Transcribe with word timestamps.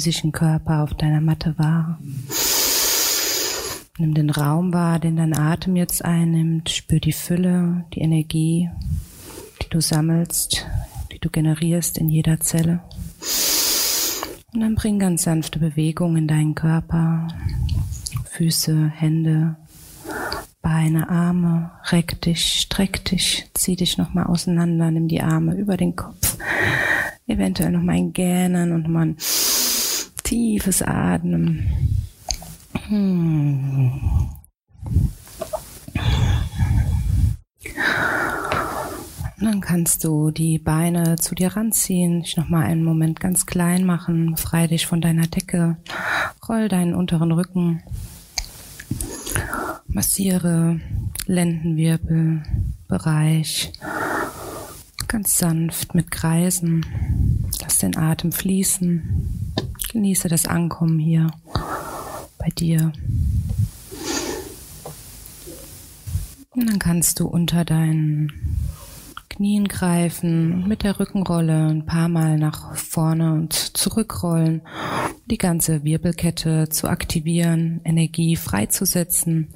physischen 0.00 0.32
Körper 0.32 0.82
auf 0.82 0.94
deiner 0.94 1.20
Matte 1.20 1.58
wahr. 1.58 1.98
Nimm 3.98 4.14
den 4.14 4.30
Raum 4.30 4.72
wahr, 4.72 4.98
den 4.98 5.16
dein 5.16 5.36
Atem 5.36 5.76
jetzt 5.76 6.02
einnimmt. 6.02 6.70
Spür 6.70 7.00
die 7.00 7.12
Fülle, 7.12 7.84
die 7.92 8.00
Energie, 8.00 8.70
die 9.60 9.68
du 9.68 9.82
sammelst, 9.82 10.66
die 11.12 11.18
du 11.18 11.28
generierst 11.28 11.98
in 11.98 12.08
jeder 12.08 12.40
Zelle. 12.40 12.80
Und 14.54 14.60
dann 14.60 14.74
bring 14.74 14.98
ganz 14.98 15.24
sanfte 15.24 15.58
Bewegung 15.58 16.16
in 16.16 16.26
deinen 16.26 16.54
Körper. 16.54 17.28
Füße, 18.30 18.88
Hände, 18.88 19.56
Beine, 20.62 21.10
Arme, 21.10 21.72
reck 21.90 22.22
dich, 22.22 22.62
streck 22.62 23.04
dich, 23.04 23.50
zieh 23.52 23.76
dich 23.76 23.98
nochmal 23.98 24.28
auseinander, 24.28 24.90
nimm 24.90 25.08
die 25.08 25.20
Arme 25.20 25.56
über 25.56 25.76
den 25.76 25.94
Kopf, 25.94 26.38
Eventuell 27.30 27.70
nochmal 27.70 27.94
ein 27.94 28.12
Gähnen 28.12 28.72
und 28.72 28.86
ein 28.86 29.16
tiefes 30.30 30.80
Atmen. 30.80 31.66
Hm. 32.86 33.90
Und 39.38 39.46
dann 39.46 39.60
kannst 39.60 40.04
du 40.04 40.30
die 40.30 40.58
Beine 40.58 41.16
zu 41.16 41.34
dir 41.34 41.56
ranziehen, 41.56 42.22
dich 42.22 42.36
nochmal 42.36 42.66
einen 42.66 42.84
Moment 42.84 43.18
ganz 43.18 43.46
klein 43.46 43.84
machen, 43.84 44.34
befreie 44.34 44.68
dich 44.68 44.86
von 44.86 45.00
deiner 45.00 45.26
Decke, 45.26 45.78
roll 46.48 46.68
deinen 46.68 46.94
unteren 46.94 47.32
Rücken, 47.32 47.82
massiere 49.88 50.80
Lendenwirbelbereich, 51.26 53.72
Ganz 55.08 55.38
sanft 55.38 55.96
mit 55.96 56.12
Kreisen. 56.12 56.86
Lass 57.60 57.78
den 57.78 57.96
Atem 57.96 58.30
fließen. 58.30 59.39
Genieße 59.92 60.28
das 60.28 60.46
Ankommen 60.46 61.00
hier 61.00 61.32
bei 62.38 62.48
dir. 62.56 62.92
Und 66.50 66.70
dann 66.70 66.78
kannst 66.78 67.18
du 67.18 67.26
unter 67.26 67.64
deinen 67.64 68.32
Knien 69.28 69.66
greifen 69.66 70.52
und 70.52 70.68
mit 70.68 70.84
der 70.84 71.00
Rückenrolle 71.00 71.68
ein 71.68 71.86
paar 71.86 72.08
Mal 72.08 72.38
nach 72.38 72.76
vorne 72.76 73.32
und 73.32 73.52
zurückrollen, 73.52 74.60
um 74.60 75.28
die 75.28 75.38
ganze 75.38 75.82
Wirbelkette 75.82 76.68
zu 76.68 76.88
aktivieren, 76.88 77.80
Energie 77.82 78.36
freizusetzen. 78.36 79.54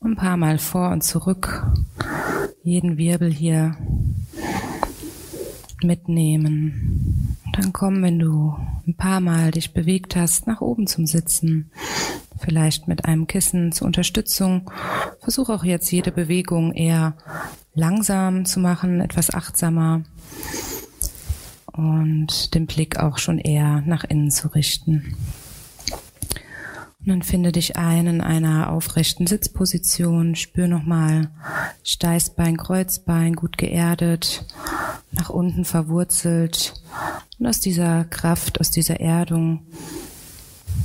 Ein 0.00 0.16
paar 0.16 0.38
Mal 0.38 0.58
vor 0.58 0.90
und 0.90 1.04
zurück, 1.04 1.66
jeden 2.64 2.96
Wirbel 2.96 3.32
hier 3.32 3.76
mitnehmen. 5.82 7.29
Dann 7.52 7.72
komm, 7.72 8.02
wenn 8.02 8.18
du 8.18 8.56
ein 8.86 8.94
paar 8.94 9.20
Mal 9.20 9.50
dich 9.50 9.72
bewegt 9.72 10.16
hast, 10.16 10.46
nach 10.46 10.60
oben 10.60 10.86
zum 10.86 11.06
Sitzen. 11.06 11.70
Vielleicht 12.38 12.88
mit 12.88 13.04
einem 13.04 13.26
Kissen 13.26 13.72
zur 13.72 13.86
Unterstützung. 13.86 14.70
Versuch 15.20 15.50
auch 15.50 15.64
jetzt 15.64 15.90
jede 15.90 16.12
Bewegung 16.12 16.72
eher 16.72 17.14
langsam 17.74 18.44
zu 18.44 18.60
machen, 18.60 19.00
etwas 19.00 19.32
achtsamer 19.32 20.02
und 21.72 22.54
den 22.54 22.66
Blick 22.66 22.98
auch 22.98 23.18
schon 23.18 23.38
eher 23.38 23.82
nach 23.82 24.04
innen 24.04 24.30
zu 24.30 24.48
richten. 24.48 25.16
Und 27.00 27.08
dann 27.08 27.22
finde 27.22 27.52
dich 27.52 27.76
ein 27.76 28.06
in 28.06 28.20
einer 28.20 28.70
aufrechten 28.70 29.26
Sitzposition. 29.26 30.36
Spür 30.36 30.68
nochmal 30.68 31.30
Steißbein, 31.82 32.58
Kreuzbein 32.58 33.34
gut 33.34 33.56
geerdet, 33.56 34.44
nach 35.10 35.30
unten 35.30 35.64
verwurzelt. 35.64 36.74
Und 37.40 37.46
aus 37.46 37.58
dieser 37.58 38.04
Kraft, 38.04 38.60
aus 38.60 38.70
dieser 38.70 39.00
Erdung 39.00 39.62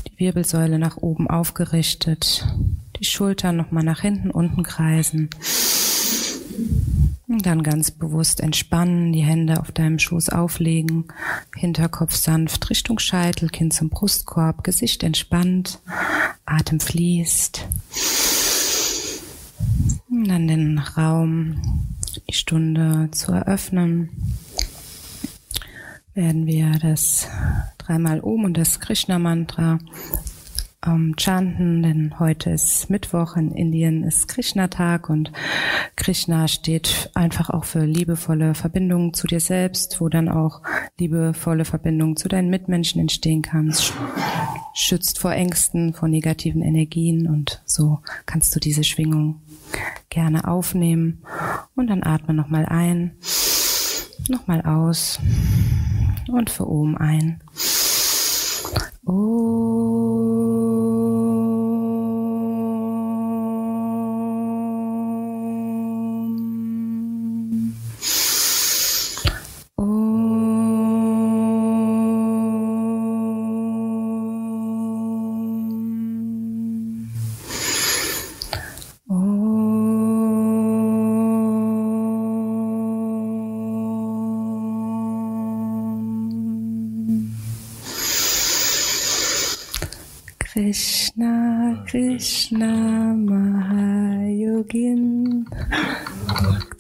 die 0.08 0.18
Wirbelsäule 0.20 0.80
nach 0.80 0.96
oben 0.96 1.30
aufgerichtet. 1.30 2.48
Die 2.98 3.04
Schultern 3.04 3.58
nochmal 3.58 3.84
nach 3.84 4.00
hinten 4.00 4.32
unten 4.32 4.64
kreisen. 4.64 5.30
Und 7.28 7.46
dann 7.46 7.62
ganz 7.62 7.92
bewusst 7.92 8.40
entspannen, 8.40 9.12
die 9.12 9.24
Hände 9.24 9.60
auf 9.60 9.74
deinem 9.74 10.00
Schoß 10.00 10.30
auflegen, 10.30 11.06
Hinterkopf 11.54 12.16
sanft 12.16 12.70
Richtung 12.70 13.00
Scheitel, 13.00 13.50
Kinn 13.50 13.72
zum 13.72 13.90
Brustkorb, 13.90 14.64
Gesicht 14.64 15.04
entspannt, 15.04 15.80
Atem 16.46 16.80
fließt. 16.80 17.68
Und 20.10 20.30
dann 20.30 20.48
den 20.48 20.78
Raum, 20.80 21.98
die 22.30 22.34
Stunde 22.34 23.10
zu 23.12 23.34
eröffnen, 23.34 24.10
werden 26.16 26.48
wir 26.48 26.72
das 26.82 27.28
dreimal 27.78 28.22
um 28.22 28.46
und 28.46 28.58
das 28.58 28.80
Krishna-Mantra 28.80 29.80
ähm, 30.86 31.16
chanten, 31.18 31.84
denn 31.84 32.20
heute 32.20 32.52
ist 32.52 32.90
Mittwoch, 32.90 33.36
in 33.36 33.52
Indien 33.52 34.04
ist 34.04 34.30
Krishna-Tag 34.30 35.10
und 35.10 35.32
Krishna 35.98 36.48
steht 36.48 37.12
einfach 37.16 37.50
auch 37.50 37.66
für 37.66 37.84
liebevolle 37.84 38.56
Verbindungen 38.56 39.14
zu 39.14 39.28
dir 39.28 39.42
selbst, 39.42 40.00
wo 40.00 40.08
dann 40.08 40.30
auch 40.30 40.62
liebevolle 40.98 41.66
Verbindungen 41.66 42.16
zu 42.16 42.30
deinen 42.30 42.50
Mitmenschen 42.50 43.02
entstehen 43.02 43.42
kannst, 43.42 43.94
schützt 44.74 45.20
vor 45.20 45.34
Ängsten, 45.34 45.94
vor 45.94 46.08
negativen 46.08 46.62
Energien 46.62 47.28
und 47.28 47.62
so 47.66 48.00
kannst 48.26 48.56
du 48.56 48.62
diese 48.62 48.86
Schwingung 48.86 49.42
gerne 50.10 50.48
aufnehmen. 50.48 51.24
Und 51.76 51.88
dann 51.88 52.04
atme 52.04 52.34
nochmal 52.34 52.66
ein, 52.66 53.18
nochmal 54.30 54.62
aus 54.62 55.20
und 56.30 56.50
für 56.50 56.68
oben 56.68 56.98
ein. 56.98 57.42
Oh. 59.06 60.65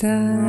time. 0.06 0.45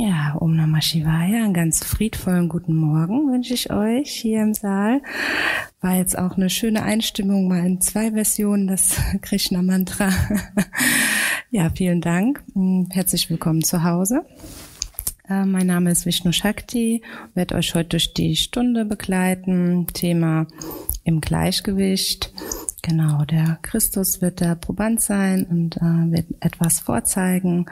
Ja, 0.00 0.36
Om 0.38 0.54
Namah 0.54 0.80
Shivaya, 0.80 1.42
einen 1.42 1.54
ganz 1.54 1.82
friedvollen 1.84 2.48
guten 2.48 2.76
Morgen 2.76 3.32
wünsche 3.32 3.54
ich 3.54 3.72
euch 3.72 4.08
hier 4.08 4.42
im 4.42 4.54
Saal. 4.54 5.02
War 5.80 5.96
jetzt 5.96 6.16
auch 6.16 6.36
eine 6.36 6.50
schöne 6.50 6.84
Einstimmung, 6.84 7.48
mal 7.48 7.66
in 7.66 7.80
zwei 7.80 8.12
Versionen 8.12 8.68
das 8.68 8.94
Krishna-Mantra. 9.22 10.10
Ja, 11.50 11.70
vielen 11.70 12.02
Dank. 12.02 12.44
Hm, 12.52 12.88
herzlich 12.90 13.28
willkommen 13.28 13.64
zu 13.64 13.82
Hause. 13.82 14.24
Äh, 15.28 15.46
mein 15.46 15.66
Name 15.66 15.90
ist 15.90 16.06
Vishnu 16.06 16.30
Shakti, 16.30 17.02
werde 17.34 17.54
euch 17.54 17.74
heute 17.74 17.88
durch 17.88 18.12
die 18.12 18.36
Stunde 18.36 18.84
begleiten. 18.84 19.86
Thema 19.94 20.46
im 21.04 21.22
Gleichgewicht. 21.22 22.32
Genau, 22.82 23.24
der 23.24 23.58
Christus 23.62 24.22
wird 24.22 24.40
der 24.40 24.54
Proband 24.54 25.00
sein 25.00 25.44
und 25.44 25.76
äh, 25.78 26.12
wird 26.12 26.26
etwas 26.40 26.78
vorzeigen 26.78 27.66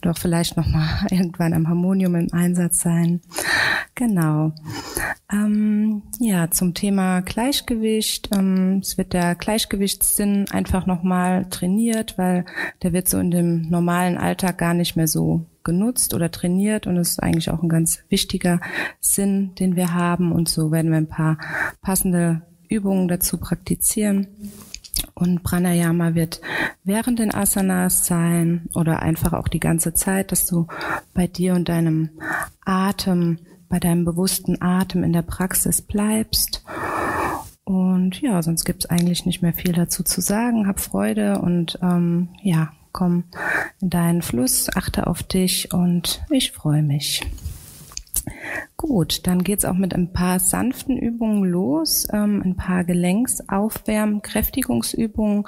oder 0.00 0.10
auch 0.10 0.18
vielleicht 0.18 0.56
nochmal 0.56 0.88
irgendwann 1.10 1.52
am 1.52 1.68
Harmonium 1.68 2.16
im 2.16 2.32
Einsatz 2.32 2.80
sein. 2.80 3.20
Genau. 3.94 4.52
Ähm, 5.30 6.02
ja, 6.18 6.50
zum 6.50 6.74
Thema 6.74 7.20
Gleichgewicht. 7.20 8.30
Ähm, 8.32 8.80
es 8.82 8.98
wird 8.98 9.12
der 9.12 9.36
Gleichgewichtssinn 9.36 10.46
einfach 10.50 10.86
nochmal 10.86 11.48
trainiert, 11.50 12.18
weil 12.18 12.44
der 12.82 12.92
wird 12.92 13.08
so 13.08 13.18
in 13.18 13.30
dem 13.30 13.68
normalen 13.68 14.18
Alltag 14.18 14.58
gar 14.58 14.74
nicht 14.74 14.96
mehr 14.96 15.08
so 15.08 15.46
genutzt 15.62 16.14
oder 16.14 16.30
trainiert 16.30 16.86
und 16.86 16.96
es 16.96 17.10
ist 17.10 17.22
eigentlich 17.22 17.50
auch 17.50 17.62
ein 17.62 17.68
ganz 17.68 18.02
wichtiger 18.08 18.60
Sinn, 19.00 19.54
den 19.56 19.76
wir 19.76 19.92
haben 19.92 20.32
und 20.32 20.48
so 20.48 20.72
werden 20.72 20.90
wir 20.90 20.96
ein 20.96 21.08
paar 21.08 21.36
passende 21.82 22.42
Übungen 22.68 23.08
dazu 23.08 23.38
praktizieren. 23.38 24.28
Und 25.14 25.42
Pranayama 25.42 26.14
wird 26.14 26.40
während 26.84 27.18
den 27.18 27.34
Asanas 27.34 28.06
sein 28.06 28.68
oder 28.74 29.02
einfach 29.02 29.32
auch 29.32 29.48
die 29.48 29.60
ganze 29.60 29.94
Zeit, 29.94 30.32
dass 30.32 30.46
du 30.46 30.66
bei 31.14 31.26
dir 31.26 31.54
und 31.54 31.68
deinem 31.68 32.10
Atem, 32.64 33.38
bei 33.68 33.78
deinem 33.78 34.04
bewussten 34.04 34.62
Atem 34.62 35.04
in 35.04 35.12
der 35.12 35.22
Praxis 35.22 35.82
bleibst. 35.82 36.64
Und 37.64 38.20
ja, 38.20 38.42
sonst 38.42 38.64
gibt 38.64 38.84
es 38.84 38.90
eigentlich 38.90 39.26
nicht 39.26 39.42
mehr 39.42 39.52
viel 39.52 39.72
dazu 39.72 40.02
zu 40.02 40.20
sagen. 40.20 40.66
Hab 40.66 40.80
Freude 40.80 41.40
und 41.40 41.78
ähm, 41.82 42.30
ja, 42.42 42.72
komm 42.92 43.24
in 43.80 43.90
deinen 43.90 44.22
Fluss, 44.22 44.68
achte 44.74 45.06
auf 45.06 45.22
dich 45.22 45.72
und 45.72 46.22
ich 46.30 46.52
freue 46.52 46.82
mich. 46.82 47.22
Gut, 48.76 49.26
dann 49.26 49.42
geht's 49.42 49.64
auch 49.64 49.74
mit 49.74 49.94
ein 49.94 50.12
paar 50.12 50.38
sanften 50.38 50.96
Übungen 50.96 51.44
los, 51.44 52.06
ähm, 52.12 52.42
ein 52.44 52.56
paar 52.56 52.84
Gelenksaufwärmen, 52.84 54.22
Kräftigungsübungen 54.22 55.44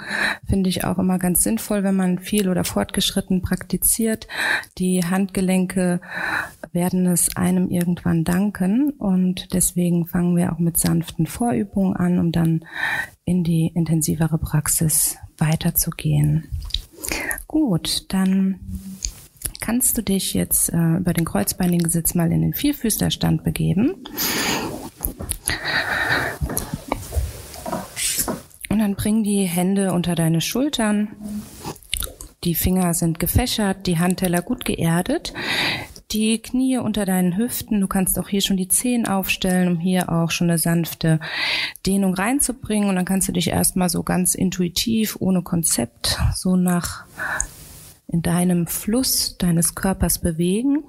finde 0.47 0.69
ich 0.69 0.83
auch 0.83 0.97
immer 0.97 1.17
ganz 1.17 1.43
sinnvoll, 1.43 1.83
wenn 1.83 1.95
man 1.95 2.19
viel 2.19 2.49
oder 2.49 2.63
fortgeschritten 2.63 3.41
praktiziert. 3.41 4.27
Die 4.77 5.01
Handgelenke 5.05 6.01
werden 6.71 7.05
es 7.07 7.35
einem 7.35 7.69
irgendwann 7.69 8.23
danken 8.23 8.91
und 8.91 9.53
deswegen 9.53 10.07
fangen 10.07 10.35
wir 10.35 10.51
auch 10.51 10.59
mit 10.59 10.77
sanften 10.77 11.25
Vorübungen 11.25 11.95
an, 11.95 12.19
um 12.19 12.31
dann 12.31 12.65
in 13.25 13.43
die 13.43 13.71
intensivere 13.73 14.37
Praxis 14.37 15.17
weiterzugehen. 15.37 16.49
Gut, 17.47 18.05
dann 18.09 18.59
kannst 19.61 19.97
du 19.97 20.01
dich 20.01 20.33
jetzt 20.33 20.69
äh, 20.73 20.97
über 20.97 21.13
den 21.13 21.23
kreuzbeinigen 21.23 21.89
Sitz 21.89 22.13
mal 22.15 22.31
in 22.31 22.41
den 22.41 22.53
Vierfüßlerstand 22.53 23.45
begeben. 23.45 24.03
Und 28.69 28.79
dann 28.79 28.95
bring 28.95 29.23
die 29.23 29.43
Hände 29.43 29.93
unter 29.93 30.15
deine 30.15 30.41
Schultern. 30.41 31.09
Die 32.43 32.55
Finger 32.55 32.93
sind 32.93 33.19
gefächert, 33.19 33.85
die 33.85 33.99
Handteller 33.99 34.41
gut 34.41 34.65
geerdet. 34.65 35.33
Die 36.11 36.41
Knie 36.41 36.77
unter 36.77 37.05
deinen 37.05 37.37
Hüften. 37.37 37.79
Du 37.79 37.87
kannst 37.87 38.19
auch 38.19 38.27
hier 38.27 38.41
schon 38.41 38.57
die 38.57 38.67
Zehen 38.67 39.07
aufstellen, 39.07 39.69
um 39.69 39.79
hier 39.79 40.11
auch 40.11 40.31
schon 40.31 40.49
eine 40.49 40.57
sanfte 40.57 41.19
Dehnung 41.85 42.15
reinzubringen. 42.15 42.89
Und 42.89 42.95
dann 42.95 43.05
kannst 43.05 43.27
du 43.27 43.31
dich 43.31 43.49
erstmal 43.49 43.89
so 43.89 44.03
ganz 44.03 44.35
intuitiv, 44.35 45.17
ohne 45.19 45.41
Konzept, 45.43 46.19
so 46.35 46.55
nach 46.55 47.05
in 48.11 48.21
deinem 48.21 48.67
Fluss 48.67 49.37
deines 49.37 49.75
Körpers 49.75 50.19
bewegen. 50.19 50.83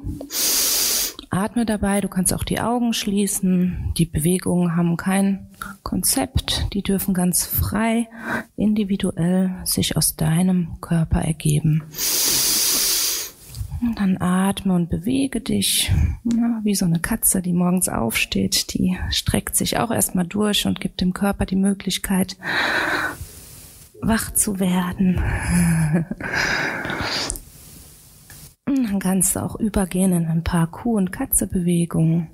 Atme 1.30 1.64
dabei, 1.64 2.02
du 2.02 2.08
kannst 2.08 2.34
auch 2.34 2.44
die 2.44 2.60
Augen 2.60 2.92
schließen. 2.92 3.94
Die 3.96 4.04
Bewegungen 4.04 4.76
haben 4.76 4.98
kein 4.98 5.46
Konzept, 5.82 6.66
die 6.74 6.82
dürfen 6.82 7.14
ganz 7.14 7.46
frei, 7.46 8.08
individuell 8.56 9.54
sich 9.64 9.96
aus 9.96 10.16
deinem 10.16 10.80
Körper 10.80 11.22
ergeben. 11.22 11.84
Und 13.80 13.98
dann 13.98 14.18
atme 14.20 14.74
und 14.74 14.90
bewege 14.90 15.40
dich, 15.40 15.90
ja, 16.24 16.60
wie 16.62 16.74
so 16.74 16.84
eine 16.84 17.00
Katze, 17.00 17.42
die 17.42 17.52
morgens 17.52 17.88
aufsteht, 17.88 18.74
die 18.74 18.96
streckt 19.10 19.56
sich 19.56 19.78
auch 19.78 19.90
erstmal 19.90 20.26
durch 20.26 20.66
und 20.66 20.80
gibt 20.80 21.00
dem 21.00 21.12
Körper 21.14 21.46
die 21.46 21.56
Möglichkeit, 21.56 22.36
wach 24.02 24.34
zu 24.34 24.60
werden. 24.60 25.22
Dann 28.66 28.98
kannst 28.98 29.36
du 29.36 29.40
auch 29.40 29.58
übergehen 29.58 30.12
in 30.12 30.26
ein 30.26 30.44
paar 30.44 30.66
Kuh- 30.66 30.96
und 30.96 31.12
Katzebewegungen. 31.12 32.28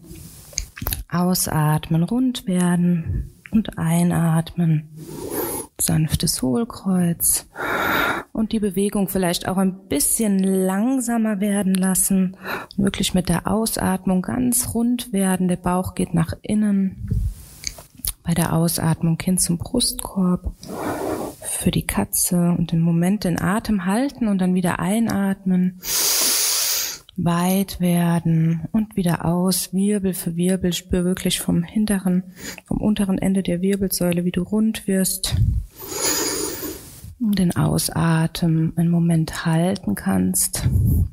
Ausatmen, 1.09 2.03
rund 2.03 2.47
werden 2.47 3.33
und 3.51 3.79
einatmen. 3.79 4.89
Sanftes 5.81 6.43
Hohlkreuz. 6.43 7.47
Und 8.33 8.53
die 8.53 8.61
Bewegung 8.61 9.09
vielleicht 9.09 9.49
auch 9.49 9.57
ein 9.57 9.89
bisschen 9.89 10.39
langsamer 10.39 11.41
werden 11.41 11.75
lassen. 11.75 12.37
Wirklich 12.77 13.15
mit 13.15 13.29
der 13.29 13.47
Ausatmung 13.49 14.23
ganz 14.23 14.75
rund 14.75 15.13
werden. 15.13 15.49
Der 15.49 15.57
Bauch 15.57 15.95
geht 15.95 16.15
nach 16.15 16.35
innen. 16.43 17.09
Bei 18.23 18.35
der 18.35 18.53
Ausatmung 18.53 19.19
hin 19.21 19.39
zum 19.39 19.59
Brustkorb 19.59 20.53
für 21.59 21.71
die 21.73 21.87
Katze 21.87 22.55
und 22.57 22.71
den 22.71 22.81
Moment 22.81 23.25
den 23.25 23.41
Atem 23.41 23.85
halten 23.85 24.29
und 24.29 24.39
dann 24.39 24.55
wieder 24.55 24.79
einatmen, 24.79 25.81
weit 27.17 27.81
werden 27.81 28.69
und 28.71 28.97
wieder 28.97 29.25
aus, 29.25 29.75
Wirbel 29.75 30.15
für 30.15 30.37
Wirbel, 30.37 30.73
spür 30.73 31.05
wirklich 31.05 31.41
vom 31.41 31.65
hinteren, 31.65 32.23
vom 32.65 32.79
unteren 32.79 33.19
Ende 33.19 33.43
der 33.43 33.61
Wirbelsäule, 33.61 34.25
wie 34.25 34.31
du 34.31 34.43
rund 34.43 34.87
wirst 34.87 35.35
den 37.21 37.57
Ausatmen 37.57 38.73
einen 38.77 38.91
Moment 38.91 39.45
halten 39.45 39.97
kannst 39.97 40.69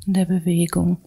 in 0.06 0.14
der 0.14 0.26
Bewegung. 0.26 0.98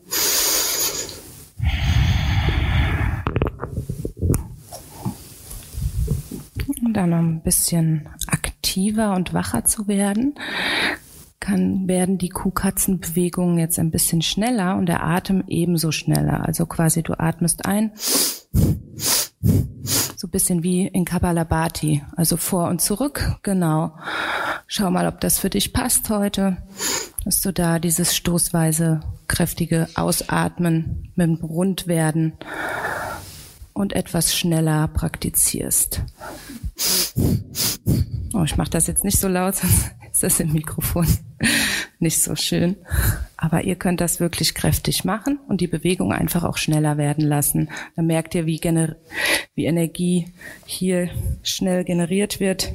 Und 6.85 6.95
dann 6.95 7.11
noch 7.11 7.19
ein 7.19 7.41
bisschen 7.43 8.09
aktiver 8.79 9.15
und 9.15 9.35
wacher 9.35 9.65
zu 9.65 9.89
werden, 9.89 10.35
kann, 11.41 11.89
werden 11.89 12.19
die 12.19 12.29
Kuhkatzenbewegungen 12.29 13.59
jetzt 13.59 13.79
ein 13.79 13.91
bisschen 13.91 14.23
schneller 14.23 14.77
und 14.77 14.87
der 14.87 15.05
Atem 15.05 15.43
ebenso 15.49 15.91
schneller. 15.91 16.47
Also 16.47 16.67
quasi 16.67 17.03
du 17.03 17.19
atmest 17.19 17.67
ein 17.67 17.93
So 20.17 20.27
ein 20.27 20.31
bisschen 20.31 20.63
wie 20.63 20.87
in 20.87 21.05
Kabbalabhati, 21.05 22.03
also 22.17 22.37
vor 22.37 22.69
und 22.69 22.81
zurück, 22.81 23.39
genau. 23.43 23.97
Schau 24.67 24.91
mal, 24.91 25.07
ob 25.07 25.21
das 25.21 25.39
für 25.39 25.51
dich 25.51 25.73
passt 25.73 26.11
heute, 26.11 26.59
dass 27.25 27.41
du 27.41 27.53
da 27.53 27.79
dieses 27.79 28.17
stoßweise 28.17 29.01
kräftige 29.29 29.89
Ausatmen 29.95 31.13
mit 31.15 31.27
dem 31.29 31.35
Rundwerden 31.37 32.33
und 33.79 33.93
etwas 33.93 34.37
schneller 34.37 34.89
praktizierst. 34.89 36.03
Oh, 38.35 38.43
ich 38.43 38.57
mache 38.57 38.71
das 38.71 38.89
jetzt 38.89 39.05
nicht 39.05 39.19
so 39.19 39.29
laut, 39.29 39.55
sonst 39.57 39.93
ist 40.13 40.23
das 40.23 40.41
im 40.41 40.53
Mikrofon 40.53 41.07
nicht 42.01 42.21
so 42.21 42.35
schön. 42.35 42.77
Aber 43.37 43.63
ihr 43.63 43.77
könnt 43.77 44.01
das 44.01 44.19
wirklich 44.19 44.55
kräftig 44.55 45.05
machen 45.05 45.39
und 45.49 45.61
die 45.61 45.69
Bewegung 45.69 46.13
einfach 46.13 46.43
auch 46.43 46.57
schneller 46.57 46.99
werden 46.99 47.25
lassen. 47.25 47.71
Dann 47.95 48.07
merkt 48.07 48.35
ihr, 48.35 48.47
wie, 48.47 48.61
wie 49.55 49.65
Energie 49.65 50.33
hier 50.67 51.11
schnell 51.45 51.85
generiert 51.85 52.41
wird. 52.41 52.73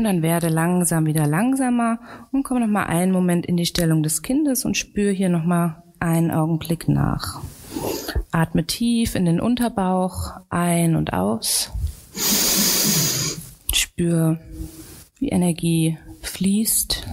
Und 0.00 0.04
dann 0.04 0.22
werde 0.22 0.48
langsam 0.48 1.04
wieder 1.04 1.26
langsamer 1.26 1.98
und 2.32 2.42
komm 2.42 2.60
noch 2.60 2.66
mal 2.66 2.84
einen 2.84 3.12
Moment 3.12 3.44
in 3.44 3.58
die 3.58 3.66
Stellung 3.66 4.02
des 4.02 4.22
Kindes 4.22 4.64
und 4.64 4.78
spür 4.78 5.12
hier 5.12 5.28
noch 5.28 5.44
mal 5.44 5.82
einen 5.98 6.30
Augenblick 6.30 6.88
nach. 6.88 7.42
Atme 8.30 8.64
tief 8.64 9.14
in 9.14 9.26
den 9.26 9.42
Unterbauch 9.42 10.40
ein 10.48 10.96
und 10.96 11.12
aus. 11.12 11.70
Spür, 13.74 14.40
wie 15.18 15.28
Energie 15.28 15.98
fließt. 16.22 17.06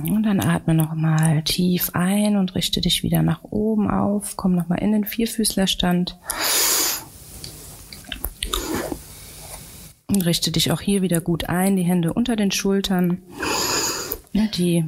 Und 0.00 0.24
dann 0.24 0.40
atme 0.40 0.74
nochmal 0.74 1.42
tief 1.42 1.90
ein 1.94 2.36
und 2.36 2.54
richte 2.54 2.80
dich 2.80 3.02
wieder 3.02 3.22
nach 3.22 3.42
oben 3.44 3.90
auf. 3.90 4.36
Komm 4.36 4.54
nochmal 4.54 4.80
in 4.80 4.92
den 4.92 5.04
Vierfüßlerstand. 5.04 6.18
Und 10.06 10.26
richte 10.26 10.52
dich 10.52 10.72
auch 10.72 10.80
hier 10.80 11.02
wieder 11.02 11.20
gut 11.20 11.48
ein, 11.48 11.76
die 11.76 11.82
Hände 11.82 12.12
unter 12.12 12.36
den 12.36 12.50
Schultern. 12.50 13.22
Die 14.32 14.84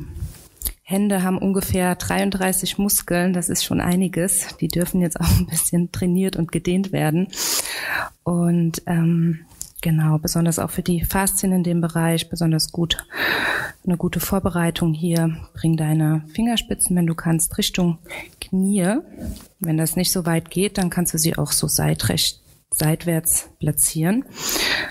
Hände 0.83 1.23
haben 1.23 1.39
ungefähr 1.39 1.95
33 1.95 2.77
Muskeln, 2.77 3.33
das 3.33 3.49
ist 3.49 3.65
schon 3.65 3.81
einiges. 3.81 4.57
Die 4.61 4.69
dürfen 4.69 5.01
jetzt 5.01 5.19
auch 5.19 5.39
ein 5.39 5.47
bisschen 5.47 5.91
trainiert 5.93 6.37
und 6.37 6.53
gedehnt 6.53 6.93
werden. 6.93 7.29
Und 8.23 8.83
ähm, 8.87 9.47
genau, 9.85 10.19
besonders 10.19 10.59
auch 10.59 10.71
für 10.71 10.83
die 10.83 11.05
Faszien 11.05 11.53
in 11.53 11.63
dem 11.63 11.83
Bereich, 11.83 12.31
besonders 12.31 12.73
gut. 12.73 12.97
Eine 13.87 13.99
gute 13.99 14.19
Vorbereitung 14.19 14.95
hier. 14.95 15.37
Bring 15.53 15.77
deine 15.77 16.23
Fingerspitzen, 16.33 16.97
wenn 16.97 17.07
du 17.07 17.15
kannst, 17.15 17.59
Richtung 17.59 17.99
Knie. 18.41 18.97
Wenn 19.61 19.77
das 19.77 19.95
nicht 19.95 20.11
so 20.11 20.25
weit 20.25 20.51
geht, 20.51 20.79
dann 20.79 20.89
kannst 20.89 21.13
du 21.13 21.19
sie 21.19 21.37
auch 21.37 21.53
so 21.53 21.69
seitrecht 21.69 22.41
seitwärts 22.77 23.51
platzieren. 23.59 24.25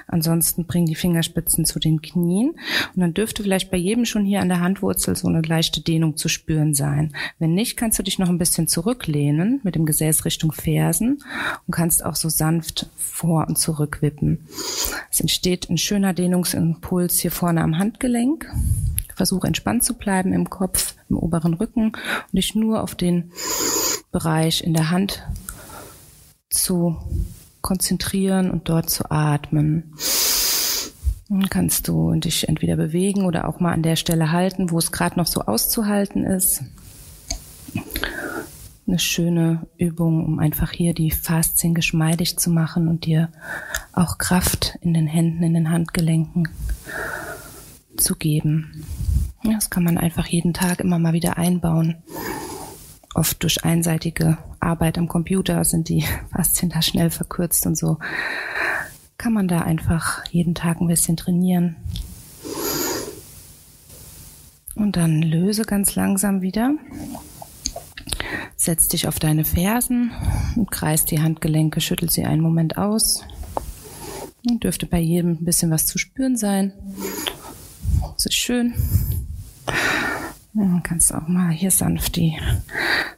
Ansonsten 0.07 0.65
bring 0.65 0.85
die 0.85 0.95
Fingerspitzen 0.95 1.65
zu 1.65 1.79
den 1.79 2.01
Knien 2.01 2.51
und 2.95 3.01
dann 3.01 3.13
dürfte 3.13 3.43
vielleicht 3.43 3.71
bei 3.71 3.77
jedem 3.77 4.05
schon 4.05 4.25
hier 4.25 4.41
an 4.41 4.49
der 4.49 4.61
Handwurzel 4.61 5.15
so 5.15 5.27
eine 5.27 5.41
leichte 5.41 5.81
Dehnung 5.81 6.17
zu 6.17 6.29
spüren 6.29 6.73
sein. 6.73 7.13
Wenn 7.39 7.53
nicht, 7.53 7.77
kannst 7.77 7.99
du 7.99 8.03
dich 8.03 8.19
noch 8.19 8.29
ein 8.29 8.37
bisschen 8.37 8.67
zurücklehnen 8.67 9.59
mit 9.63 9.75
dem 9.75 9.85
Gesäß 9.85 10.25
Richtung 10.25 10.51
Fersen 10.51 11.23
und 11.67 11.73
kannst 11.73 12.05
auch 12.05 12.15
so 12.15 12.29
sanft 12.29 12.89
vor 12.95 13.47
und 13.47 13.57
zurück 13.57 14.01
wippen. 14.01 14.47
Es 15.11 15.19
entsteht 15.19 15.69
ein 15.69 15.77
schöner 15.77 16.13
Dehnungsimpuls 16.13 17.19
hier 17.19 17.31
vorne 17.31 17.61
am 17.61 17.77
Handgelenk. 17.77 18.49
Versuche 19.15 19.47
entspannt 19.47 19.83
zu 19.83 19.93
bleiben 19.93 20.33
im 20.33 20.49
Kopf, 20.49 20.95
im 21.09 21.17
oberen 21.17 21.53
Rücken 21.53 21.91
und 21.91 22.33
dich 22.33 22.55
nur 22.55 22.81
auf 22.81 22.95
den 22.95 23.31
Bereich 24.11 24.63
in 24.63 24.73
der 24.73 24.89
Hand 24.89 25.23
zu 26.49 26.97
konzentrieren 27.63 28.51
und 28.51 28.69
dort 28.69 28.91
zu 28.91 29.09
atmen. 29.09 29.95
Dann 31.29 31.49
kannst 31.49 31.87
du 31.87 32.13
dich 32.13 32.47
entweder 32.47 32.75
bewegen 32.75 33.25
oder 33.25 33.47
auch 33.47 33.59
mal 33.59 33.71
an 33.71 33.81
der 33.81 33.95
Stelle 33.95 34.31
halten, 34.31 34.69
wo 34.69 34.77
es 34.77 34.91
gerade 34.91 35.17
noch 35.17 35.25
so 35.25 35.41
auszuhalten 35.41 36.25
ist. 36.25 36.61
Eine 38.85 38.99
schöne 38.99 39.65
Übung, 39.77 40.25
um 40.25 40.39
einfach 40.39 40.71
hier 40.71 40.93
die 40.93 41.09
Faszien 41.09 41.73
geschmeidig 41.73 42.37
zu 42.37 42.51
machen 42.51 42.87
und 42.87 43.05
dir 43.05 43.29
auch 43.93 44.17
Kraft 44.19 44.77
in 44.81 44.93
den 44.93 45.07
Händen, 45.07 45.41
in 45.41 45.53
den 45.53 45.71
Handgelenken 45.71 46.49
zu 47.97 48.15
geben. 48.15 48.85
Das 49.43 49.69
kann 49.69 49.83
man 49.83 49.97
einfach 49.97 50.27
jeden 50.27 50.53
Tag 50.53 50.81
immer 50.81 50.99
mal 50.99 51.13
wieder 51.13 51.37
einbauen 51.37 52.03
oft 53.13 53.41
durch 53.43 53.63
einseitige 53.63 54.37
Arbeit 54.59 54.97
am 54.97 55.07
Computer 55.07 55.63
sind 55.63 55.89
die 55.89 56.05
Faszien 56.31 56.69
da 56.69 56.81
schnell 56.81 57.09
verkürzt 57.09 57.65
und 57.65 57.77
so 57.77 57.97
kann 59.17 59.33
man 59.33 59.47
da 59.47 59.59
einfach 59.59 60.25
jeden 60.31 60.55
Tag 60.55 60.81
ein 60.81 60.87
bisschen 60.87 61.15
trainieren. 61.15 61.77
Und 64.75 64.97
dann 64.97 65.21
löse 65.21 65.63
ganz 65.63 65.95
langsam 65.95 66.41
wieder. 66.41 66.73
Setz 68.55 68.87
dich 68.87 69.07
auf 69.07 69.19
deine 69.19 69.45
Fersen 69.45 70.11
und 70.55 70.71
kreis 70.71 71.05
die 71.05 71.21
Handgelenke, 71.21 71.79
schüttel 71.79 72.09
sie 72.09 72.25
einen 72.25 72.41
Moment 72.41 72.77
aus. 72.77 73.23
Und 74.49 74.63
dürfte 74.63 74.85
bei 74.85 74.99
jedem 74.99 75.31
ein 75.33 75.45
bisschen 75.45 75.71
was 75.71 75.85
zu 75.85 75.97
spüren 75.97 76.35
sein. 76.35 76.73
Das 78.15 78.25
ist 78.25 78.35
schön. 78.35 78.73
Dann 80.55 80.83
kannst 80.83 81.09
du 81.09 81.15
auch 81.15 81.27
mal 81.27 81.49
hier 81.49 81.71
sanft 81.71 82.15
die, 82.15 82.37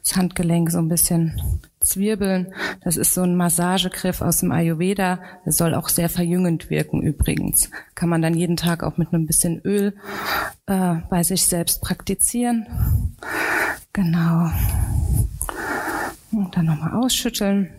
das 0.02 0.16
Handgelenk 0.16 0.70
so 0.70 0.78
ein 0.78 0.88
bisschen 0.88 1.40
zwirbeln. 1.80 2.54
Das 2.82 2.96
ist 2.96 3.12
so 3.12 3.22
ein 3.22 3.36
Massagegriff 3.36 4.22
aus 4.22 4.38
dem 4.38 4.52
Ayurveda. 4.52 5.20
Der 5.44 5.52
soll 5.52 5.74
auch 5.74 5.90
sehr 5.90 6.08
verjüngend 6.08 6.70
wirken 6.70 7.02
übrigens. 7.02 7.70
Kann 7.94 8.08
man 8.08 8.22
dann 8.22 8.34
jeden 8.34 8.56
Tag 8.56 8.82
auch 8.82 8.96
mit 8.96 9.12
einem 9.12 9.26
bisschen 9.26 9.60
Öl 9.64 9.94
äh, 10.66 10.96
bei 11.10 11.22
sich 11.22 11.46
selbst 11.46 11.82
praktizieren. 11.82 12.66
Genau. 13.92 14.50
Und 16.32 16.56
dann 16.56 16.66
nochmal 16.66 16.94
ausschütteln. 16.94 17.70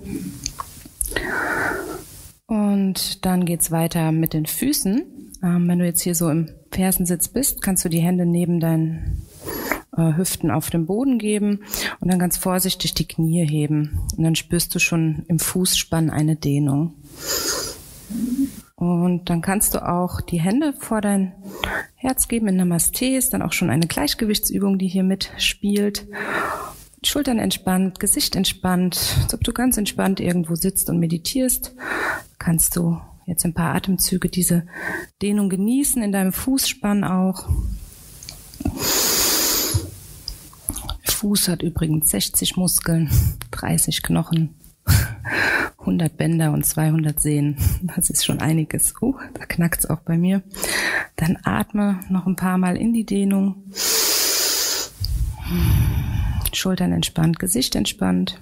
Und 2.46 3.26
dann 3.26 3.46
geht's 3.46 3.72
weiter 3.72 4.12
mit 4.12 4.34
den 4.34 4.46
Füßen. 4.46 5.04
Ähm, 5.44 5.68
wenn 5.68 5.80
du 5.80 5.86
jetzt 5.86 6.02
hier 6.02 6.16
so 6.16 6.30
im 6.30 6.50
Fersensitz 6.72 7.28
bist, 7.28 7.62
kannst 7.62 7.84
du 7.86 7.90
die 7.90 8.00
Hände 8.00 8.26
neben 8.26 8.60
deinen 8.60 9.27
äh, 9.96 10.16
Hüften 10.16 10.52
auf 10.52 10.70
den 10.70 10.86
Boden 10.86 11.18
geben 11.18 11.62
und 12.00 12.12
dann 12.12 12.20
ganz 12.20 12.38
vorsichtig 12.38 12.94
die 12.94 13.08
Knie 13.08 13.46
heben. 13.46 14.00
Und 14.16 14.24
dann 14.24 14.36
spürst 14.36 14.74
du 14.76 14.80
schon 14.80 15.26
im 15.28 15.40
Fußspann 15.40 16.10
eine 16.10 16.36
Dehnung. 16.36 16.94
Und 18.76 19.30
dann 19.30 19.42
kannst 19.42 19.74
du 19.74 19.88
auch 19.88 20.22
die 20.22 20.40
Hände 20.40 20.74
vor 20.74 21.02
dein 21.02 21.34
Herz 21.96 22.28
geben 22.28 22.48
in 22.48 22.58
Namaste, 22.58 23.06
ist 23.06 23.34
dann 23.34 23.42
auch 23.42 23.54
schon 23.54 23.72
eine 23.72 23.88
Gleichgewichtsübung, 23.88 24.78
die 24.78 24.88
hier 24.88 25.04
mitspielt. 25.04 26.08
Schultern 27.04 27.40
entspannt, 27.40 28.00
Gesicht 28.00 28.36
entspannt, 28.36 29.18
als 29.24 29.34
ob 29.34 29.44
du 29.44 29.52
ganz 29.52 29.78
entspannt 29.78 30.20
irgendwo 30.20 30.56
sitzt 30.56 30.90
und 30.90 31.00
meditierst, 31.00 31.74
kannst 32.38 32.76
du 32.76 33.00
jetzt 33.26 33.46
ein 33.46 33.54
paar 33.54 33.76
Atemzüge 33.76 34.30
diese 34.30 34.68
Dehnung 35.22 35.50
genießen, 35.50 36.02
in 36.04 36.12
deinem 36.12 36.34
Fußspann 36.34 37.04
auch. 37.04 37.50
Fuß 41.12 41.48
hat 41.48 41.64
übrigens 41.64 42.10
60 42.10 42.58
Muskeln, 42.58 43.10
30 43.52 44.04
Knochen, 44.04 44.56
100 45.80 46.18
Bänder 46.18 46.52
und 46.52 46.66
200 46.66 47.20
Sehnen. 47.20 47.58
Das 47.96 48.10
ist 48.10 48.26
schon 48.26 48.40
einiges. 48.40 48.94
Oh, 49.02 49.16
da 49.34 49.46
knackt's 49.46 49.86
auch 49.86 50.02
bei 50.02 50.18
mir. 50.18 50.44
Dann 51.16 51.38
atme 51.44 52.00
noch 52.10 52.26
ein 52.28 52.36
paar 52.36 52.58
Mal 52.58 52.78
in 52.78 52.94
die 52.94 53.06
Dehnung. 53.06 53.64
Schultern 56.54 56.92
entspannt, 56.92 57.40
Gesicht 57.40 57.76
entspannt. 57.76 58.40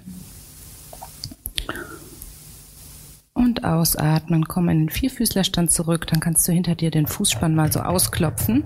Und 3.32 3.64
ausatmen, 3.64 4.48
komm 4.48 4.70
in 4.70 4.78
den 4.78 4.88
Vierfüßlerstand 4.88 5.70
zurück. 5.70 6.06
Dann 6.06 6.20
kannst 6.20 6.48
du 6.48 6.52
hinter 6.52 6.74
dir 6.74 6.90
den 6.90 7.06
Fußspann 7.06 7.54
mal 7.54 7.70
so 7.70 7.80
ausklopfen. 7.80 8.64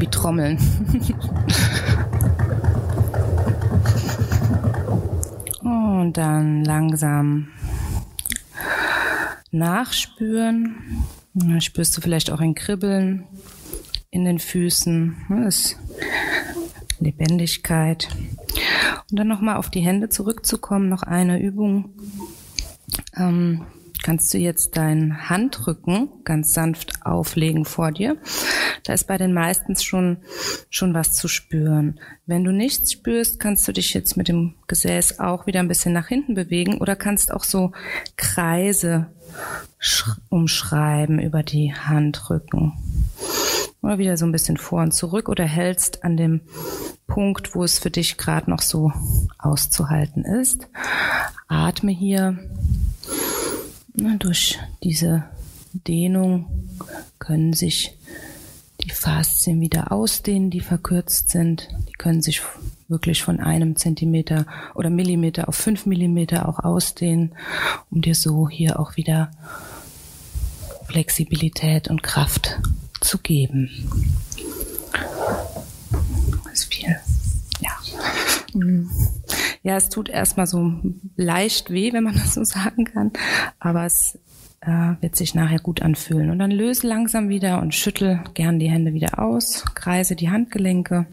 Wie 0.00 0.06
Trommeln. 0.06 0.58
Und 5.62 6.16
dann 6.16 6.64
langsam 6.64 7.48
nachspüren, 9.52 10.76
Dann 11.34 11.60
spürst 11.60 11.96
du 11.96 12.00
vielleicht 12.00 12.30
auch 12.30 12.40
ein 12.40 12.54
Kribbeln 12.54 13.26
in 14.10 14.24
den 14.24 14.38
Füßen, 14.38 15.16
das 15.44 15.76
Lebendigkeit. 16.98 18.08
Und 19.10 19.18
dann 19.18 19.28
nochmal 19.28 19.56
auf 19.56 19.70
die 19.70 19.80
Hände 19.80 20.08
zurückzukommen, 20.08 20.88
noch 20.88 21.02
eine 21.02 21.40
Übung. 21.40 21.90
Ähm, 23.16 23.62
kannst 24.02 24.32
du 24.32 24.38
jetzt 24.38 24.76
deinen 24.76 25.28
Handrücken 25.28 26.08
ganz 26.24 26.54
sanft 26.54 27.04
auflegen 27.04 27.64
vor 27.64 27.92
dir. 27.92 28.16
Da 28.84 28.92
ist 28.92 29.06
bei 29.06 29.18
den 29.18 29.32
meisten 29.32 29.76
schon, 29.76 30.18
schon 30.70 30.94
was 30.94 31.14
zu 31.14 31.28
spüren. 31.28 32.00
Wenn 32.26 32.44
du 32.44 32.52
nichts 32.52 32.92
spürst, 32.92 33.40
kannst 33.40 33.66
du 33.68 33.72
dich 33.72 33.92
jetzt 33.92 34.16
mit 34.16 34.28
dem 34.28 34.54
Gesäß 34.68 35.20
auch 35.20 35.46
wieder 35.46 35.60
ein 35.60 35.68
bisschen 35.68 35.92
nach 35.92 36.08
hinten 36.08 36.34
bewegen 36.34 36.78
oder 36.78 36.96
kannst 36.96 37.32
auch 37.32 37.44
so 37.44 37.72
Kreise 38.16 39.06
umschreiben 40.28 41.18
über 41.18 41.42
die 41.42 41.74
Handrücken. 41.74 42.72
Oder 43.82 43.98
wieder 43.98 44.16
so 44.16 44.26
ein 44.26 44.32
bisschen 44.32 44.56
vor 44.56 44.82
und 44.82 44.92
zurück 44.92 45.28
oder 45.28 45.44
hältst 45.44 46.04
an 46.04 46.16
dem 46.16 46.42
Punkt, 47.06 47.54
wo 47.54 47.64
es 47.64 47.78
für 47.78 47.90
dich 47.90 48.18
gerade 48.18 48.50
noch 48.50 48.60
so 48.60 48.92
auszuhalten 49.38 50.24
ist. 50.24 50.68
Atme 51.48 51.90
hier 51.90 52.38
durch 53.94 54.58
diese 54.82 55.24
Dehnung 55.72 56.46
können 57.18 57.52
sich 57.52 57.96
die 58.82 58.90
Faszien 58.90 59.60
wieder 59.60 59.92
ausdehnen, 59.92 60.50
die 60.50 60.60
verkürzt 60.60 61.28
sind. 61.28 61.68
Die 61.88 61.92
können 61.92 62.22
sich 62.22 62.40
wirklich 62.88 63.22
von 63.22 63.40
einem 63.40 63.76
Zentimeter 63.76 64.46
oder 64.74 64.90
Millimeter 64.90 65.48
auf 65.48 65.56
fünf 65.56 65.86
Millimeter 65.86 66.48
auch 66.48 66.58
ausdehnen, 66.58 67.32
um 67.90 68.00
dir 68.00 68.14
so 68.14 68.48
hier 68.48 68.80
auch 68.80 68.96
wieder 68.96 69.30
Flexibilität 70.86 71.88
und 71.88 72.02
Kraft 72.02 72.58
zu 73.00 73.18
geben. 73.18 73.70
Das 76.44 76.52
ist 76.52 76.74
viel. 76.74 76.96
Ja. 77.60 77.70
Mhm. 78.54 78.90
Ja, 79.62 79.76
es 79.76 79.90
tut 79.90 80.08
erstmal 80.08 80.46
so 80.46 80.72
leicht 81.16 81.70
weh, 81.70 81.92
wenn 81.92 82.04
man 82.04 82.14
das 82.18 82.34
so 82.34 82.44
sagen 82.44 82.84
kann, 82.84 83.12
aber 83.58 83.84
es 83.84 84.18
äh, 84.60 84.94
wird 85.00 85.16
sich 85.16 85.34
nachher 85.34 85.58
gut 85.58 85.82
anfühlen. 85.82 86.30
Und 86.30 86.38
dann 86.38 86.50
löse 86.50 86.86
langsam 86.86 87.28
wieder 87.28 87.60
und 87.60 87.74
schüttel 87.74 88.20
gern 88.34 88.58
die 88.58 88.70
Hände 88.70 88.92
wieder 88.94 89.18
aus, 89.18 89.64
kreise 89.74 90.16
die 90.16 90.30
Handgelenke. 90.30 91.06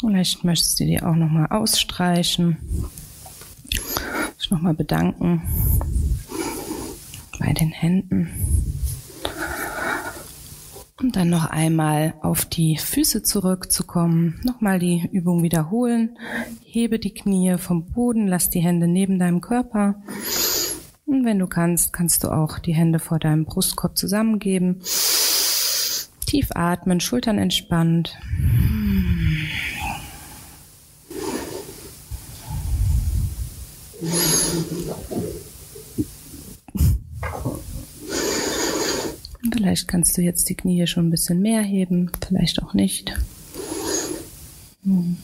Vielleicht 0.00 0.44
möchtest 0.44 0.80
du 0.80 0.84
dir 0.84 1.06
auch 1.06 1.16
nochmal 1.16 1.46
ausstreichen, 1.48 2.56
dich 4.38 4.50
nochmal 4.50 4.74
bedanken 4.74 5.42
bei 7.38 7.52
den 7.52 7.70
Händen. 7.70 8.75
Und 10.98 11.14
dann 11.14 11.28
noch 11.28 11.44
einmal 11.44 12.14
auf 12.22 12.46
die 12.46 12.78
Füße 12.78 13.22
zurückzukommen. 13.22 14.40
Nochmal 14.44 14.78
die 14.78 15.06
Übung 15.12 15.42
wiederholen. 15.42 16.16
Hebe 16.64 16.98
die 16.98 17.12
Knie 17.12 17.58
vom 17.58 17.84
Boden, 17.84 18.26
lass 18.26 18.48
die 18.48 18.60
Hände 18.60 18.88
neben 18.88 19.18
deinem 19.18 19.42
Körper. 19.42 20.02
Und 21.04 21.26
wenn 21.26 21.38
du 21.38 21.46
kannst, 21.46 21.92
kannst 21.92 22.24
du 22.24 22.28
auch 22.28 22.58
die 22.58 22.74
Hände 22.74 22.98
vor 22.98 23.18
deinem 23.18 23.44
Brustkorb 23.44 23.98
zusammengeben. 23.98 24.80
Tief 26.26 26.48
atmen, 26.54 27.00
Schultern 27.00 27.38
entspannt. 27.38 28.18
Vielleicht 39.56 39.88
kannst 39.88 40.18
du 40.18 40.22
jetzt 40.22 40.50
die 40.50 40.54
Knie 40.54 40.86
schon 40.86 41.06
ein 41.06 41.10
bisschen 41.10 41.40
mehr 41.40 41.62
heben, 41.62 42.12
vielleicht 42.28 42.62
auch 42.62 42.74
nicht. 42.74 43.14
Und 44.82 45.16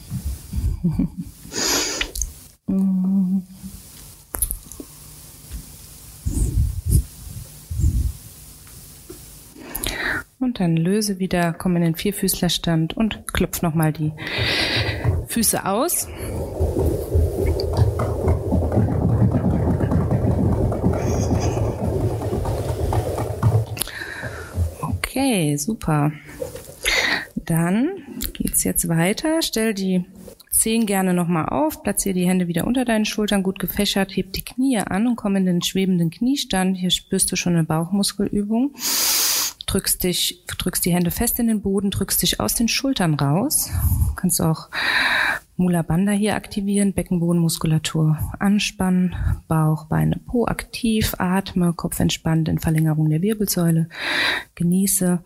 dann 10.59 10.77
löse 10.77 11.19
wieder, 11.19 11.53
komm 11.53 11.75
in 11.75 11.83
den 11.83 11.95
Vierfüßlerstand 11.95 12.97
und 12.97 13.31
klopf 13.33 13.61
nochmal 13.61 13.93
die 13.93 14.13
Füße 15.27 15.63
aus. 15.63 16.07
Okay, 25.15 25.55
super. 25.57 26.11
Dann 27.35 27.91
geht's 28.33 28.63
jetzt 28.63 28.87
weiter. 28.87 29.43
Stell 29.43 29.75
die 29.75 30.05
Zehen 30.49 30.87
gerne 30.87 31.13
nochmal 31.13 31.49
auf, 31.49 31.83
platziere 31.83 32.15
die 32.15 32.27
Hände 32.27 32.47
wieder 32.47 32.65
unter 32.65 32.83
deinen 32.83 33.05
Schultern, 33.05 33.43
gut 33.43 33.59
gefächert, 33.59 34.17
heb 34.17 34.33
die 34.33 34.43
Knie 34.43 34.79
an 34.79 35.05
und 35.05 35.15
komm 35.15 35.35
in 35.35 35.45
den 35.45 35.61
schwebenden 35.61 36.09
Kniestand. 36.09 36.77
Hier 36.77 36.89
spürst 36.89 37.31
du 37.31 37.35
schon 37.35 37.53
eine 37.53 37.63
Bauchmuskelübung. 37.63 38.73
Drückst 39.67 40.03
dich, 40.03 40.45
drückst 40.47 40.83
die 40.83 40.93
Hände 40.93 41.11
fest 41.11 41.37
in 41.37 41.45
den 41.45 41.61
Boden, 41.61 41.91
drückst 41.91 42.23
dich 42.23 42.39
aus 42.39 42.55
den 42.55 42.67
Schultern 42.67 43.13
raus. 43.13 43.69
Kannst 44.15 44.41
auch 44.41 44.69
Mula 45.55 45.83
Bandha 45.83 46.11
hier 46.11 46.35
aktivieren, 46.35 46.93
Beckenbodenmuskulatur 46.93 48.17
anspannen, 48.39 49.15
Bauch, 49.47 49.85
Beine, 49.85 50.19
Po 50.25 50.45
aktiv, 50.45 51.13
atme, 51.19 51.73
Kopf 51.73 51.99
entspannt 51.99 52.49
in 52.49 52.57
Verlängerung 52.57 53.09
der 53.09 53.21
Wirbelsäule, 53.21 53.87
genieße 54.55 55.23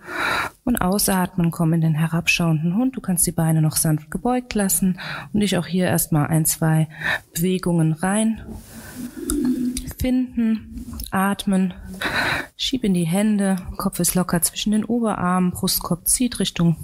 und 0.66 0.76
ausatmen, 0.76 1.50
komm 1.50 1.72
in 1.74 1.82
den 1.82 1.96
herabschauenden 1.96 2.76
Hund. 2.76 2.98
Du 2.98 3.02
kannst 3.02 3.26
die 3.26 3.32
Beine 3.32 3.62
noch 3.62 3.78
sanft 3.78 4.12
gebeugt 4.12 4.54
lassen 4.54 5.00
und 5.32 5.40
dich 5.40 5.58
auch 5.58 5.66
hier 5.66 5.86
erstmal 5.86 6.28
ein, 6.28 6.46
zwei 6.46 6.90
Bewegungen 7.34 7.94
rein 7.94 8.42
finden, 9.98 10.86
atmen, 11.10 11.74
schieb 12.56 12.84
in 12.84 12.94
die 12.94 13.08
Hände, 13.08 13.56
Kopf 13.78 14.00
ist 14.00 14.16
locker 14.16 14.42
zwischen 14.42 14.72
den 14.72 14.86
Oberarmen, 14.86 15.52
Brustkorb 15.52 16.08
zieht 16.08 16.40
Richtung 16.40 16.76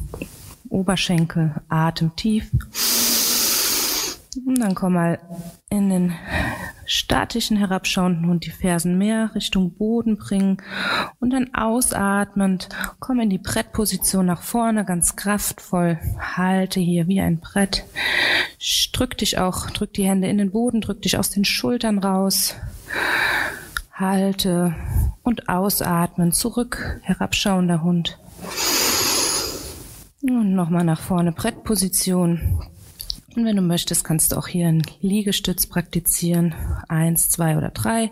Oberschenkel, 0.69 1.55
Atem 1.69 2.15
tief. 2.15 2.51
Und 4.35 4.59
dann 4.59 4.73
komm 4.73 4.93
mal 4.93 5.19
in 5.69 5.89
den 5.89 6.13
statischen 6.85 7.57
herabschauenden 7.57 8.27
Hund 8.27 8.45
die 8.45 8.51
Fersen 8.51 8.97
mehr 8.97 9.31
Richtung 9.35 9.75
Boden 9.75 10.17
bringen 10.17 10.57
und 11.19 11.31
dann 11.31 11.53
ausatmend 11.53 12.69
komm 12.99 13.19
in 13.19 13.29
die 13.29 13.37
Brettposition 13.37 14.25
nach 14.25 14.41
vorne 14.41 14.85
ganz 14.85 15.15
kraftvoll. 15.15 15.99
Halte 16.19 16.79
hier 16.79 17.07
wie 17.07 17.21
ein 17.21 17.39
Brett. 17.39 17.85
Drück 18.93 19.17
dich 19.17 19.37
auch 19.37 19.69
drück 19.71 19.93
die 19.93 20.05
Hände 20.05 20.27
in 20.27 20.37
den 20.37 20.51
Boden 20.51 20.81
drück 20.81 21.01
dich 21.01 21.17
aus 21.17 21.29
den 21.29 21.45
Schultern 21.45 21.99
raus. 21.99 22.55
Halte 23.91 24.75
und 25.23 25.49
ausatmen. 25.49 26.31
Zurück 26.31 26.99
herabschauender 27.03 27.83
Hund. 27.83 28.19
Und 30.21 30.53
nochmal 30.53 30.83
nach 30.83 31.01
vorne. 31.01 31.31
Brettposition 31.31 32.63
und 33.35 33.45
wenn 33.45 33.55
du 33.55 33.61
möchtest, 33.61 34.03
kannst 34.03 34.31
du 34.31 34.37
auch 34.37 34.47
hier 34.47 34.67
einen 34.67 34.83
Liegestütz 35.01 35.65
praktizieren. 35.65 36.53
Eins, 36.87 37.29
zwei 37.29 37.57
oder 37.57 37.69
drei. 37.69 38.11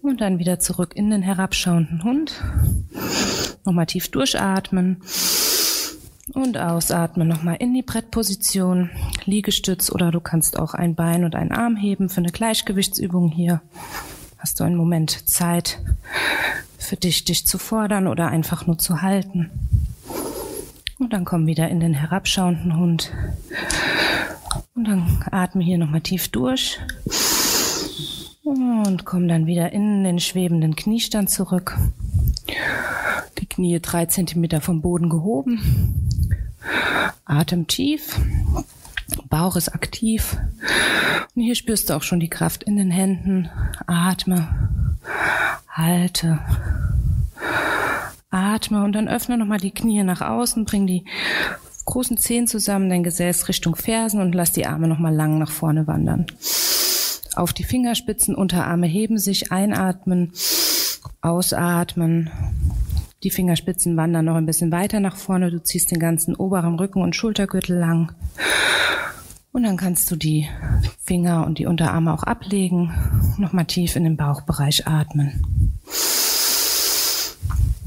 Und 0.00 0.22
dann 0.22 0.38
wieder 0.38 0.58
zurück 0.58 0.96
in 0.96 1.10
den 1.10 1.22
herabschauenden 1.22 2.02
Hund. 2.02 2.42
Nochmal 3.64 3.86
tief 3.86 4.10
durchatmen. 4.10 5.02
Und 6.32 6.58
ausatmen 6.58 7.28
nochmal 7.28 7.56
in 7.58 7.72
die 7.72 7.82
Brettposition, 7.82 8.90
Liegestütz 9.24 9.90
oder 9.90 10.10
du 10.10 10.20
kannst 10.20 10.58
auch 10.58 10.74
ein 10.74 10.94
Bein 10.94 11.24
und 11.24 11.34
einen 11.34 11.52
Arm 11.52 11.76
heben 11.76 12.10
für 12.10 12.18
eine 12.18 12.32
Gleichgewichtsübung 12.32 13.30
hier. 13.30 13.62
Hast 14.38 14.60
du 14.60 14.64
einen 14.64 14.76
Moment 14.76 15.28
Zeit, 15.28 15.80
für 16.88 16.96
dich, 16.96 17.24
dich 17.24 17.46
zu 17.46 17.58
fordern 17.58 18.06
oder 18.06 18.28
einfach 18.28 18.66
nur 18.66 18.78
zu 18.78 19.02
halten. 19.02 19.50
Und 20.98 21.12
dann 21.12 21.26
komm 21.26 21.46
wieder 21.46 21.68
in 21.68 21.80
den 21.80 21.92
herabschauenden 21.92 22.76
Hund. 22.76 23.12
Und 24.74 24.84
dann 24.84 25.22
atme 25.30 25.62
hier 25.62 25.76
nochmal 25.76 26.00
tief 26.00 26.28
durch. 26.28 26.80
Und 28.42 29.04
komm 29.04 29.28
dann 29.28 29.46
wieder 29.46 29.70
in 29.72 30.02
den 30.02 30.18
schwebenden 30.18 30.76
Kniestand 30.76 31.30
zurück. 31.30 31.76
Die 33.38 33.46
Knie 33.46 33.78
drei 33.80 34.06
Zentimeter 34.06 34.62
vom 34.62 34.80
Boden 34.80 35.10
gehoben. 35.10 35.60
Atem 37.26 37.66
tief. 37.66 38.18
Bauch 39.28 39.56
ist 39.56 39.68
aktiv. 39.70 40.36
Und 41.34 41.42
hier 41.42 41.54
spürst 41.54 41.90
du 41.90 41.94
auch 41.94 42.02
schon 42.02 42.20
die 42.20 42.30
Kraft 42.30 42.64
in 42.64 42.76
den 42.76 42.90
Händen. 42.90 43.48
Atme. 43.86 44.48
Halte. 45.68 46.38
Atme 48.30 48.84
und 48.84 48.92
dann 48.92 49.08
öffne 49.08 49.38
nochmal 49.38 49.58
die 49.58 49.70
Knie 49.70 50.02
nach 50.02 50.20
außen, 50.20 50.64
bring 50.64 50.86
die 50.86 51.04
großen 51.86 52.18
Zehen 52.18 52.46
zusammen, 52.46 52.90
dein 52.90 53.02
Gesäß 53.02 53.48
Richtung 53.48 53.74
Fersen 53.74 54.20
und 54.20 54.34
lass 54.34 54.52
die 54.52 54.66
Arme 54.66 54.88
nochmal 54.88 55.14
lang 55.14 55.38
nach 55.38 55.50
vorne 55.50 55.86
wandern. 55.86 56.26
Auf 57.34 57.52
die 57.52 57.64
Fingerspitzen, 57.64 58.34
Unterarme 58.34 58.86
heben 58.86 59.18
sich, 59.18 59.52
einatmen, 59.52 60.32
ausatmen. 61.22 62.30
Die 63.24 63.30
Fingerspitzen 63.30 63.96
wandern 63.96 64.26
noch 64.26 64.36
ein 64.36 64.46
bisschen 64.46 64.70
weiter 64.70 65.00
nach 65.00 65.16
vorne. 65.16 65.50
Du 65.50 65.60
ziehst 65.60 65.90
den 65.90 65.98
ganzen 65.98 66.36
oberen 66.36 66.76
Rücken 66.76 67.02
und 67.02 67.16
Schultergürtel 67.16 67.76
lang. 67.76 68.12
Und 69.50 69.64
dann 69.64 69.76
kannst 69.76 70.08
du 70.10 70.16
die 70.16 70.48
Finger 71.02 71.44
und 71.44 71.58
die 71.58 71.66
Unterarme 71.66 72.14
auch 72.14 72.22
ablegen. 72.22 72.92
Nochmal 73.36 73.64
tief 73.64 73.96
in 73.96 74.04
den 74.04 74.16
Bauchbereich 74.16 74.86
atmen. 74.86 75.42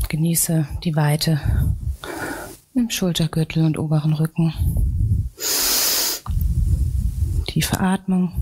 Genieße 0.09 0.67
die 0.83 0.97
Weite 0.97 1.39
im 2.73 2.89
Schultergürtel 2.89 3.63
und 3.63 3.79
oberen 3.79 4.11
Rücken. 4.11 4.53
Tiefe 7.47 7.79
Atmung. 7.79 8.33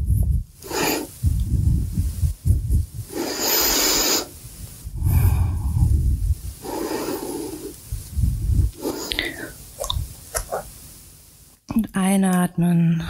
Und 11.74 11.90
einatmen, 11.94 13.04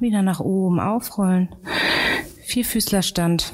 wieder 0.00 0.22
nach 0.22 0.40
oben 0.40 0.80
aufrollen. 0.80 1.48
Vierfüßlerstand. 2.46 3.52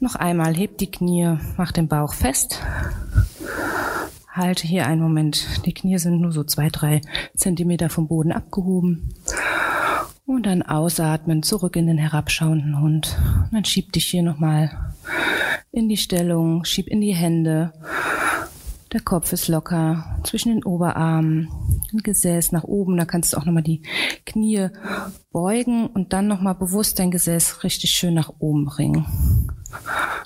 Noch 0.00 0.14
einmal, 0.14 0.54
hebt 0.54 0.80
die 0.80 0.90
Knie, 0.90 1.36
mach 1.56 1.72
den 1.72 1.88
Bauch 1.88 2.14
fest. 2.14 2.60
Halte 4.32 4.66
hier 4.66 4.86
einen 4.86 5.02
Moment. 5.02 5.66
Die 5.66 5.74
Knie 5.74 5.98
sind 5.98 6.20
nur 6.20 6.32
so 6.32 6.44
zwei, 6.44 6.68
drei 6.70 7.02
Zentimeter 7.36 7.90
vom 7.90 8.08
Boden 8.08 8.32
abgehoben. 8.32 9.14
Und 10.24 10.46
dann 10.46 10.62
ausatmen, 10.62 11.42
zurück 11.42 11.76
in 11.76 11.86
den 11.86 11.98
herabschauenden 11.98 12.80
Hund. 12.80 13.18
Und 13.44 13.52
dann 13.52 13.64
schieb 13.64 13.92
dich 13.92 14.06
hier 14.06 14.22
nochmal 14.22 14.94
in 15.72 15.88
die 15.88 15.96
Stellung, 15.96 16.64
schieb 16.64 16.88
in 16.88 17.00
die 17.00 17.14
Hände. 17.14 17.72
Der 18.92 19.00
Kopf 19.00 19.32
ist 19.32 19.46
locker 19.46 20.20
zwischen 20.24 20.48
den 20.52 20.64
Oberarmen, 20.64 21.48
Gesäß 21.92 22.50
nach 22.50 22.64
oben. 22.64 22.96
Da 22.96 23.04
kannst 23.04 23.32
du 23.32 23.36
auch 23.36 23.44
nochmal 23.44 23.62
die 23.62 23.82
Knie 24.26 24.68
beugen 25.32 25.86
und 25.86 26.12
dann 26.12 26.26
nochmal 26.26 26.56
bewusst 26.56 26.98
dein 26.98 27.12
Gesäß 27.12 27.62
richtig 27.62 27.90
schön 27.90 28.14
nach 28.14 28.32
oben 28.40 28.64
bringen. 28.64 29.06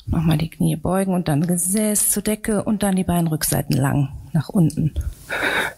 Nochmal 0.06 0.38
die 0.38 0.48
Knie 0.48 0.76
beugen 0.76 1.12
und 1.12 1.28
dann 1.28 1.46
Gesäß 1.46 2.10
zur 2.10 2.22
Decke 2.22 2.64
und 2.64 2.82
dann 2.82 2.96
die 2.96 3.04
beiden 3.04 3.28
Rückseiten 3.28 3.76
lang 3.76 4.08
nach 4.32 4.48
unten. 4.48 4.94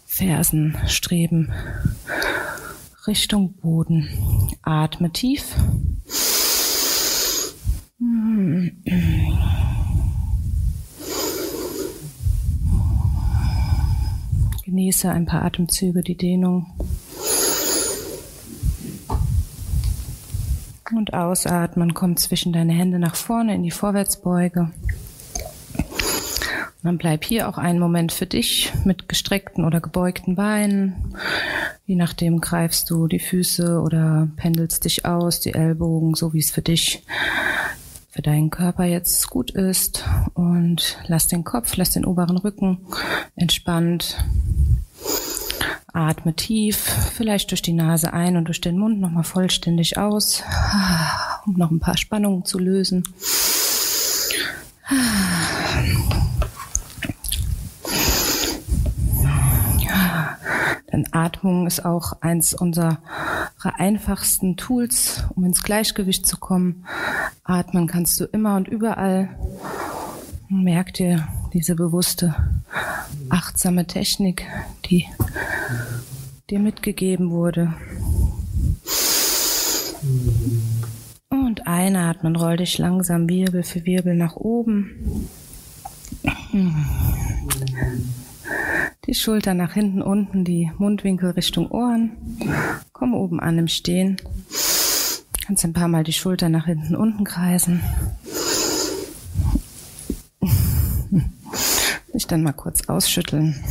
Fersen 0.07 0.77
streben 0.87 1.53
Richtung 3.07 3.55
Boden. 3.55 4.09
Atme 4.63 5.11
tief. 5.11 5.55
Genieße 14.67 15.09
ein 15.09 15.27
paar 15.27 15.45
Atemzüge 15.45 16.03
die 16.03 16.17
Dehnung. 16.17 16.67
Und 20.93 21.15
ausatmen, 21.15 21.95
komm 21.95 22.17
zwischen 22.17 22.53
deine 22.53 22.73
Hände 22.73 22.99
nach 22.99 23.15
vorne 23.15 23.55
in 23.55 23.63
die 23.63 23.71
Vorwärtsbeuge. 23.71 24.73
Und 25.73 26.83
dann 26.83 26.99
bleib 26.99 27.23
hier 27.23 27.49
auch 27.49 27.59
einen 27.59 27.79
Moment 27.79 28.11
für 28.11 28.27
dich 28.27 28.73
mit 28.85 29.09
gestreckten 29.09 29.65
oder 29.65 29.81
gebeugten 29.81 30.35
Beinen. 30.35 31.15
Je 31.85 31.95
nachdem 31.95 32.41
greifst 32.41 32.91
du 32.91 33.07
die 33.07 33.21
Füße 33.21 33.81
oder 33.81 34.27
pendelst 34.35 34.85
dich 34.85 35.05
aus, 35.05 35.39
die 35.39 35.55
Ellbogen, 35.55 36.17
so 36.17 36.33
wie 36.33 36.41
es 36.41 36.51
für 36.51 36.63
dich, 36.63 37.05
für 38.17 38.23
deinen 38.23 38.49
Körper 38.49 38.85
jetzt 38.85 39.29
gut 39.29 39.51
ist. 39.51 40.05
Und 40.33 40.97
lass 41.07 41.29
den 41.29 41.45
Kopf, 41.45 41.77
lass 41.77 41.91
den 41.91 42.07
oberen 42.07 42.39
Rücken 42.39 42.79
entspannt 43.37 44.17
Atme 45.93 46.35
tief, 46.35 46.77
vielleicht 47.15 47.51
durch 47.51 47.63
die 47.63 47.73
Nase 47.73 48.13
ein 48.13 48.37
und 48.37 48.47
durch 48.47 48.61
den 48.61 48.79
Mund 48.79 49.01
nochmal 49.01 49.25
vollständig 49.25 49.99
aus, 49.99 50.43
um 51.47 51.55
noch 51.55 51.71
ein 51.71 51.81
paar 51.81 51.97
Spannungen 51.97 52.45
zu 52.45 52.59
lösen. 52.59 53.03
Denn 60.86 60.86
Atmung 61.13 61.67
ist 61.67 61.85
auch 61.85 62.21
eins 62.23 62.55
unserer 62.55 62.99
einfachsten 63.63 64.57
Tools, 64.57 65.25
um 65.35 65.45
ins 65.45 65.63
Gleichgewicht 65.63 66.27
zu 66.27 66.37
kommen. 66.39 66.85
Atmen 67.45 67.87
kannst 67.87 68.19
du 68.21 68.25
immer 68.25 68.57
und 68.57 68.69
überall. 68.69 69.29
Merk 70.49 70.95
dir 70.95 71.27
diese 71.53 71.75
bewusste, 71.75 72.35
achtsame 73.29 73.87
Technik, 73.87 74.47
die 74.85 75.07
dir 76.49 76.61
mitgegeben 76.61 77.31
wurde. 77.31 77.75
Und 81.29 81.67
einatmen, 81.67 82.37
roll 82.37 82.59
dich 82.59 82.79
langsam 82.79 83.29
Wirbel 83.29 83.65
für 83.65 83.85
Wirbel 83.85 84.15
nach 84.15 84.37
oben. 84.37 85.29
Die 89.07 89.15
Schulter 89.15 89.55
nach 89.55 89.73
hinten 89.73 90.03
unten, 90.03 90.45
die 90.45 90.71
Mundwinkel 90.79 91.31
Richtung 91.31 91.71
Ohren. 91.71 92.13
Komm 92.93 93.15
oben 93.15 93.41
an 93.41 93.59
im 93.59 93.69
Stehen. 93.69 94.17
Kannst 95.47 95.65
ein 95.65 95.73
paar 95.73 95.89
Mal 95.89 96.05
die 96.05 96.13
Schulter 96.13 96.49
nach 96.49 96.67
hinten 96.67 96.97
unten 96.97 97.25
kreisen. 97.25 97.81
Sich 102.13 102.27
dann 102.27 102.43
mal 102.43 102.53
kurz 102.53 102.89
ausschütteln. 102.89 103.63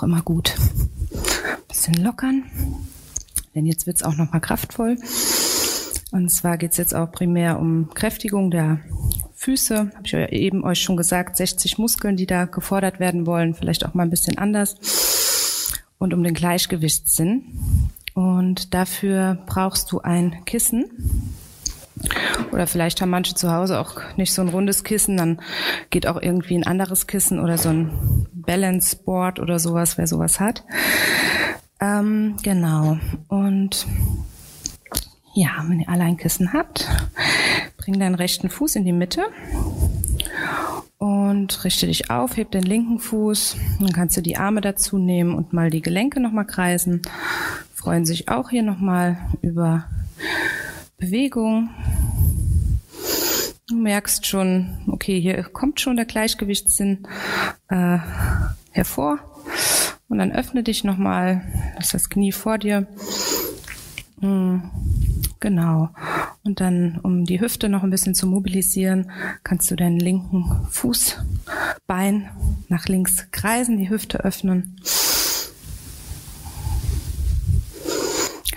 auch 0.00 0.02
immer 0.02 0.22
gut. 0.22 0.54
Bisschen 1.68 2.02
lockern, 2.02 2.44
denn 3.54 3.66
jetzt 3.66 3.86
wird 3.86 3.96
es 3.96 4.02
auch 4.02 4.14
nochmal 4.16 4.40
kraftvoll. 4.40 4.96
Und 6.12 6.28
zwar 6.30 6.58
geht 6.58 6.72
es 6.72 6.76
jetzt 6.76 6.94
auch 6.94 7.12
primär 7.12 7.58
um 7.58 7.90
Kräftigung 7.94 8.50
der 8.50 8.80
Füße. 9.34 9.90
Habe 9.94 10.02
ich 10.04 10.14
eben 10.14 10.64
euch 10.64 10.80
schon 10.80 10.96
gesagt, 10.96 11.36
60 11.36 11.78
Muskeln, 11.78 12.16
die 12.16 12.26
da 12.26 12.46
gefordert 12.46 13.00
werden 13.00 13.26
wollen, 13.26 13.54
vielleicht 13.54 13.86
auch 13.86 13.94
mal 13.94 14.02
ein 14.02 14.10
bisschen 14.10 14.38
anders. 14.38 14.76
Und 15.98 16.14
um 16.14 16.22
den 16.22 16.34
Gleichgewichtssinn. 16.34 17.44
Und 18.14 18.74
dafür 18.74 19.38
brauchst 19.46 19.92
du 19.92 20.00
ein 20.00 20.44
Kissen. 20.44 20.90
Oder 22.52 22.66
vielleicht 22.66 23.00
haben 23.00 23.10
manche 23.10 23.34
zu 23.34 23.52
Hause 23.52 23.78
auch 23.78 24.00
nicht 24.16 24.32
so 24.32 24.42
ein 24.42 24.48
rundes 24.48 24.84
Kissen, 24.84 25.16
dann 25.16 25.40
geht 25.90 26.06
auch 26.06 26.20
irgendwie 26.20 26.56
ein 26.56 26.66
anderes 26.66 27.06
Kissen 27.06 27.38
oder 27.38 27.58
so 27.58 27.68
ein 27.68 28.26
Balance 28.32 28.96
Board 28.96 29.38
oder 29.38 29.58
sowas, 29.58 29.98
wer 29.98 30.06
sowas 30.06 30.40
hat. 30.40 30.64
Ähm, 31.80 32.36
genau. 32.42 32.98
Und 33.28 33.86
ja, 35.34 35.64
wenn 35.66 35.80
ihr 35.80 35.88
alle 35.88 36.04
ein 36.04 36.16
Kissen 36.16 36.52
habt, 36.52 36.88
bring 37.76 37.98
deinen 37.98 38.14
rechten 38.14 38.50
Fuß 38.50 38.76
in 38.76 38.84
die 38.84 38.92
Mitte 38.92 39.22
und 40.98 41.64
richte 41.64 41.86
dich 41.86 42.10
auf, 42.10 42.36
heb 42.36 42.50
den 42.50 42.62
linken 42.62 42.98
Fuß. 42.98 43.56
Dann 43.80 43.92
kannst 43.92 44.16
du 44.16 44.20
die 44.20 44.36
Arme 44.36 44.60
dazu 44.60 44.98
nehmen 44.98 45.34
und 45.34 45.52
mal 45.52 45.70
die 45.70 45.82
Gelenke 45.82 46.20
nochmal 46.20 46.46
kreisen. 46.46 47.02
Freuen 47.74 48.04
sich 48.04 48.28
auch 48.28 48.50
hier 48.50 48.62
nochmal 48.62 49.18
über 49.40 49.86
Bewegung. 50.98 51.70
Du 53.68 53.76
merkst 53.76 54.26
schon, 54.26 54.78
okay, 54.88 55.20
hier 55.20 55.42
kommt 55.44 55.80
schon 55.80 55.96
der 55.96 56.04
Gleichgewichtssinn 56.04 57.06
äh, 57.68 57.98
hervor. 58.72 59.20
Und 60.08 60.18
dann 60.18 60.32
öffne 60.32 60.64
dich 60.64 60.82
nochmal, 60.82 61.42
lass 61.76 61.90
das 61.90 62.10
Knie 62.10 62.32
vor 62.32 62.58
dir. 62.58 62.88
Mhm, 64.20 64.62
genau. 65.40 65.90
Und 66.42 66.60
dann, 66.60 66.98
um 67.02 67.24
die 67.24 67.40
Hüfte 67.40 67.68
noch 67.68 67.82
ein 67.82 67.90
bisschen 67.90 68.14
zu 68.14 68.26
mobilisieren, 68.26 69.10
kannst 69.44 69.70
du 69.70 69.76
deinen 69.76 69.98
linken 69.98 70.66
Fußbein 70.70 72.30
nach 72.68 72.86
links 72.86 73.26
kreisen, 73.30 73.78
die 73.78 73.90
Hüfte 73.90 74.24
öffnen. 74.24 74.76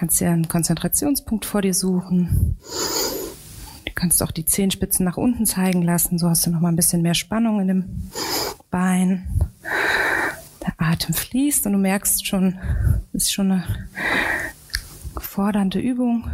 kannst 0.03 0.19
dir 0.19 0.31
einen 0.31 0.49
Konzentrationspunkt 0.49 1.45
vor 1.45 1.61
dir 1.61 1.73
suchen. 1.73 2.57
Du 3.85 3.91
kannst 3.95 4.21
auch 4.21 4.31
die 4.31 4.43
Zehenspitzen 4.43 5.05
nach 5.05 5.15
unten 5.15 5.45
zeigen 5.45 5.81
lassen. 5.81 6.19
So 6.19 6.27
hast 6.27 6.45
du 6.45 6.49
noch 6.49 6.59
mal 6.59 6.67
ein 6.67 6.75
bisschen 6.75 7.01
mehr 7.01 7.13
Spannung 7.13 7.61
in 7.61 7.69
dem 7.69 8.09
Bein. 8.69 9.25
Der 10.61 10.73
Atem 10.77 11.13
fließt 11.13 11.65
und 11.67 11.71
du 11.71 11.77
merkst 11.79 12.27
schon, 12.27 12.59
es 13.13 13.23
ist 13.23 13.31
schon 13.31 13.53
eine 13.53 13.63
fordernde 15.33 15.79
Übung. 15.79 16.29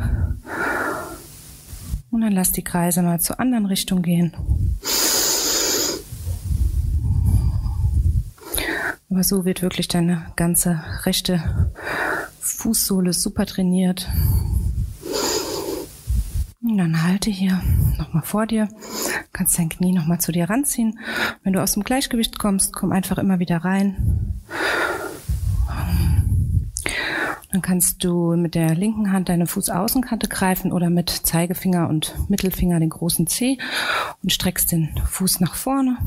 Und 2.11 2.19
dann 2.19 2.33
lass 2.33 2.51
die 2.51 2.65
Kreise 2.65 3.01
mal 3.01 3.21
zur 3.21 3.39
anderen 3.39 3.65
Richtung 3.65 4.01
gehen. 4.01 4.33
Aber 9.09 9.23
so 9.23 9.45
wird 9.45 9.61
wirklich 9.61 9.87
deine 9.87 10.25
ganze 10.35 10.81
rechte 11.05 11.41
Fußsohle 12.41 13.13
super 13.13 13.45
trainiert. 13.45 14.09
Und 16.61 16.77
dann 16.77 17.01
halte 17.01 17.29
hier 17.29 17.61
nochmal 17.97 18.23
vor 18.23 18.47
dir, 18.47 18.67
kannst 19.31 19.57
dein 19.57 19.69
Knie 19.69 19.93
nochmal 19.93 20.19
zu 20.19 20.33
dir 20.33 20.49
ranziehen. 20.49 20.99
Wenn 21.43 21.53
du 21.53 21.63
aus 21.63 21.71
dem 21.71 21.83
Gleichgewicht 21.83 22.37
kommst, 22.37 22.73
komm 22.73 22.91
einfach 22.91 23.17
immer 23.17 23.39
wieder 23.39 23.63
rein. 23.63 24.38
Dann 27.51 27.61
kannst 27.63 28.03
du 28.03 28.35
mit 28.35 28.53
der 28.53 28.75
linken 28.75 29.11
Hand 29.11 29.29
deine 29.29 29.47
Fußaußenkante 29.47 30.27
greifen 30.27 30.71
oder 30.71 30.89
mit 30.89 31.09
Zeigefinger 31.09 31.89
und 31.89 32.13
Mittelfinger 32.29 32.79
den 32.79 32.89
großen 32.89 33.25
Zeh 33.25 33.57
und 34.21 34.31
streckst 34.31 34.71
den 34.71 34.89
Fuß 35.07 35.39
nach 35.39 35.55
vorne 35.55 35.97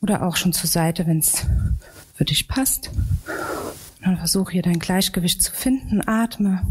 oder 0.00 0.22
auch 0.22 0.36
schon 0.36 0.52
zur 0.52 0.70
Seite, 0.70 1.06
wenn 1.06 1.18
es 1.18 1.46
für 2.14 2.24
dich 2.24 2.46
passt. 2.46 2.90
Dann 4.04 4.18
versuch 4.18 4.50
hier 4.50 4.62
dein 4.62 4.78
Gleichgewicht 4.78 5.42
zu 5.42 5.52
finden, 5.52 6.06
atme. 6.06 6.62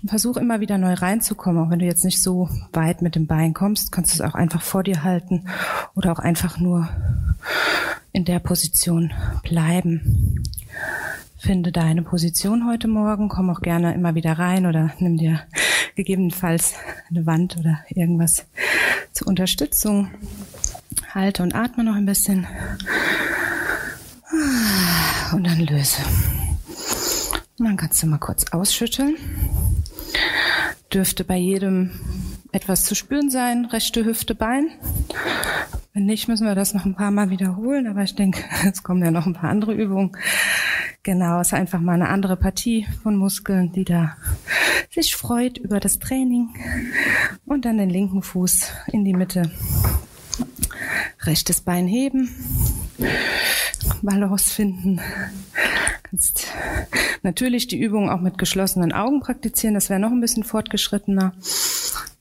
Und 0.00 0.08
versuch 0.10 0.36
immer 0.36 0.60
wieder 0.60 0.78
neu 0.78 0.94
reinzukommen, 0.94 1.64
auch 1.64 1.70
wenn 1.70 1.80
du 1.80 1.84
jetzt 1.84 2.04
nicht 2.04 2.22
so 2.22 2.48
weit 2.72 3.02
mit 3.02 3.14
dem 3.14 3.26
Bein 3.26 3.52
kommst, 3.52 3.90
kannst 3.90 4.12
du 4.12 4.22
es 4.22 4.28
auch 4.28 4.34
einfach 4.34 4.62
vor 4.62 4.84
dir 4.84 5.02
halten 5.02 5.48
oder 5.96 6.12
auch 6.12 6.20
einfach 6.20 6.58
nur 6.58 6.88
in 8.12 8.24
der 8.24 8.38
Position 8.38 9.12
bleiben. 9.42 10.44
Finde 11.38 11.70
deine 11.70 12.02
Position 12.02 12.66
heute 12.66 12.88
Morgen, 12.88 13.28
komm 13.28 13.48
auch 13.48 13.60
gerne 13.60 13.94
immer 13.94 14.16
wieder 14.16 14.32
rein 14.32 14.66
oder 14.66 14.90
nimm 14.98 15.16
dir 15.16 15.40
gegebenenfalls 15.94 16.74
eine 17.08 17.26
Wand 17.26 17.56
oder 17.56 17.78
irgendwas 17.90 18.44
zur 19.12 19.28
Unterstützung. 19.28 20.10
Halte 21.14 21.44
und 21.44 21.54
atme 21.54 21.84
noch 21.84 21.94
ein 21.94 22.06
bisschen. 22.06 22.46
Und 25.32 25.46
dann 25.46 25.60
löse. 25.60 26.02
Und 27.58 27.66
dann 27.66 27.76
kannst 27.76 28.02
du 28.02 28.08
mal 28.08 28.18
kurz 28.18 28.50
ausschütteln. 28.52 29.16
Dürfte 30.92 31.22
bei 31.22 31.36
jedem 31.36 31.90
etwas 32.52 32.84
zu 32.84 32.94
spüren 32.94 33.30
sein, 33.30 33.66
rechte 33.66 34.04
Hüfte, 34.04 34.34
Bein. 34.34 34.70
Wenn 35.92 36.06
nicht, 36.06 36.28
müssen 36.28 36.46
wir 36.46 36.54
das 36.54 36.74
noch 36.74 36.84
ein 36.84 36.94
paar 36.94 37.10
Mal 37.10 37.30
wiederholen, 37.30 37.86
aber 37.86 38.02
ich 38.02 38.14
denke, 38.14 38.44
es 38.72 38.82
kommen 38.82 39.02
ja 39.02 39.10
noch 39.10 39.26
ein 39.26 39.34
paar 39.34 39.50
andere 39.50 39.74
Übungen. 39.74 40.12
Genau, 41.02 41.40
es 41.40 41.48
ist 41.48 41.54
einfach 41.54 41.80
mal 41.80 41.94
eine 41.94 42.08
andere 42.08 42.36
Partie 42.36 42.86
von 43.02 43.16
Muskeln, 43.16 43.72
die 43.72 43.84
da 43.84 44.16
sich 44.90 45.16
freut 45.16 45.58
über 45.58 45.80
das 45.80 45.98
Training. 45.98 46.48
Und 47.46 47.64
dann 47.64 47.78
den 47.78 47.90
linken 47.90 48.22
Fuß 48.22 48.72
in 48.92 49.04
die 49.04 49.14
Mitte. 49.14 49.50
Rechtes 51.22 51.60
Bein 51.60 51.86
heben. 51.86 52.28
Balance 54.02 54.50
finden. 54.52 55.00
Kannst 56.02 56.48
natürlich 57.22 57.68
die 57.68 57.78
Übung 57.78 58.08
auch 58.10 58.20
mit 58.20 58.38
geschlossenen 58.38 58.92
Augen 58.92 59.20
praktizieren. 59.20 59.74
Das 59.74 59.90
wäre 59.90 60.00
noch 60.00 60.10
ein 60.10 60.20
bisschen 60.20 60.44
fortgeschrittener. 60.44 61.34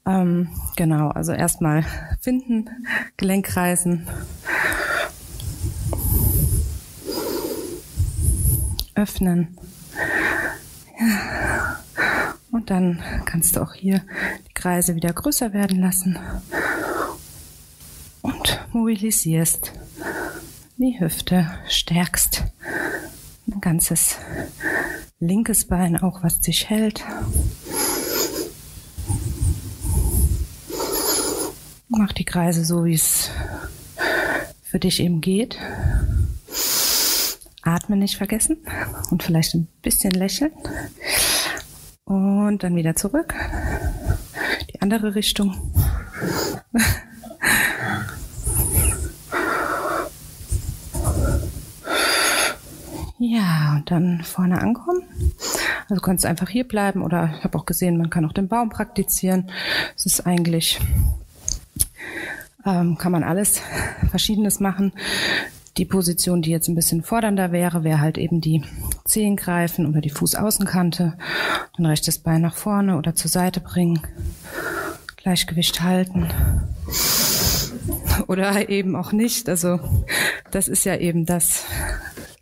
Ähm, 0.07 0.47
genau, 0.77 1.09
also 1.09 1.33
erstmal 1.33 1.83
finden, 2.21 2.69
Gelenkkreisen, 3.17 4.07
öffnen. 8.95 9.57
Ja. 10.97 11.79
Und 12.51 12.69
dann 12.69 13.03
kannst 13.25 13.55
du 13.55 13.61
auch 13.61 13.73
hier 13.73 14.01
die 14.47 14.53
Kreise 14.53 14.95
wieder 14.95 15.11
größer 15.11 15.53
werden 15.53 15.81
lassen 15.81 16.17
und 18.21 18.59
mobilisierst 18.71 19.73
die 20.77 20.99
Hüfte, 20.99 21.51
stärkst 21.67 22.45
ein 23.47 23.61
ganzes 23.61 24.15
linkes 25.19 25.65
Bein 25.65 25.97
auch, 25.97 26.23
was 26.23 26.39
dich 26.39 26.69
hält. 26.69 27.03
Mach 31.89 32.11
die 32.11 32.25
Kreise 32.25 32.65
so, 32.65 32.85
wie 32.85 32.93
es 32.93 33.29
für 34.61 34.79
dich 34.79 34.99
eben 34.99 35.21
geht. 35.21 35.57
Atmen 37.61 37.99
nicht 37.99 38.17
vergessen 38.17 38.57
und 39.09 39.23
vielleicht 39.23 39.53
ein 39.55 39.67
bisschen 39.81 40.11
lächeln. 40.11 40.51
Und 42.05 42.63
dann 42.63 42.75
wieder 42.75 42.95
zurück. 42.95 43.33
Die 44.73 44.81
andere 44.81 45.15
Richtung. 45.15 45.73
Ja, 53.19 53.75
und 53.75 53.89
dann 53.89 54.23
vorne 54.23 54.61
ankommen. 54.61 55.03
Also 55.83 55.95
du 55.95 56.01
kannst 56.01 56.25
einfach 56.25 56.49
hier 56.49 56.67
bleiben 56.67 57.01
oder 57.01 57.33
ich 57.37 57.43
habe 57.43 57.57
auch 57.57 57.65
gesehen, 57.65 57.97
man 57.97 58.09
kann 58.09 58.25
auch 58.25 58.33
den 58.33 58.47
Baum 58.47 58.69
praktizieren. 58.69 59.49
Es 59.95 60.05
ist 60.05 60.27
eigentlich, 60.27 60.79
ähm, 62.67 62.97
kann 62.97 63.11
man 63.11 63.23
alles 63.23 63.61
Verschiedenes 64.09 64.59
machen. 64.59 64.93
Die 65.77 65.85
Position, 65.85 66.41
die 66.41 66.49
jetzt 66.49 66.67
ein 66.67 66.75
bisschen 66.75 67.03
fordernder 67.03 67.51
wäre, 67.51 67.83
wäre 67.83 68.01
halt 68.01 68.17
eben 68.17 68.41
die 68.41 68.63
Zehen 69.05 69.35
greifen 69.35 69.85
oder 69.85 70.01
die 70.01 70.09
Fußaußenkante, 70.09 71.17
dann 71.77 71.85
rechtes 71.85 72.17
Bein 72.19 72.41
nach 72.41 72.55
vorne 72.55 72.97
oder 72.97 73.15
zur 73.15 73.29
Seite 73.29 73.61
bringen, 73.61 74.01
Gleichgewicht 75.17 75.81
halten 75.81 76.27
oder 78.27 78.69
eben 78.69 78.95
auch 78.95 79.11
nicht. 79.11 79.49
Also 79.49 79.79
das 80.51 80.67
ist 80.67 80.83
ja 80.83 80.95
eben 80.95 81.25
das. 81.25 81.63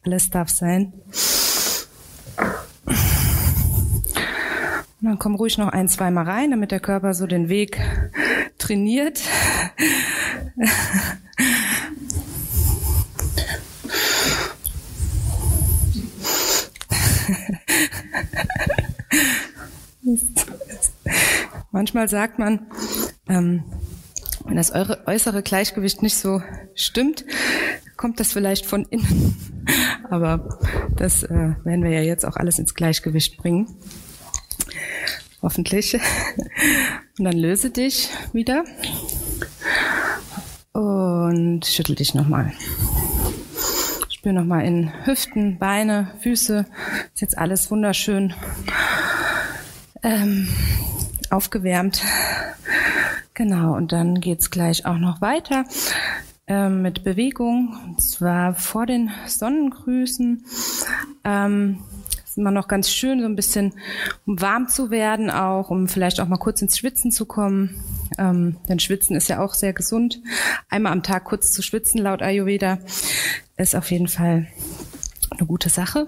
Alles 0.06 0.30
darf 0.30 0.50
sein. 0.50 0.94
Und 5.02 5.12
dann 5.12 5.20
komm 5.20 5.36
ruhig 5.36 5.58
noch 5.58 5.68
ein, 5.68 5.90
zweimal 5.90 6.26
rein, 6.26 6.52
damit 6.52 6.72
der 6.72 6.80
Körper 6.80 7.14
so 7.14 7.28
den 7.28 7.50
Weg 7.50 7.82
trainiert. 8.58 9.22
Manchmal 21.72 22.08
sagt 22.08 22.40
man, 22.40 22.68
ähm, 23.28 23.64
wenn 24.46 24.56
das 24.56 24.72
äußere 24.72 25.42
Gleichgewicht 25.44 26.02
nicht 26.02 26.16
so 26.16 26.42
stimmt, 26.76 27.26
kommt 27.98 28.20
das 28.20 28.32
vielleicht 28.32 28.66
von 28.66 28.86
innen. 28.86 29.36
Aber 30.10 30.60
das 30.96 31.24
äh, 31.24 31.56
werden 31.64 31.84
wir 31.84 31.92
ja 31.92 32.02
jetzt 32.02 32.26
auch 32.26 32.38
alles 32.38 32.60
ins 32.60 32.76
Gleichgewicht 32.76 33.38
bringen. 33.38 33.76
Hoffentlich. 35.42 35.96
Und 37.18 37.26
dann 37.26 37.38
löse 37.38 37.72
dich 37.72 38.10
wieder 38.34 38.64
und 40.76 41.66
schüttel 41.66 41.96
dich 41.96 42.14
nochmal. 42.14 42.52
Spür 44.10 44.34
nochmal 44.34 44.66
in 44.66 44.92
Hüften, 45.06 45.58
Beine, 45.58 46.12
Füße. 46.20 46.66
Ist 47.14 47.22
jetzt 47.22 47.38
alles 47.38 47.72
wunderschön 47.72 48.34
ähm, 50.04 50.50
aufgewärmt. 51.30 52.02
Genau, 53.34 53.74
und 53.74 53.94
dann 53.94 54.20
geht's 54.20 54.52
gleich 54.52 54.86
auch 54.86 54.98
noch 54.98 55.22
weiter 55.22 55.64
ähm, 56.46 56.82
mit 56.82 57.06
Bewegung. 57.06 57.78
Und 57.86 58.02
zwar 58.02 58.54
vor 58.54 58.86
den 58.86 59.12
Sonnengrüßen. 59.28 60.46
Ähm, 61.24 61.80
ist 62.26 62.38
immer 62.38 62.52
noch 62.52 62.68
ganz 62.68 62.90
schön, 62.90 63.22
so 63.22 63.26
ein 63.28 63.38
bisschen 63.38 63.76
um 64.26 64.42
warm 64.42 64.68
zu 64.68 64.92
werden, 64.92 65.30
auch 65.30 65.70
um 65.70 65.88
vielleicht 65.88 66.20
auch 66.20 66.28
mal 66.28 66.36
kurz 66.36 66.62
ins 66.62 66.78
Schwitzen 66.78 67.12
zu 67.12 67.26
kommen. 67.26 67.82
Ähm, 68.18 68.58
denn 68.70 68.80
Schwitzen 68.80 69.16
ist 69.16 69.30
ja 69.30 69.44
auch 69.44 69.54
sehr 69.54 69.74
gesund. 69.74 70.22
Einmal 70.70 70.92
am 70.92 71.04
Tag 71.04 71.26
kurz 71.26 71.52
zu 71.52 71.62
schwitzen, 71.62 72.02
laut 72.02 72.22
Ayurveda, 72.22 72.80
ist 73.58 73.76
auf 73.76 73.92
jeden 73.92 74.08
Fall 74.08 74.48
eine 75.32 75.48
gute 75.48 75.70
Sache. 75.70 76.08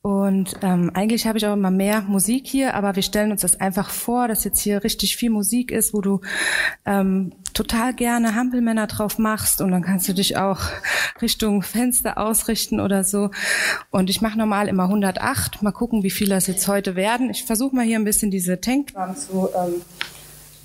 Und 0.00 0.54
ähm, 0.62 0.90
eigentlich 0.94 1.26
habe 1.26 1.38
ich 1.38 1.46
auch 1.46 1.54
immer 1.54 1.70
mehr 1.70 2.02
Musik 2.02 2.46
hier, 2.46 2.74
aber 2.74 2.96
wir 2.96 3.02
stellen 3.02 3.32
uns 3.32 3.42
das 3.42 3.60
einfach 3.60 3.90
vor, 3.90 4.28
dass 4.28 4.44
jetzt 4.44 4.60
hier 4.60 4.84
richtig 4.84 5.16
viel 5.16 5.30
Musik 5.30 5.70
ist, 5.70 5.92
wo 5.92 6.00
du 6.00 6.20
ähm, 6.86 7.32
total 7.52 7.92
gerne 7.92 8.34
Hampelmänner 8.34 8.86
drauf 8.86 9.18
machst 9.18 9.60
und 9.60 9.70
dann 9.72 9.82
kannst 9.82 10.08
du 10.08 10.12
dich 10.12 10.36
auch 10.36 10.60
Richtung 11.20 11.62
Fenster 11.62 12.16
ausrichten 12.16 12.80
oder 12.80 13.02
so. 13.02 13.30
Und 13.90 14.08
ich 14.08 14.20
mache 14.20 14.38
normal 14.38 14.68
immer 14.68 14.84
108. 14.84 15.62
Mal 15.62 15.72
gucken, 15.72 16.02
wie 16.04 16.10
viel 16.10 16.28
das 16.28 16.46
jetzt 16.46 16.68
heute 16.68 16.94
werden. 16.94 17.30
Ich 17.30 17.44
versuche 17.44 17.74
mal 17.74 17.84
hier 17.84 17.98
ein 17.98 18.04
bisschen 18.04 18.30
diese 18.30 18.60
Tankdrum 18.60 19.16
zu 19.16 19.48
ähm, 19.54 19.82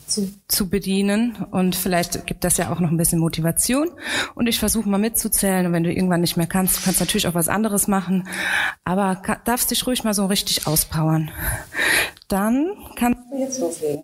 zu, 0.08 0.34
zu 0.48 0.70
bedienen. 0.70 1.36
Und 1.52 1.76
vielleicht 1.76 2.26
gibt 2.26 2.44
das 2.44 2.58
ja 2.58 2.72
auch 2.72 2.80
noch 2.80 2.92
ein 2.92 2.98
bisschen 2.98 3.20
Motivation. 3.20 3.90
Und 4.36 4.48
ich 4.48 4.60
versuche 4.60 4.90
mal 4.90 4.98
mitzuzählen. 4.98 5.66
Und 5.66 5.74
wenn 5.74 5.84
du 5.84 5.92
irgendwann 5.92 6.22
nicht 6.22 6.38
mehr 6.38 6.48
kannst, 6.48 6.84
kannst 6.84 7.00
du 7.00 7.04
natürlich 7.04 7.28
auch 7.28 7.36
was 7.36 7.50
anderes 7.50 7.88
machen. 7.88 8.28
Aber 8.84 9.16
kann, 9.16 9.38
darfst 9.46 9.72
dich 9.72 9.86
ruhig 9.88 10.04
mal 10.04 10.14
so 10.14 10.26
richtig 10.26 10.68
auspowern. 10.68 11.32
Dann 12.28 12.72
kannst 12.96 13.20
du 13.32 13.40
jetzt 13.40 13.60
loslegen. 13.60 14.04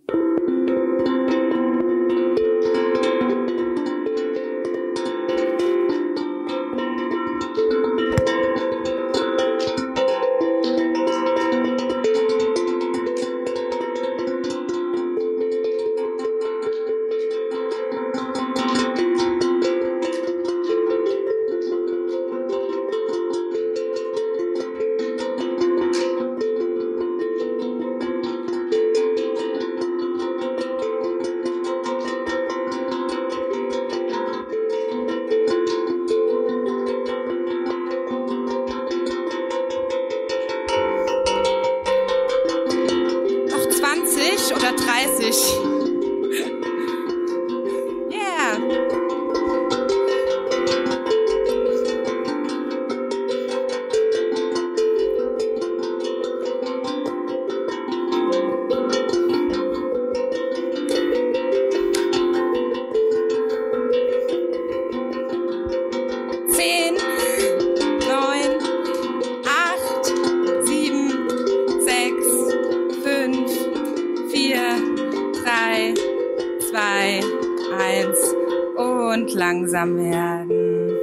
Langsam 79.70 79.98
werden. 79.98 80.98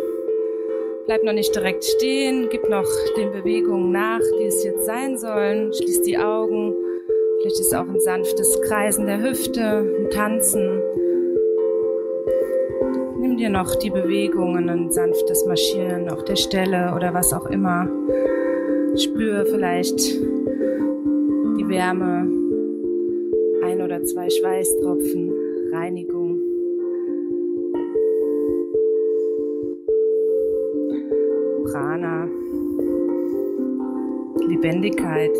Bleib 1.06 1.22
noch 1.22 1.32
nicht 1.32 1.54
direkt 1.54 1.84
stehen, 1.84 2.48
gib 2.50 2.68
noch 2.68 2.88
den 3.16 3.32
Bewegungen 3.32 3.92
nach, 3.92 4.20
die 4.38 4.44
es 4.44 4.64
jetzt 4.64 4.84
sein 4.84 5.16
sollen. 5.18 5.72
Schließ 5.72 6.02
die 6.02 6.18
Augen. 6.18 6.74
Vielleicht 7.40 7.60
ist 7.60 7.74
auch 7.74 7.88
ein 7.88 8.00
sanftes 8.00 8.60
Kreisen 8.62 9.06
der 9.06 9.20
Hüfte, 9.20 9.60
ein 9.60 10.10
Tanzen. 10.10 10.80
Dir 13.38 13.50
noch 13.50 13.74
die 13.76 13.90
Bewegungen, 13.90 14.70
ein 14.70 14.90
sanftes 14.90 15.44
Marschieren 15.44 16.08
auf 16.08 16.24
der 16.24 16.36
Stelle 16.36 16.94
oder 16.96 17.12
was 17.12 17.32
auch 17.32 17.46
immer. 17.46 17.88
Spür 18.96 19.44
vielleicht 19.46 19.98
die 21.58 21.68
Wärme, 21.68 22.30
ein 23.62 23.82
oder 23.82 24.02
zwei 24.04 24.30
Schweißtropfen, 24.30 25.32
Reinigung. 25.72 26.46
Lebendigkeit. 34.66 35.36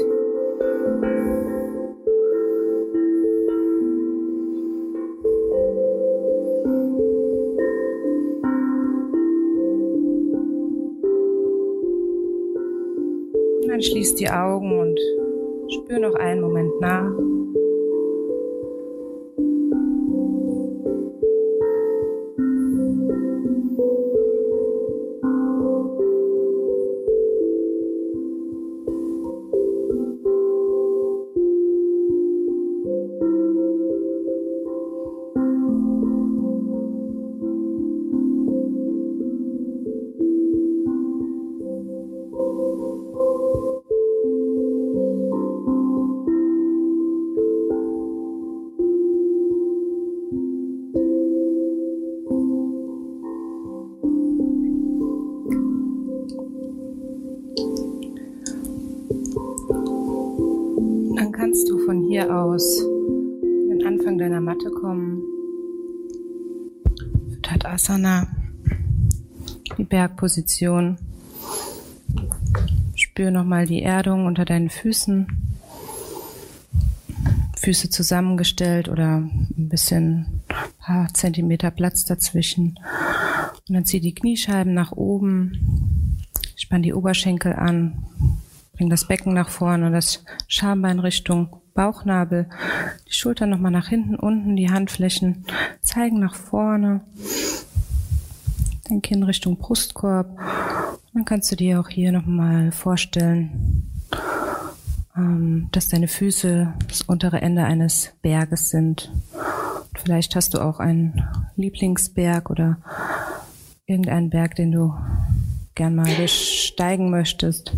Schließ 13.86 14.16
die 14.16 14.28
Augen 14.28 14.78
und 14.78 14.98
spür 15.72 15.98
noch 15.98 16.14
einen 16.14 16.40
Moment 16.40 16.80
nach. 16.80 17.35
Bergposition. 69.96 70.98
Spür 72.94 73.30
nochmal 73.30 73.64
die 73.64 73.82
Erdung 73.82 74.26
unter 74.26 74.44
deinen 74.44 74.68
Füßen. 74.68 75.26
Füße 77.56 77.88
zusammengestellt 77.88 78.90
oder 78.90 79.20
ein 79.20 79.70
bisschen 79.70 80.42
ein 80.48 80.70
paar 80.78 81.14
Zentimeter 81.14 81.70
Platz 81.70 82.04
dazwischen. 82.04 82.78
Und 83.66 83.74
dann 83.74 83.86
zieh 83.86 84.00
die 84.00 84.14
Kniescheiben 84.14 84.74
nach 84.74 84.92
oben. 84.92 86.18
Spann 86.56 86.82
die 86.82 86.92
Oberschenkel 86.92 87.54
an. 87.54 88.04
Bring 88.74 88.90
das 88.90 89.08
Becken 89.08 89.32
nach 89.32 89.48
vorne, 89.48 89.90
das 89.90 90.26
Schambein 90.46 90.98
Richtung 90.98 91.56
Bauchnabel, 91.72 92.50
die 93.08 93.14
Schultern 93.14 93.48
nochmal 93.48 93.72
nach 93.72 93.88
hinten, 93.88 94.16
unten, 94.16 94.56
die 94.56 94.70
Handflächen 94.70 95.46
zeigen 95.80 96.18
nach 96.18 96.34
vorne, 96.34 97.00
dein 98.88 99.02
Kinn 99.02 99.22
Richtung 99.22 99.56
Brustkorb. 99.56 100.36
Dann 101.12 101.24
kannst 101.24 101.50
du 101.50 101.56
dir 101.56 101.80
auch 101.80 101.88
hier 101.88 102.12
nochmal 102.12 102.72
vorstellen, 102.72 103.90
ähm, 105.16 105.68
dass 105.72 105.88
deine 105.88 106.08
Füße 106.08 106.74
das 106.88 107.02
untere 107.02 107.40
Ende 107.40 107.64
eines 107.64 108.12
Berges 108.22 108.70
sind. 108.70 109.10
Vielleicht 109.94 110.36
hast 110.36 110.54
du 110.54 110.60
auch 110.60 110.78
einen 110.78 111.24
Lieblingsberg 111.56 112.50
oder 112.50 112.78
irgendeinen 113.86 114.30
Berg, 114.30 114.56
den 114.56 114.72
du 114.72 114.94
gern 115.74 115.94
mal 115.94 116.14
besteigen 116.16 117.10
möchtest. 117.10 117.72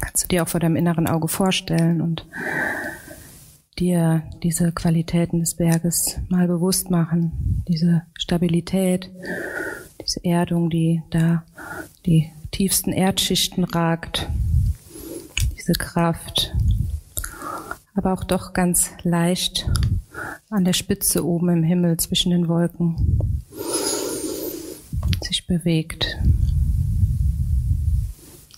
Kannst 0.00 0.24
du 0.24 0.28
dir 0.28 0.42
auch 0.42 0.48
vor 0.48 0.60
deinem 0.60 0.76
inneren 0.76 1.06
Auge 1.06 1.28
vorstellen 1.28 2.00
und 2.00 2.26
dir 3.78 4.22
diese 4.42 4.72
Qualitäten 4.72 5.40
des 5.40 5.54
Berges 5.54 6.18
mal 6.28 6.48
bewusst 6.48 6.90
machen, 6.90 7.62
diese 7.68 8.02
Stabilität, 8.14 9.10
Erdung, 10.24 10.70
die 10.70 11.02
da 11.10 11.44
die 12.04 12.30
tiefsten 12.50 12.92
Erdschichten 12.92 13.64
ragt, 13.64 14.28
diese 15.56 15.72
Kraft, 15.72 16.54
aber 17.94 18.12
auch 18.12 18.24
doch 18.24 18.52
ganz 18.52 18.90
leicht 19.02 19.68
an 20.50 20.64
der 20.64 20.72
Spitze 20.72 21.24
oben 21.24 21.48
im 21.48 21.62
Himmel 21.62 21.96
zwischen 21.98 22.30
den 22.30 22.48
Wolken 22.48 23.42
sich 25.22 25.46
bewegt. 25.46 26.16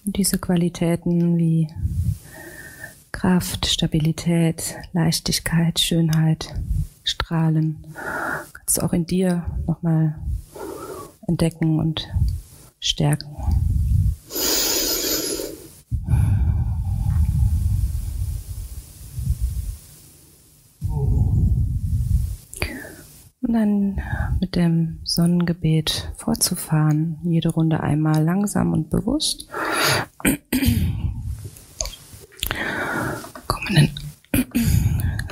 diese 0.04 0.38
Qualitäten 0.38 1.36
wie 1.36 1.68
Kraft, 3.12 3.66
Stabilität, 3.66 4.76
Leichtigkeit, 4.92 5.80
Schönheit, 5.80 6.54
Strahlen. 7.04 7.84
Kannst 8.52 8.78
du 8.78 8.82
auch 8.82 8.92
in 8.92 9.06
dir 9.06 9.44
nochmal 9.66 10.14
entdecken 11.28 11.78
und 11.78 12.08
stärken. 12.80 13.36
Und 23.40 23.52
dann 23.54 24.00
mit 24.40 24.56
dem 24.56 24.98
Sonnengebet 25.04 26.12
fortzufahren, 26.16 27.18
jede 27.22 27.50
Runde 27.50 27.80
einmal 27.80 28.22
langsam 28.22 28.72
und 28.72 28.90
bewusst. 28.90 29.48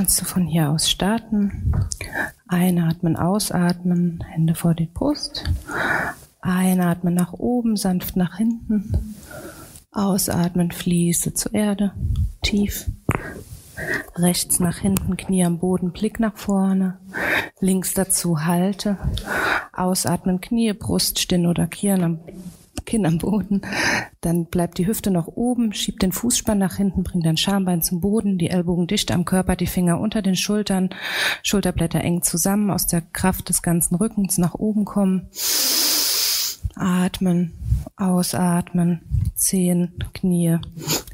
kannst 0.06 0.20
du 0.20 0.24
von 0.24 0.46
hier 0.46 0.70
aus 0.70 0.88
starten. 0.88 1.74
Einatmen, 2.48 3.16
ausatmen, 3.16 4.24
Hände 4.28 4.54
vor 4.54 4.74
die 4.74 4.86
Brust. 4.86 5.44
Einatmen 6.40 7.14
nach 7.14 7.32
oben, 7.32 7.76
sanft 7.76 8.16
nach 8.16 8.36
hinten. 8.36 9.14
Ausatmen, 9.90 10.70
fließe 10.70 11.34
zur 11.34 11.54
Erde, 11.54 11.92
tief. 12.42 12.86
Rechts 14.14 14.60
nach 14.60 14.78
hinten, 14.78 15.16
Knie 15.16 15.44
am 15.44 15.58
Boden, 15.58 15.92
Blick 15.92 16.20
nach 16.20 16.36
vorne. 16.36 16.98
Links 17.60 17.94
dazu 17.94 18.44
halte. 18.44 18.96
Ausatmen, 19.72 20.40
Knie, 20.40 20.72
Brust, 20.72 21.18
Stirn 21.18 21.46
oder 21.46 21.66
Kirn 21.66 22.04
am 22.04 22.20
Kinn 22.84 23.06
am 23.06 23.18
Boden. 23.18 23.62
Dann 24.20 24.46
bleibt 24.46 24.78
die 24.78 24.86
Hüfte 24.86 25.10
noch 25.10 25.28
oben, 25.28 25.72
schiebt 25.72 26.02
den 26.02 26.12
Fußspann 26.12 26.58
nach 26.58 26.76
hinten, 26.76 27.04
bringt 27.04 27.24
dein 27.24 27.36
Schambein 27.36 27.82
zum 27.82 28.00
Boden, 28.00 28.38
die 28.38 28.50
Ellbogen 28.50 28.86
dicht 28.86 29.10
am 29.10 29.24
Körper, 29.24 29.56
die 29.56 29.66
Finger 29.66 30.00
unter 30.00 30.22
den 30.22 30.36
Schultern, 30.36 30.90
Schulterblätter 31.42 32.00
eng 32.00 32.22
zusammen, 32.22 32.70
aus 32.70 32.86
der 32.86 33.00
Kraft 33.00 33.48
des 33.48 33.62
ganzen 33.62 33.94
Rückens 33.94 34.38
nach 34.38 34.54
oben 34.54 34.84
kommen. 34.84 35.28
Atmen, 36.74 37.52
ausatmen, 37.96 39.00
Zehen, 39.34 39.94
Knie 40.12 40.58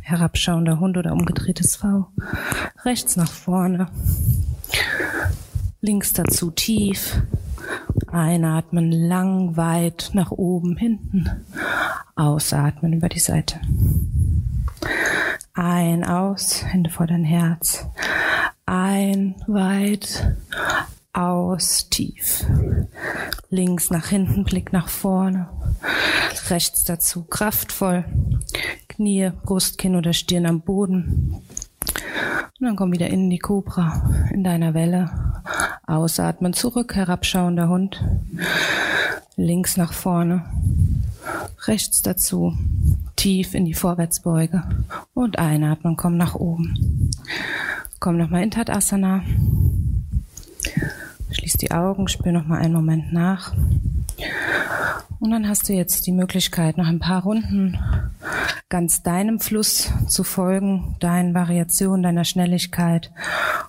herabschauender 0.03 0.81
Hund 0.81 0.97
oder 0.97 1.13
umgedrehtes 1.13 1.77
V. 1.77 2.09
Rechts 2.85 3.17
nach 3.17 3.31
vorne. 3.31 3.89
Links 5.81 6.13
dazu 6.13 6.51
tief. 6.51 7.23
Einatmen 8.09 8.93
lang, 8.93 9.57
weit 9.57 10.11
nach 10.13 10.31
oben, 10.31 10.77
hinten. 10.77 11.45
Ausatmen 12.15 12.93
über 12.93 13.09
die 13.09 13.21
Seite. 13.21 13.61
Ein, 15.55 16.05
aus, 16.05 16.65
Hände 16.65 16.91
vor 16.91 17.07
dein 17.07 17.25
Herz. 17.25 17.87
Ein, 18.67 19.35
weit, 19.47 20.35
aus, 21.13 21.89
tief. 21.91 22.45
Links 23.51 23.91
nach 23.91 24.07
hinten, 24.07 24.45
Blick 24.45 24.73
nach 24.73 24.89
vorne. 24.89 25.49
Rechts 26.49 26.85
dazu 26.85 27.25
kraftvoll. 27.25 28.05
Knie, 28.89 29.31
Brust, 29.45 29.79
Kinn 29.79 29.97
oder 29.97 30.13
Stirn 30.13 30.47
am 30.47 30.61
Boden. 30.63 31.43
Und 32.61 32.67
dann 32.67 32.77
komm 32.77 32.93
wieder 32.93 33.09
in 33.09 33.29
die 33.31 33.39
Cobra, 33.39 34.09
in 34.31 34.45
deiner 34.45 34.75
Welle. 34.75 35.11
Ausatmen, 35.87 36.53
zurück, 36.53 36.95
herabschauender 36.95 37.69
Hund. 37.69 38.05
Links 39.37 39.77
nach 39.77 39.93
vorne. 39.93 40.45
Rechts 41.67 42.03
dazu. 42.03 42.57
Tief 43.17 43.55
in 43.55 43.65
die 43.65 43.75
Vorwärtsbeuge. 43.75 44.63
Und 45.15 45.39
einatmen, 45.39 45.97
komm 45.97 46.17
nach 46.17 46.35
oben. 46.35 47.11
Komm 47.99 48.17
nochmal 48.17 48.43
in 48.43 48.51
Tadasana. 48.51 49.23
Schließ 51.31 51.55
die 51.55 51.71
Augen, 51.71 52.09
spür 52.09 52.33
noch 52.33 52.47
mal 52.47 52.59
einen 52.59 52.75
Moment 52.75 53.13
nach. 53.13 53.55
Und 55.21 55.31
dann 55.31 55.49
hast 55.49 55.69
du 55.69 55.73
jetzt 55.73 56.07
die 56.07 56.13
Möglichkeit, 56.13 56.77
noch 56.77 56.87
ein 56.87 56.99
paar 56.99 57.23
Runden 57.23 57.79
ganz 58.69 59.03
deinem 59.03 59.39
Fluss 59.39 59.93
zu 60.09 60.25
folgen, 60.25 60.97
deinen 60.99 61.35
Variationen, 61.35 62.03
deiner 62.03 62.25
Schnelligkeit, 62.25 63.13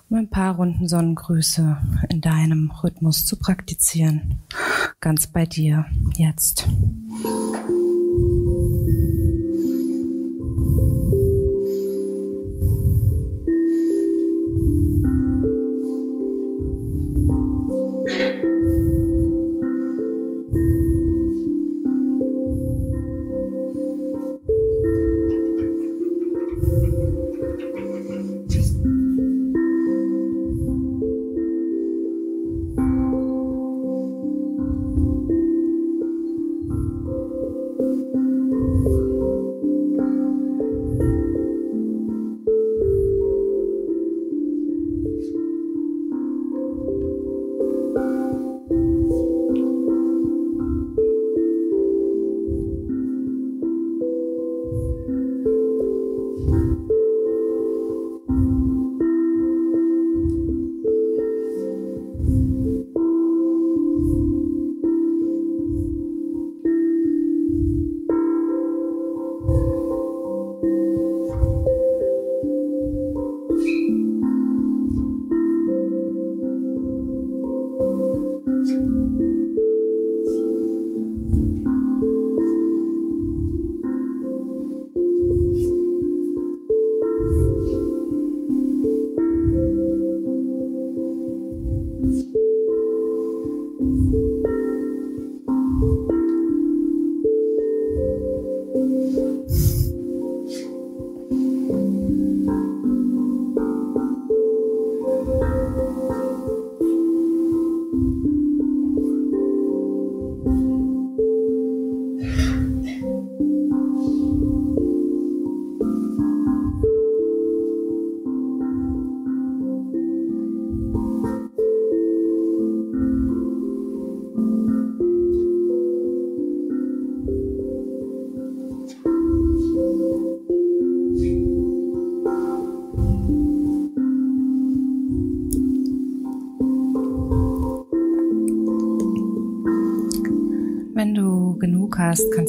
um 0.08 0.16
ein 0.16 0.30
paar 0.30 0.56
Runden 0.56 0.88
Sonnengrüße 0.88 1.76
in 2.08 2.22
deinem 2.22 2.70
Rhythmus 2.82 3.26
zu 3.26 3.38
praktizieren. 3.38 4.40
Ganz 5.00 5.26
bei 5.26 5.44
dir 5.44 5.84
jetzt. 6.16 6.66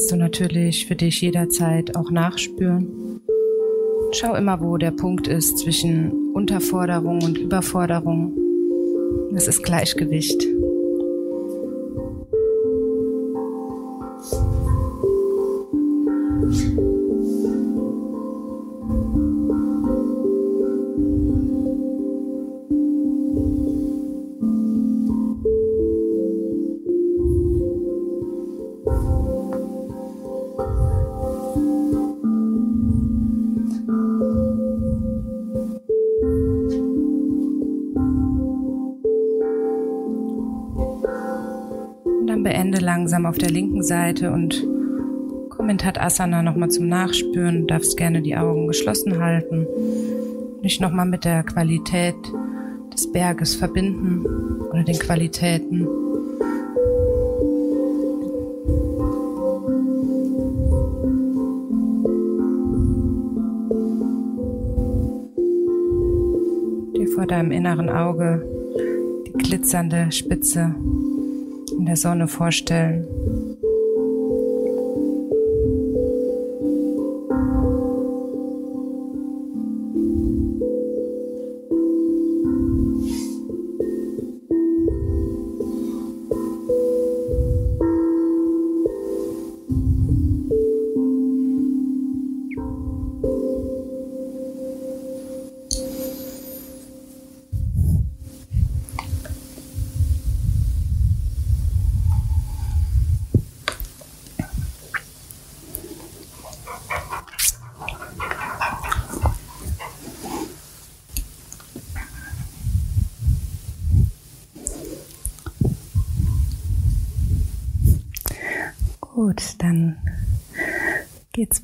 Kannst 0.05 0.11
du 0.11 0.17
natürlich 0.17 0.85
für 0.85 0.95
dich 0.95 1.19
jederzeit 1.21 1.95
auch 1.95 2.11
nachspüren. 2.11 3.21
Schau 4.11 4.35
immer, 4.35 4.61
wo 4.61 4.77
der 4.77 4.91
Punkt 4.91 5.27
ist 5.27 5.57
zwischen 5.57 6.31
Unterforderung 6.35 7.23
und 7.23 7.39
Überforderung. 7.39 8.37
Das 9.31 9.47
ist 9.47 9.63
Gleichgewicht. 9.63 10.45
Asana 46.05 46.43
nochmal 46.43 46.69
zum 46.69 46.87
Nachspüren. 46.87 47.61
Du 47.61 47.65
darfst 47.65 47.97
gerne 47.97 48.21
die 48.21 48.37
Augen 48.37 48.67
geschlossen 48.67 49.19
halten. 49.19 49.65
Dich 50.63 50.79
nochmal 50.79 51.07
mit 51.07 51.25
der 51.25 51.41
Qualität 51.41 52.15
des 52.93 53.11
Berges 53.11 53.55
verbinden 53.55 54.23
oder 54.69 54.83
den 54.83 54.99
Qualitäten. 54.99 55.87
Dir 66.95 67.07
vor 67.15 67.25
deinem 67.25 67.49
inneren 67.49 67.89
Auge 67.89 68.45
die 69.25 69.33
glitzernde 69.33 70.11
Spitze 70.11 70.75
in 71.79 71.87
der 71.87 71.95
Sonne 71.95 72.27
vorstellen. 72.27 73.04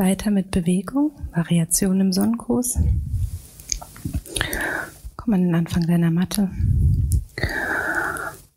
Weiter 0.02 0.32
mit 0.32 0.50
Bewegung, 0.50 1.12
Variation 1.32 2.02
im 2.02 2.12
Sonnengruß. 2.12 2.80
Komm 5.16 5.34
an 5.36 5.44
den 5.44 5.54
Anfang 5.54 5.86
deiner 5.86 6.10
Matte. 6.10 6.50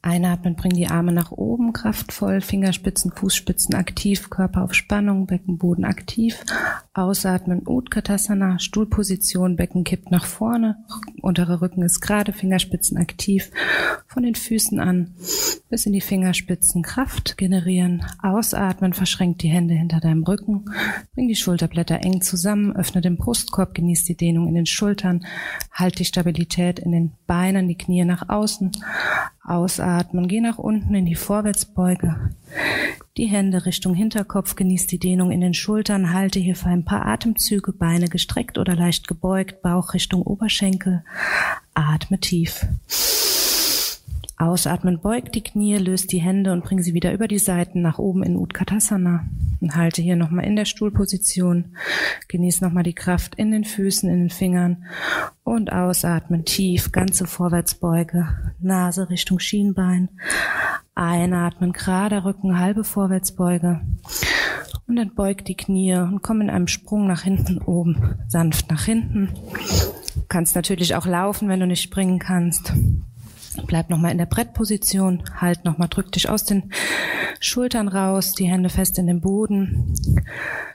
Einatmen, 0.00 0.56
bring 0.56 0.72
die 0.72 0.88
Arme 0.88 1.12
nach 1.12 1.32
oben, 1.32 1.74
kraftvoll, 1.74 2.40
Fingerspitzen, 2.40 3.12
Fußspitzen 3.12 3.74
aktiv, 3.74 4.30
Körper 4.30 4.62
auf 4.62 4.72
Spannung, 4.72 5.26
Beckenboden 5.26 5.84
aktiv. 5.84 6.42
Ausatmen, 6.94 7.62
Utkatasana, 7.66 8.58
Stuhlposition, 8.58 9.56
Becken 9.56 9.84
kippt 9.84 10.10
nach 10.10 10.24
vorne, 10.24 10.78
unterer 11.20 11.60
Rücken 11.60 11.82
ist 11.82 12.00
gerade, 12.00 12.32
Fingerspitzen 12.32 12.96
aktiv. 12.96 13.50
Von 14.06 14.22
den 14.22 14.34
Füßen 14.34 14.80
an 14.80 15.14
bis 15.74 15.86
in 15.86 15.92
die 15.92 16.00
Fingerspitzen 16.00 16.82
Kraft 16.82 17.36
generieren. 17.36 18.06
Ausatmen, 18.22 18.92
verschränkt 18.92 19.42
die 19.42 19.48
Hände 19.48 19.74
hinter 19.74 19.98
deinem 19.98 20.22
Rücken, 20.22 20.66
bring 21.14 21.26
die 21.26 21.34
Schulterblätter 21.34 22.04
eng 22.04 22.20
zusammen, 22.20 22.76
öffne 22.76 23.00
den 23.00 23.16
Brustkorb, 23.16 23.74
genieß 23.74 24.04
die 24.04 24.16
Dehnung 24.16 24.46
in 24.46 24.54
den 24.54 24.66
Schultern, 24.66 25.26
halt 25.72 25.98
die 25.98 26.04
Stabilität 26.04 26.78
in 26.78 26.92
den 26.92 27.10
Beinen, 27.26 27.66
die 27.66 27.76
Knie 27.76 28.04
nach 28.04 28.28
außen. 28.28 28.70
Ausatmen, 29.42 30.28
geh 30.28 30.40
nach 30.40 30.58
unten 30.58 30.94
in 30.94 31.06
die 31.06 31.16
Vorwärtsbeuge. 31.16 32.30
Die 33.16 33.26
Hände 33.26 33.66
Richtung 33.66 33.94
Hinterkopf, 33.94 34.54
genieß 34.54 34.86
die 34.86 35.00
Dehnung 35.00 35.32
in 35.32 35.40
den 35.40 35.54
Schultern, 35.54 36.12
halte 36.12 36.38
hier 36.38 36.54
für 36.54 36.68
ein 36.68 36.84
paar 36.84 37.04
Atemzüge, 37.04 37.72
Beine 37.72 38.06
gestreckt 38.06 38.58
oder 38.58 38.76
leicht 38.76 39.08
gebeugt, 39.08 39.60
Bauch 39.60 39.92
Richtung 39.92 40.22
Oberschenkel. 40.22 41.02
Atme 41.74 42.20
tief. 42.20 42.64
Ausatmen, 44.36 45.00
beug 45.00 45.30
die 45.32 45.42
Knie, 45.42 45.76
löst 45.76 46.10
die 46.10 46.20
Hände 46.20 46.52
und 46.52 46.64
bring 46.64 46.82
sie 46.82 46.92
wieder 46.92 47.12
über 47.12 47.28
die 47.28 47.38
Seiten 47.38 47.82
nach 47.82 47.98
oben 47.98 48.22
in 48.24 48.36
Utkatasana. 48.36 49.26
Und 49.60 49.76
halte 49.76 50.02
hier 50.02 50.16
nochmal 50.16 50.44
in 50.44 50.56
der 50.56 50.64
Stuhlposition. 50.64 51.76
Genieß 52.28 52.60
nochmal 52.60 52.82
die 52.82 52.94
Kraft 52.94 53.36
in 53.36 53.52
den 53.52 53.64
Füßen, 53.64 54.10
in 54.10 54.18
den 54.18 54.30
Fingern. 54.30 54.84
Und 55.44 55.72
ausatmen, 55.72 56.44
tief, 56.44 56.90
ganze 56.90 57.26
Vorwärtsbeuge, 57.26 58.28
Nase 58.60 59.08
Richtung 59.08 59.38
Schienbein. 59.38 60.08
Einatmen, 60.94 61.72
gerader 61.72 62.24
Rücken, 62.24 62.58
halbe 62.58 62.84
Vorwärtsbeuge. 62.84 63.80
Und 64.86 64.96
dann 64.96 65.14
beug 65.14 65.44
die 65.44 65.56
Knie 65.56 65.94
und 65.94 66.22
komm 66.22 66.40
in 66.40 66.50
einem 66.50 66.68
Sprung 66.68 67.06
nach 67.06 67.22
hinten 67.22 67.58
oben, 67.58 68.16
sanft 68.28 68.70
nach 68.70 68.84
hinten. 68.84 69.30
Du 70.14 70.22
kannst 70.28 70.54
natürlich 70.54 70.94
auch 70.94 71.06
laufen, 71.06 71.48
wenn 71.48 71.60
du 71.60 71.66
nicht 71.66 71.82
springen 71.82 72.18
kannst. 72.18 72.72
Bleib 73.66 73.90
nochmal 73.90 74.12
in 74.12 74.18
der 74.18 74.26
Brettposition, 74.26 75.22
halt 75.36 75.64
nochmal, 75.64 75.88
drück 75.88 76.12
dich 76.12 76.28
aus 76.28 76.44
den 76.44 76.72
Schultern 77.40 77.88
raus, 77.88 78.32
die 78.32 78.46
Hände 78.46 78.68
fest 78.68 78.98
in 78.98 79.06
den 79.06 79.20
Boden, 79.20 79.94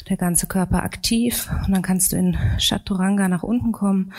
der 0.10 0.18
ganze 0.18 0.48
Körper 0.48 0.84
aktiv 0.84 1.50
und 1.66 1.72
dann 1.72 1.82
kannst 1.82 2.12
du 2.12 2.18
in 2.18 2.38
Chaturanga 2.58 3.28
nach 3.28 3.44
unten 3.44 3.72
kommen 3.72 4.12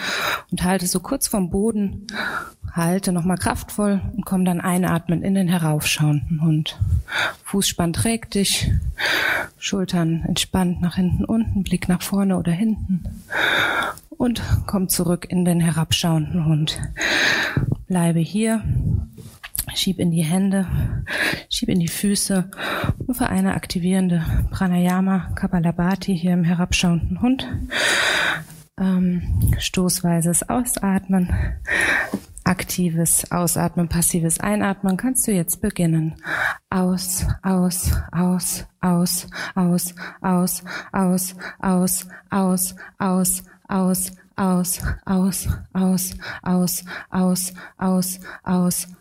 und 0.51 0.63
halte 0.63 0.87
so 0.87 1.01
kurz 1.01 1.27
vom 1.27 1.51
Boden, 1.51 2.07
halte 2.73 3.13
nochmal 3.13 3.39
kraftvoll 3.39 4.01
und 4.17 4.25
komm 4.25 4.45
dann 4.45 4.61
einatmen 4.61 5.23
in 5.23 5.35
den 5.35 5.49
heraufschauenden 5.49 6.43
Hund. 6.43 6.79
Fußspann 7.45 7.93
trägt 7.93 8.35
dich, 8.35 8.71
Schultern 9.59 10.25
entspannt 10.27 10.81
nach 10.81 10.95
hinten 10.95 11.25
unten, 11.25 11.65
Blick 11.65 11.89
nach 11.89 12.03
vorne 12.03 12.39
oder 12.39 12.53
hinten 12.53 13.05
und 14.11 14.43
komm 14.67 14.89
zurück 14.89 15.27
in 15.29 15.45
den 15.45 15.61
herabschauenden 15.61 16.45
Hund. 16.45 16.79
Bleibe 17.87 18.21
hier. 18.21 18.63
Schieb 19.75 19.99
in 19.99 20.11
die 20.11 20.23
Hände, 20.23 20.67
schieb 21.49 21.69
in 21.69 21.81
die 21.81 21.89
Füße 21.89 22.51
und 23.07 23.15
für 23.15 23.29
eine 23.29 23.55
aktivierende 23.55 24.25
Pranayama 24.51 25.33
Kapalabhati 25.35 26.17
hier 26.17 26.33
im 26.33 26.45
herabschauenden 26.45 27.21
Hund. 27.21 27.47
Ähm, 28.79 29.53
stoßweises 29.59 30.49
Ausatmen, 30.49 31.31
aktives 32.45 33.31
Ausatmen, 33.31 33.89
passives 33.89 34.41
Einatmen 34.41 34.97
kannst 34.97 35.27
du 35.27 35.33
jetzt 35.33 35.61
beginnen. 35.61 36.17
Aus, 36.71 37.27
aus, 37.43 37.93
aus, 38.11 38.67
aus, 38.81 39.27
aus, 39.55 39.95
aus, 40.23 40.65
aus, 40.93 41.35
aus, 41.61 42.07
aus, 42.41 42.75
aus, 42.99 43.45
aus, 43.69 44.13
aus, 44.37 44.81
aus, 44.81 44.81
aus, 45.05 45.49
aus, 45.75 46.17
aus, 46.43 46.85
aus, 47.11 47.53
aus, 47.79 48.21
aus, 48.43 48.89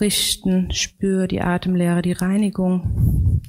richten. 0.00 0.72
Spür 0.72 1.26
die 1.26 1.42
Atemlehre, 1.42 2.02
die 2.02 2.12
Reinigung. 2.12 3.40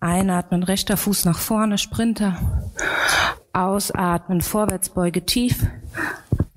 Einatmen, 0.00 0.62
rechter 0.62 0.96
Fuß 0.96 1.24
nach 1.24 1.38
vorne, 1.38 1.78
Sprinter. 1.78 2.62
Ausatmen, 3.52 4.40
Vorwärtsbeuge 4.40 5.24
tief. 5.24 5.66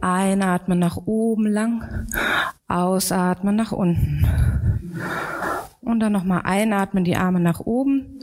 Einatmen 0.02 0.80
nach 0.80 0.98
oben 1.06 1.46
lang. 1.48 2.08
Ausatmen 2.68 3.56
nach 3.56 3.72
unten. 3.72 4.28
Und 5.82 6.00
dann 6.00 6.12
nochmal 6.12 6.42
einatmen, 6.44 7.04
die 7.04 7.16
Arme 7.16 7.40
nach 7.40 7.60
oben 7.60 8.20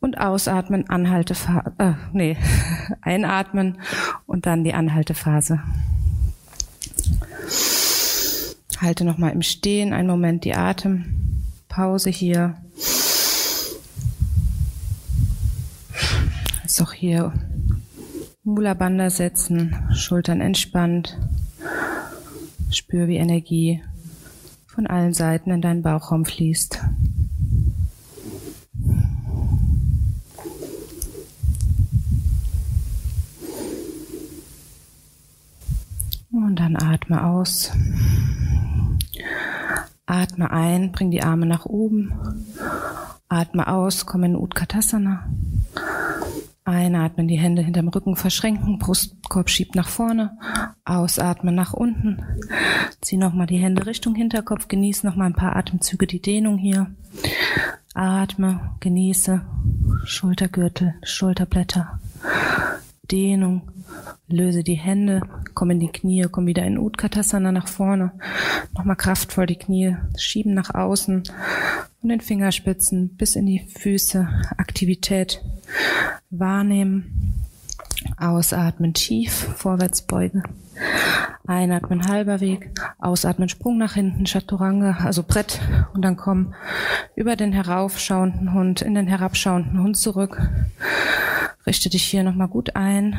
und 0.00 0.18
ausatmen, 0.18 0.88
Anhaltephase, 0.88 1.72
äh, 1.78 1.92
nee, 2.12 2.36
einatmen 3.02 3.78
und 4.26 4.46
dann 4.46 4.62
die 4.62 4.72
Anhaltephase. 4.72 5.60
Halte 8.80 9.04
nochmal 9.04 9.32
im 9.32 9.42
Stehen 9.42 9.92
einen 9.92 10.08
Moment 10.08 10.44
die 10.44 10.54
Atempause 10.54 12.10
hier. 12.10 12.56
Jetzt 16.62 16.80
auch 16.82 16.92
hier 16.92 17.32
Mula 18.44 18.74
Bandha 18.74 19.10
setzen, 19.10 19.74
Schultern 19.94 20.40
entspannt. 20.40 21.18
Spür, 22.70 23.08
wie 23.08 23.16
Energie 23.16 23.82
von 24.66 24.86
allen 24.86 25.14
Seiten 25.14 25.50
in 25.50 25.62
deinen 25.62 25.82
Bauchraum 25.82 26.24
fließt. 26.24 26.80
Und 36.30 36.56
dann 36.56 36.76
atme 36.76 37.24
aus. 37.24 37.72
Atme 40.06 40.50
ein, 40.50 40.92
bring 40.92 41.10
die 41.10 41.22
Arme 41.22 41.46
nach 41.46 41.66
oben. 41.66 42.12
Atme 43.28 43.66
aus, 43.66 44.06
komm 44.06 44.24
in 44.24 44.36
Utkatasana. 44.36 45.28
Einatmen, 46.64 47.28
die 47.28 47.38
Hände 47.38 47.62
hinterm 47.62 47.88
Rücken 47.88 48.16
verschränken, 48.16 48.78
Brustkorb 48.78 49.48
schiebt 49.50 49.74
nach 49.76 49.88
vorne. 49.88 50.36
Ausatmen 50.84 51.54
nach 51.54 51.72
unten. 51.72 52.22
Zieh 53.00 53.16
nochmal 53.16 53.46
die 53.46 53.58
Hände 53.58 53.86
Richtung 53.86 54.14
Hinterkopf, 54.14 54.68
genieß 54.68 55.04
nochmal 55.04 55.28
ein 55.28 55.34
paar 55.34 55.54
Atemzüge 55.54 56.06
die 56.06 56.20
Dehnung 56.20 56.58
hier. 56.58 56.90
Atme, 57.94 58.74
genieße. 58.80 59.42
Schultergürtel, 60.04 60.94
Schulterblätter. 61.02 62.00
Dehnung. 63.10 63.70
Löse 64.28 64.64
die 64.64 64.74
Hände, 64.74 65.20
komm 65.54 65.70
in 65.70 65.80
die 65.80 65.92
Knie, 65.92 66.26
komm 66.30 66.46
wieder 66.46 66.64
in 66.64 66.78
Utkatasana 66.78 67.52
nach 67.52 67.68
vorne. 67.68 68.12
Nochmal 68.76 68.96
kraftvoll 68.96 69.46
die 69.46 69.56
Knie 69.56 69.96
schieben 70.16 70.54
nach 70.54 70.74
außen 70.74 71.22
von 72.00 72.08
den 72.08 72.20
Fingerspitzen 72.20 73.16
bis 73.16 73.36
in 73.36 73.46
die 73.46 73.60
Füße. 73.60 74.28
Aktivität 74.56 75.42
wahrnehmen. 76.30 77.34
Ausatmen 78.16 78.94
tief, 78.94 79.32
Vorwärtsbeuge. 79.32 80.42
Einatmen 81.46 82.08
halber 82.08 82.40
Weg, 82.40 82.70
ausatmen 82.98 83.48
Sprung 83.48 83.78
nach 83.78 83.94
hinten, 83.94 84.26
Chaturanga, 84.26 84.98
also 85.04 85.22
Brett 85.22 85.60
und 85.94 86.02
dann 86.02 86.16
komm 86.16 86.54
über 87.14 87.36
den 87.36 87.52
heraufschauenden 87.52 88.52
Hund 88.52 88.82
in 88.82 88.94
den 88.94 89.06
herabschauenden 89.06 89.82
Hund 89.82 89.96
zurück. 89.96 90.40
Richte 91.66 91.88
dich 91.88 92.04
hier 92.04 92.22
nochmal 92.22 92.48
gut 92.48 92.76
ein. 92.76 93.16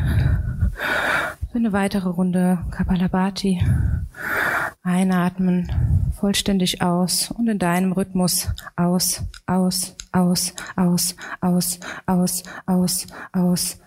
Für 1.51 1.57
eine 1.57 1.71
weitere 1.71 2.09
Runde 2.09 2.59
Kapalabhati. 2.71 3.63
Einatmen, 4.83 5.69
vollständig 6.17 6.81
aus 6.81 7.31
und 7.31 7.47
in 7.49 7.59
deinem 7.59 7.91
Rhythmus 7.91 8.49
aus, 8.75 9.23
aus, 9.45 9.95
aus, 10.11 10.53
aus, 10.75 11.15
aus, 11.41 11.79
aus, 12.05 12.43
aus, 12.65 12.65
aus. 12.65 13.07
aus 13.33 13.86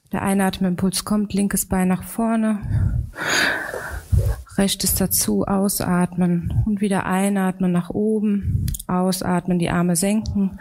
Der 0.11 0.23
Einatmenimpuls 0.23 1.05
kommt, 1.05 1.33
linkes 1.33 1.65
Bein 1.65 1.87
nach 1.87 2.03
vorne, 2.03 2.59
rechtes 4.57 4.95
dazu, 4.95 5.45
ausatmen. 5.45 6.63
Und 6.65 6.81
wieder 6.81 7.05
einatmen 7.05 7.71
nach 7.71 7.89
oben, 7.89 8.65
ausatmen, 8.87 9.57
die 9.57 9.69
Arme 9.69 9.95
senken. 9.95 10.59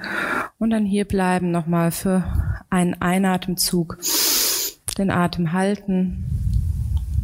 Und 0.59 0.70
dann 0.70 0.84
hier 0.84 1.05
bleiben 1.05 1.51
nochmal 1.51 1.90
für 1.90 2.24
einen 2.70 2.94
Einatemzug, 3.01 3.98
den 4.98 5.11
Atem 5.11 5.53
halten, 5.53 6.24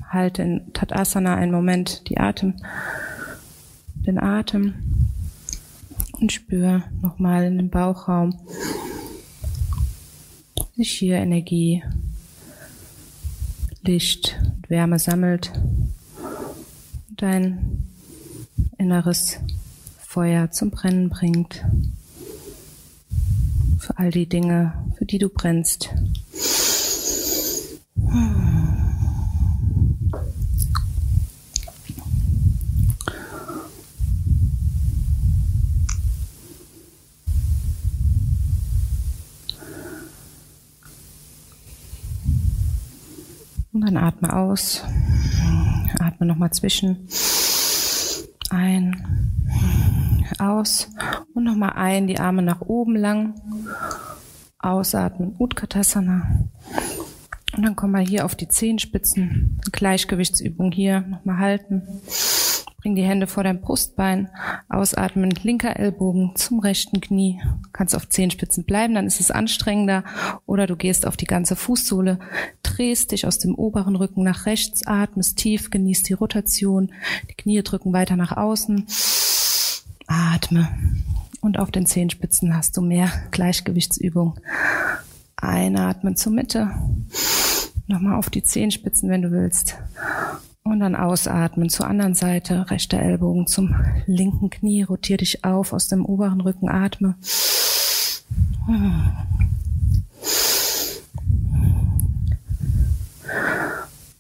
halte 0.09 0.43
in 0.43 0.73
Tadasana 0.73 1.37
einen 1.37 1.53
Moment 1.53 2.09
die 2.09 2.19
Atem, 2.19 2.55
den 4.05 4.19
Atem. 4.19 4.75
Und 6.19 6.33
spüre 6.33 6.83
nochmal 7.03 7.45
in 7.45 7.59
den 7.59 7.71
Bauchraum, 7.71 8.37
sich 10.75 10.91
hier 10.91 11.17
Energie, 11.17 11.85
Licht 13.87 14.37
und 14.57 14.69
Wärme 14.69 14.99
sammelt 14.99 15.53
und 17.09 17.23
dein 17.23 17.85
inneres 18.79 19.39
Feuer 20.01 20.51
zum 20.51 20.71
Brennen 20.71 21.09
bringt. 21.09 21.65
Für 23.79 23.99
all 23.99 24.11
die 24.11 24.29
Dinge, 24.29 24.73
für 24.99 25.05
die 25.05 25.19
du 25.19 25.29
brennst. 25.29 25.91
Und 43.77 43.83
dann 43.83 43.99
atme 43.99 44.35
aus. 44.35 44.83
Atme 45.99 46.25
nochmal 46.25 46.51
zwischen. 46.51 47.07
Ein. 48.49 49.35
Aus. 50.39 50.89
Und 51.35 51.45
nochmal 51.45 51.75
ein, 51.75 52.07
die 52.07 52.19
Arme 52.19 52.41
nach 52.41 52.63
oben 52.63 52.97
lang. 52.97 53.35
Ausatmen. 54.59 55.35
Utkatasana. 55.39 56.49
Und 57.55 57.63
dann 57.67 57.77
komm 57.77 57.91
mal 57.91 58.03
hier 58.03 58.25
auf 58.25 58.35
die 58.35 58.49
Zehenspitzen. 58.49 59.61
Gleichgewichtsübung 59.73 60.73
hier. 60.73 61.03
Nochmal 61.03 61.37
halten. 61.37 61.83
Bring 62.87 62.95
die 62.95 63.03
Hände 63.03 63.27
vor 63.27 63.43
dein 63.43 63.61
Brustbein. 63.61 64.29
Ausatmen, 64.69 65.33
linker 65.43 65.77
Ellbogen 65.77 66.37
zum 66.37 66.61
rechten 66.61 67.01
Knie. 67.01 67.41
Du 67.65 67.71
kannst 67.73 67.97
auf 67.97 68.09
Zehenspitzen 68.09 68.63
bleiben, 68.63 68.95
dann 68.95 69.09
ist 69.09 69.19
es 69.19 69.33
anstrengender. 69.33 70.05
Oder 70.47 70.69
du 70.69 70.77
gehst 70.77 71.05
auf 71.05 71.17
die 71.17 71.27
ganze 71.27 71.57
Fußsohle, 71.57 72.21
drehst 72.63 73.11
dich 73.11 73.27
aus 73.27 73.41
dem 73.41 73.57
oberen 73.57 73.97
Rücken 73.97 74.23
nach 74.23 74.47
rechts, 74.47 74.87
atmest 74.87 75.37
tief, 75.37 75.71
genießt 75.71 76.09
die 76.09 76.13
Rotation. 76.13 76.93
Die 77.29 77.35
Knie 77.35 77.61
drücken 77.65 77.93
weiter 77.93 78.15
nach 78.15 78.37
außen. 78.37 78.87
Atme. 80.07 80.69
Und 81.41 81.59
auf 81.59 81.73
den 81.73 81.87
Zehenspitzen 81.87 82.57
hast 82.57 82.77
du 82.77 82.83
mehr 82.83 83.11
Gleichgewichtsübung. 83.33 84.39
Einatmen 85.35 86.15
zur 86.15 86.31
Mitte. 86.31 86.71
Nochmal 87.89 88.15
auf 88.15 88.31
die 88.31 88.45
Zehenspitzen, 88.45 89.11
wenn 89.11 89.23
du 89.23 89.33
willst. 89.33 89.77
Und 90.67 90.81
dann 90.81 90.97
ausatmen 90.97 91.69
zur 91.69 91.87
anderen 91.87 92.15
Seite, 92.15 92.69
rechter 92.71 92.99
Ellbogen 92.99 93.47
zum 93.47 93.77
linken 94.07 94.51
Knie, 94.51 94.83
rotier 94.83 95.17
dich 95.17 95.45
auf 95.45 95.73
aus 95.73 95.87
dem 95.87 96.05
oberen 96.05 96.41
Rücken, 96.41 96.69
atme. 96.69 97.15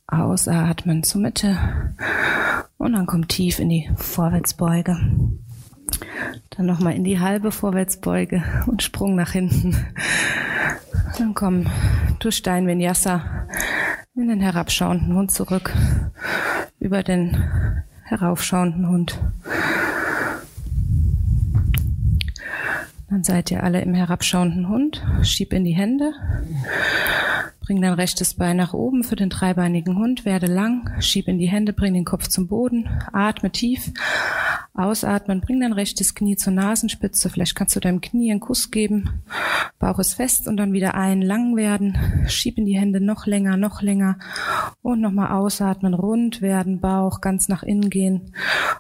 Ausatmen 0.06 1.02
zur 1.02 1.20
Mitte 1.20 1.58
und 2.78 2.92
dann 2.92 3.06
komm 3.06 3.26
tief 3.26 3.58
in 3.58 3.68
die 3.68 3.90
Vorwärtsbeuge. 3.96 4.96
Dann 6.50 6.66
nochmal 6.66 6.94
in 6.94 7.04
die 7.04 7.20
halbe 7.20 7.52
Vorwärtsbeuge 7.52 8.42
und 8.66 8.82
Sprung 8.82 9.14
nach 9.14 9.32
hinten. 9.32 9.76
Dann 11.18 11.34
komm 11.34 11.66
durch 12.18 12.36
Stein 12.36 12.66
Vinyasa 12.66 13.46
in 14.14 14.28
den 14.28 14.40
herabschauenden 14.40 15.14
Hund 15.14 15.30
zurück, 15.30 15.72
über 16.78 17.02
den 17.02 17.36
heraufschauenden 18.04 18.88
Hund. 18.88 19.18
Dann 23.08 23.22
seid 23.22 23.50
ihr 23.50 23.62
alle 23.62 23.80
im 23.82 23.94
herabschauenden 23.94 24.68
Hund. 24.68 25.04
Schieb 25.22 25.52
in 25.52 25.64
die 25.64 25.74
Hände. 25.74 26.12
Bring 27.60 27.80
dein 27.80 27.94
rechtes 27.94 28.34
Bein 28.34 28.56
nach 28.56 28.74
oben 28.74 29.04
für 29.04 29.16
den 29.16 29.30
dreibeinigen 29.30 29.96
Hund. 29.96 30.24
Werde 30.24 30.46
lang. 30.46 30.90
Schieb 31.00 31.28
in 31.28 31.38
die 31.38 31.48
Hände. 31.48 31.72
Bring 31.72 31.94
den 31.94 32.04
Kopf 32.04 32.28
zum 32.28 32.48
Boden. 32.48 32.88
Atme 33.12 33.50
tief. 33.50 33.92
Ausatmen, 34.76 35.40
bring 35.40 35.60
dein 35.60 35.72
rechtes 35.72 36.14
Knie 36.14 36.36
zur 36.36 36.52
Nasenspitze. 36.52 37.30
Vielleicht 37.30 37.54
kannst 37.54 37.74
du 37.76 37.80
deinem 37.80 38.02
Knie 38.02 38.30
einen 38.30 38.40
Kuss 38.40 38.70
geben. 38.70 39.22
Bauch 39.78 39.98
ist 39.98 40.14
fest 40.14 40.48
und 40.48 40.58
dann 40.58 40.74
wieder 40.74 40.94
ein, 40.94 41.22
lang 41.22 41.56
werden. 41.56 41.96
Schieb 42.28 42.58
in 42.58 42.66
die 42.66 42.78
Hände 42.78 43.00
noch 43.00 43.26
länger, 43.26 43.56
noch 43.56 43.80
länger. 43.80 44.18
Und 44.82 45.00
nochmal 45.00 45.30
ausatmen, 45.30 45.94
rund 45.94 46.42
werden, 46.42 46.80
Bauch 46.80 47.22
ganz 47.22 47.48
nach 47.48 47.62
innen 47.62 47.88
gehen. 47.88 48.34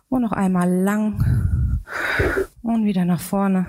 Und 0.08 0.20
noch 0.22 0.32
einmal 0.32 0.70
lang. 0.70 1.80
Und 2.66 2.84
wieder 2.84 3.04
nach 3.04 3.20
vorne. 3.20 3.64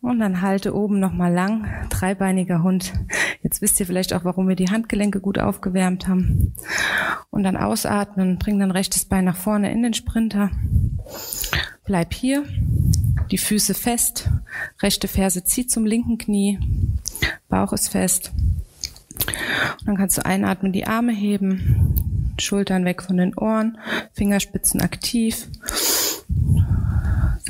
Und 0.00 0.18
dann 0.18 0.40
halte 0.42 0.74
oben 0.74 0.98
nochmal 0.98 1.32
lang, 1.32 1.68
dreibeiniger 1.88 2.64
Hund. 2.64 2.92
Jetzt 3.44 3.62
wisst 3.62 3.78
ihr 3.78 3.86
vielleicht 3.86 4.12
auch, 4.12 4.24
warum 4.24 4.48
wir 4.48 4.56
die 4.56 4.70
Handgelenke 4.70 5.20
gut 5.20 5.38
aufgewärmt 5.38 6.08
haben. 6.08 6.52
Und 7.30 7.44
dann 7.44 7.56
ausatmen, 7.56 8.40
bring 8.40 8.58
dein 8.58 8.72
rechtes 8.72 9.04
Bein 9.04 9.24
nach 9.24 9.36
vorne 9.36 9.70
in 9.70 9.84
den 9.84 9.94
Sprinter. 9.94 10.50
Bleib 11.84 12.12
hier, 12.12 12.44
die 13.30 13.38
Füße 13.38 13.74
fest, 13.74 14.28
rechte 14.82 15.06
Ferse 15.06 15.44
zieht 15.44 15.70
zum 15.70 15.86
linken 15.86 16.18
Knie, 16.18 16.58
Bauch 17.48 17.72
ist 17.72 17.90
fest. 17.90 18.32
Und 19.78 19.86
dann 19.86 19.96
kannst 19.96 20.18
du 20.18 20.26
einatmen, 20.26 20.72
die 20.72 20.88
Arme 20.88 21.12
heben, 21.12 22.34
Schultern 22.36 22.84
weg 22.84 23.00
von 23.00 23.16
den 23.16 23.36
Ohren, 23.36 23.78
Fingerspitzen 24.12 24.80
aktiv 24.80 25.46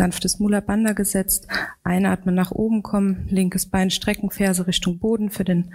sanftes 0.01 0.39
Mula 0.39 0.61
Bandha 0.61 0.95
gesetzt, 0.95 1.47
einatmen 1.85 2.35
nach 2.35 2.53
oben 2.53 2.83
kommen, 2.83 3.27
linkes 3.29 3.67
Bein 3.67 3.91
strecken, 3.91 4.31
Ferse 4.31 4.67
Richtung 4.67 4.99
Boden 4.99 5.29
für 5.29 5.45
den 5.45 5.75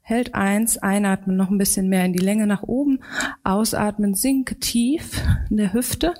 Held 0.00 0.34
eins, 0.34 0.78
einatmen 0.78 1.36
noch 1.36 1.50
ein 1.50 1.58
bisschen 1.58 1.90
mehr 1.90 2.06
in 2.06 2.14
die 2.14 2.24
Länge 2.24 2.46
nach 2.46 2.62
oben, 2.62 3.00
ausatmen, 3.44 4.14
sinke 4.14 4.58
tief 4.58 5.20
in 5.50 5.58
der 5.58 5.74
Hüfte, 5.74 6.14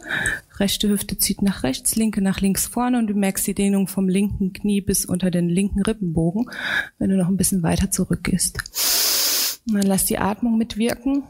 rechte 0.58 0.90
Hüfte 0.90 1.16
zieht 1.16 1.40
nach 1.40 1.62
rechts, 1.62 1.96
linke 1.96 2.20
nach 2.20 2.42
links 2.42 2.66
vorne 2.66 2.98
und 2.98 3.06
du 3.06 3.14
merkst 3.14 3.46
die 3.46 3.54
Dehnung 3.54 3.88
vom 3.88 4.06
linken 4.06 4.52
Knie 4.52 4.82
bis 4.82 5.06
unter 5.06 5.30
den 5.30 5.48
linken 5.48 5.80
Rippenbogen, 5.80 6.50
wenn 6.98 7.08
du 7.08 7.16
noch 7.16 7.28
ein 7.28 7.38
bisschen 7.38 7.62
weiter 7.62 7.90
zurückgehst. 7.90 9.62
Und 9.66 9.78
dann 9.78 9.86
lass 9.86 10.04
die 10.04 10.18
Atmung 10.18 10.58
mitwirken. 10.58 11.22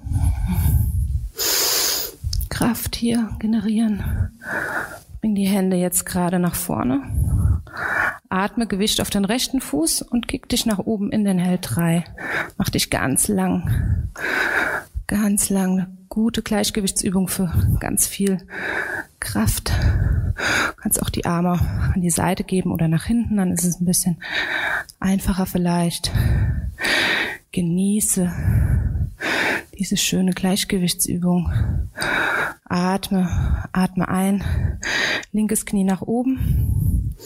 Kraft 2.48 2.96
hier 2.96 3.30
generieren. 3.38 4.02
Bring 5.20 5.34
die 5.34 5.46
Hände 5.46 5.76
jetzt 5.76 6.06
gerade 6.06 6.38
nach 6.38 6.54
vorne. 6.54 7.02
Atme 8.28 8.66
Gewicht 8.66 9.00
auf 9.00 9.10
den 9.10 9.24
rechten 9.24 9.60
Fuß 9.60 10.02
und 10.02 10.28
kick 10.28 10.48
dich 10.48 10.66
nach 10.66 10.78
oben 10.78 11.10
in 11.10 11.24
den 11.24 11.38
Held 11.38 11.60
3. 11.62 12.04
Mach 12.56 12.70
dich 12.70 12.90
ganz 12.90 13.28
lang. 13.28 14.10
Ganz 15.06 15.50
lang. 15.50 15.98
Gute 16.08 16.42
Gleichgewichtsübung 16.42 17.28
für 17.28 17.52
ganz 17.80 18.06
viel 18.06 18.38
Kraft. 19.20 19.70
Du 19.70 20.82
kannst 20.82 21.00
auch 21.02 21.10
die 21.10 21.26
Arme 21.26 21.58
an 21.94 22.00
die 22.00 22.10
Seite 22.10 22.44
geben 22.44 22.72
oder 22.72 22.88
nach 22.88 23.04
hinten, 23.04 23.36
dann 23.36 23.52
ist 23.52 23.64
es 23.64 23.80
ein 23.80 23.86
bisschen 23.86 24.18
einfacher 25.00 25.46
vielleicht. 25.46 26.12
Genieße 27.56 28.30
diese 29.78 29.96
schöne 29.96 30.32
Gleichgewichtsübung. 30.32 31.50
Atme, 32.66 33.66
atme 33.72 34.08
ein, 34.08 34.44
linkes 35.32 35.64
Knie 35.64 35.84
nach 35.84 36.02
oben, 36.02 37.16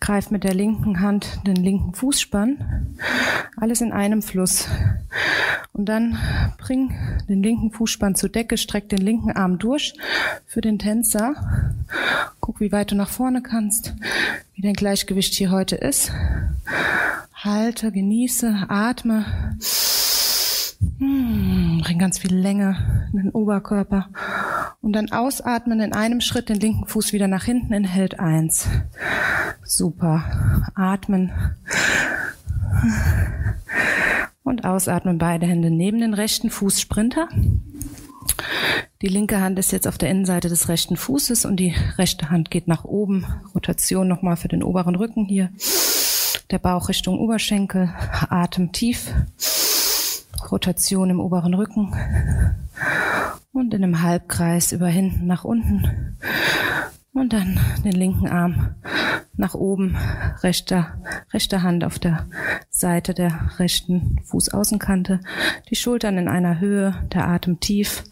greif 0.00 0.32
mit 0.32 0.42
der 0.42 0.54
linken 0.54 0.98
Hand 0.98 1.38
den 1.46 1.54
linken 1.54 1.94
Fußspann, 1.94 2.96
alles 3.56 3.80
in 3.80 3.92
einem 3.92 4.22
Fluss. 4.22 4.68
Und 5.72 5.88
dann 5.88 6.18
bring 6.58 6.92
den 7.28 7.44
linken 7.44 7.70
Fußspann 7.70 8.16
zur 8.16 8.30
Decke, 8.30 8.58
streck 8.58 8.88
den 8.88 9.02
linken 9.02 9.30
Arm 9.30 9.60
durch 9.60 9.94
für 10.46 10.62
den 10.62 10.80
Tänzer. 10.80 11.36
Guck, 12.40 12.58
wie 12.58 12.72
weit 12.72 12.90
du 12.90 12.96
nach 12.96 13.10
vorne 13.10 13.40
kannst, 13.40 13.94
wie 14.56 14.62
dein 14.62 14.72
Gleichgewicht 14.72 15.34
hier 15.34 15.50
heute 15.50 15.76
ist. 15.76 16.10
Halte, 17.34 17.92
genieße, 17.92 18.64
atme. 18.68 19.26
Hm, 20.98 21.82
bring 21.84 21.98
ganz 21.98 22.18
viel 22.18 22.34
Länge 22.34 23.08
in 23.12 23.18
den 23.18 23.30
Oberkörper. 23.30 24.08
Und 24.80 24.94
dann 24.94 25.12
ausatmen 25.12 25.80
in 25.80 25.92
einem 25.92 26.22
Schritt 26.22 26.48
den 26.48 26.58
linken 26.58 26.86
Fuß 26.86 27.12
wieder 27.12 27.28
nach 27.28 27.44
hinten 27.44 27.74
in 27.74 27.84
Held 27.84 28.18
1. 28.18 28.66
Super. 29.62 30.70
Atmen. 30.74 31.32
Und 34.42 34.64
ausatmen 34.64 35.18
beide 35.18 35.44
Hände 35.44 35.70
neben 35.70 36.00
den 36.00 36.14
rechten 36.14 36.48
Fuß 36.48 36.80
Sprinter. 36.80 37.28
Die 39.02 39.08
linke 39.08 39.40
Hand 39.40 39.58
ist 39.58 39.72
jetzt 39.72 39.86
auf 39.86 39.98
der 39.98 40.10
Innenseite 40.10 40.48
des 40.48 40.68
rechten 40.68 40.96
Fußes 40.96 41.44
und 41.44 41.56
die 41.56 41.74
rechte 41.98 42.30
Hand 42.30 42.50
geht 42.50 42.66
nach 42.66 42.84
oben. 42.84 43.26
Rotation 43.54 44.08
nochmal 44.08 44.36
für 44.36 44.48
den 44.48 44.62
oberen 44.62 44.94
Rücken 44.94 45.26
hier. 45.26 45.50
Der 46.50 46.58
Bauch 46.58 46.88
Richtung 46.88 47.18
Oberschenkel. 47.18 47.92
Atem 48.28 48.72
tief. 48.72 49.12
Rotation 50.50 51.10
im 51.10 51.20
oberen 51.20 51.54
Rücken 51.54 51.92
und 53.52 53.74
in 53.74 53.82
einem 53.82 54.02
Halbkreis 54.02 54.72
über 54.72 54.86
hinten 54.86 55.26
nach 55.26 55.44
unten 55.44 56.16
und 57.16 57.32
dann 57.32 57.58
den 57.84 57.92
linken 57.92 58.28
Arm 58.28 58.74
nach 59.36 59.54
oben, 59.54 59.96
rechter, 60.42 60.98
rechte 61.32 61.62
Hand 61.62 61.84
auf 61.84 61.98
der 61.98 62.26
Seite 62.70 63.14
der 63.14 63.58
rechten 63.58 64.20
Fußaußenkante, 64.24 65.20
die 65.70 65.76
Schultern 65.76 66.18
in 66.18 66.28
einer 66.28 66.60
Höhe, 66.60 66.94
der 67.12 67.26
Atem 67.28 67.60
tief, 67.60 68.04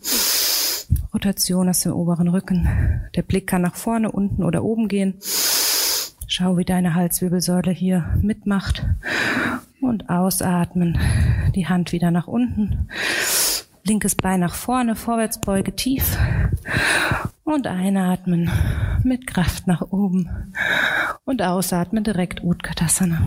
Rotation 1.13 1.69
aus 1.69 1.81
dem 1.81 1.93
oberen 1.93 2.29
Rücken, 2.29 2.69
der 3.15 3.23
Blick 3.23 3.47
kann 3.47 3.63
nach 3.63 3.77
vorne, 3.77 4.11
unten 4.11 4.43
oder 4.43 4.65
oben 4.65 4.89
gehen. 4.89 5.15
Schau, 6.27 6.57
wie 6.57 6.65
deine 6.65 6.95
Halswirbelsäule 6.95 7.71
hier 7.71 8.19
mitmacht 8.21 8.85
und 9.81 10.09
ausatmen. 10.09 10.99
Die 11.55 11.69
Hand 11.69 11.93
wieder 11.93 12.11
nach 12.11 12.27
unten. 12.27 12.89
Linkes 13.85 14.15
Bein 14.15 14.41
nach 14.41 14.55
vorne, 14.55 14.97
Vorwärtsbeuge 14.97 15.77
tief. 15.77 16.17
Und 17.45 17.67
einatmen 17.67 18.51
mit 19.03 19.27
Kraft 19.27 19.67
nach 19.67 19.83
oben. 19.83 20.53
Und 21.25 21.43
ausatmen 21.43 22.03
direkt 22.03 22.43
Utkatasana. 22.43 23.21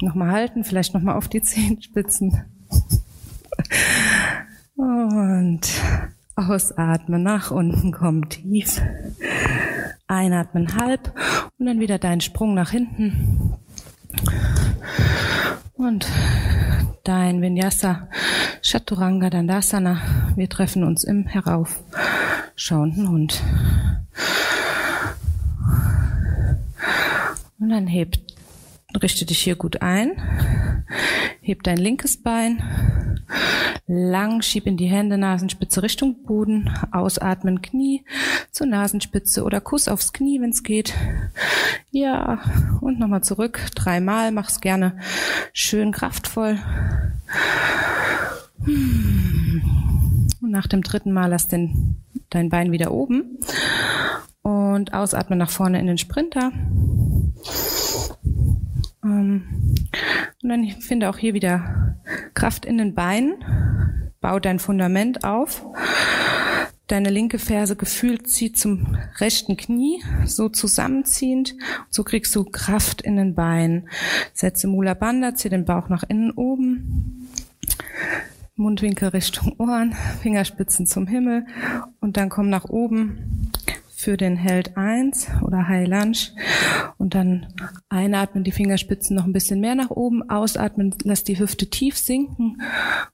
Nochmal 0.00 0.30
halten, 0.30 0.64
vielleicht 0.64 0.94
nochmal 0.94 1.16
auf 1.16 1.28
die 1.28 1.42
Zehenspitzen. 1.42 2.44
Und 4.76 5.60
ausatmen, 6.36 7.22
nach 7.22 7.50
unten 7.50 7.92
kommen 7.92 8.28
tief. 8.28 8.80
Einatmen 10.06 10.76
halb 10.76 11.12
und 11.58 11.66
dann 11.66 11.80
wieder 11.80 11.98
deinen 11.98 12.20
Sprung 12.20 12.54
nach 12.54 12.70
hinten. 12.70 13.54
Und 15.74 16.06
dein 17.04 17.42
Vinyasa 17.42 18.08
Chaturanga 18.62 19.30
Dandasana. 19.30 20.00
Wir 20.36 20.48
treffen 20.48 20.84
uns 20.84 21.04
im 21.04 21.26
heraufschauenden 22.56 23.08
Hund. 23.08 23.42
Und 27.58 27.68
dann 27.70 27.86
hebt, 27.86 28.20
richte 29.00 29.26
dich 29.26 29.38
hier 29.40 29.56
gut 29.56 29.82
ein. 29.82 30.12
Heb 31.40 31.62
dein 31.62 31.76
linkes 31.76 32.22
Bein. 32.22 32.62
Lang 33.86 34.42
schieb 34.42 34.66
in 34.66 34.76
die 34.76 34.86
Hände, 34.86 35.16
Nasenspitze 35.16 35.82
Richtung 35.82 36.24
Boden. 36.24 36.70
Ausatmen, 36.90 37.62
Knie 37.62 38.04
zur 38.50 38.66
Nasenspitze 38.66 39.44
oder 39.44 39.60
Kuss 39.60 39.86
aufs 39.86 40.12
Knie, 40.12 40.40
wenn 40.40 40.50
es 40.50 40.62
geht. 40.62 40.94
Ja, 41.90 42.40
und 42.80 42.98
nochmal 42.98 43.22
zurück. 43.22 43.60
Dreimal, 43.74 44.32
mach's 44.32 44.60
gerne 44.60 44.98
schön 45.52 45.92
kraftvoll. 45.92 46.58
Und 48.66 50.50
nach 50.50 50.66
dem 50.66 50.82
dritten 50.82 51.12
Mal 51.12 51.28
lass 51.28 51.48
den, 51.48 51.96
dein 52.30 52.48
Bein 52.48 52.72
wieder 52.72 52.92
oben 52.92 53.38
und 54.42 54.94
ausatmen 54.94 55.38
nach 55.38 55.50
vorne 55.50 55.80
in 55.80 55.86
den 55.86 55.98
Sprinter. 55.98 56.52
Ähm, 59.04 59.74
und 60.42 60.48
dann 60.48 60.68
finde 60.80 61.08
auch 61.08 61.18
hier 61.18 61.34
wieder 61.34 61.96
Kraft 62.34 62.64
in 62.64 62.78
den 62.78 62.94
Beinen. 62.94 63.34
Bau 64.20 64.38
dein 64.38 64.58
Fundament 64.58 65.24
auf. 65.24 65.64
Deine 66.86 67.10
linke 67.10 67.40
Ferse 67.40 67.74
gefühlt 67.74 68.30
zieht 68.30 68.56
zum 68.56 68.96
rechten 69.18 69.56
Knie, 69.56 70.04
so 70.24 70.48
zusammenziehend. 70.48 71.56
So 71.90 72.04
kriegst 72.04 72.34
du 72.36 72.44
Kraft 72.44 73.02
in 73.02 73.16
den 73.16 73.34
Beinen. 73.34 73.88
Setze 74.32 74.68
Mula 74.68 74.94
Bandha, 74.94 75.34
zieh 75.34 75.48
den 75.48 75.64
Bauch 75.64 75.88
nach 75.88 76.04
innen 76.08 76.30
oben. 76.30 77.28
Mundwinkel 78.56 79.08
Richtung 79.08 79.54
Ohren, 79.58 79.94
Fingerspitzen 80.22 80.86
zum 80.86 81.06
Himmel 81.06 81.46
und 82.00 82.16
dann 82.16 82.30
komm 82.30 82.48
nach 82.48 82.64
oben 82.64 83.50
für 83.88 84.16
den 84.16 84.36
Held 84.36 84.76
1 84.78 85.28
oder 85.42 85.68
High 85.68 85.86
Lunge 85.86 86.18
und 86.96 87.14
dann 87.14 87.52
einatmen, 87.90 88.44
die 88.44 88.52
Fingerspitzen 88.52 89.14
noch 89.14 89.24
ein 89.24 89.32
bisschen 89.34 89.60
mehr 89.60 89.74
nach 89.74 89.90
oben, 89.90 90.28
ausatmen, 90.30 90.94
lass 91.04 91.22
die 91.22 91.38
Hüfte 91.38 91.68
tief 91.68 91.98
sinken 91.98 92.62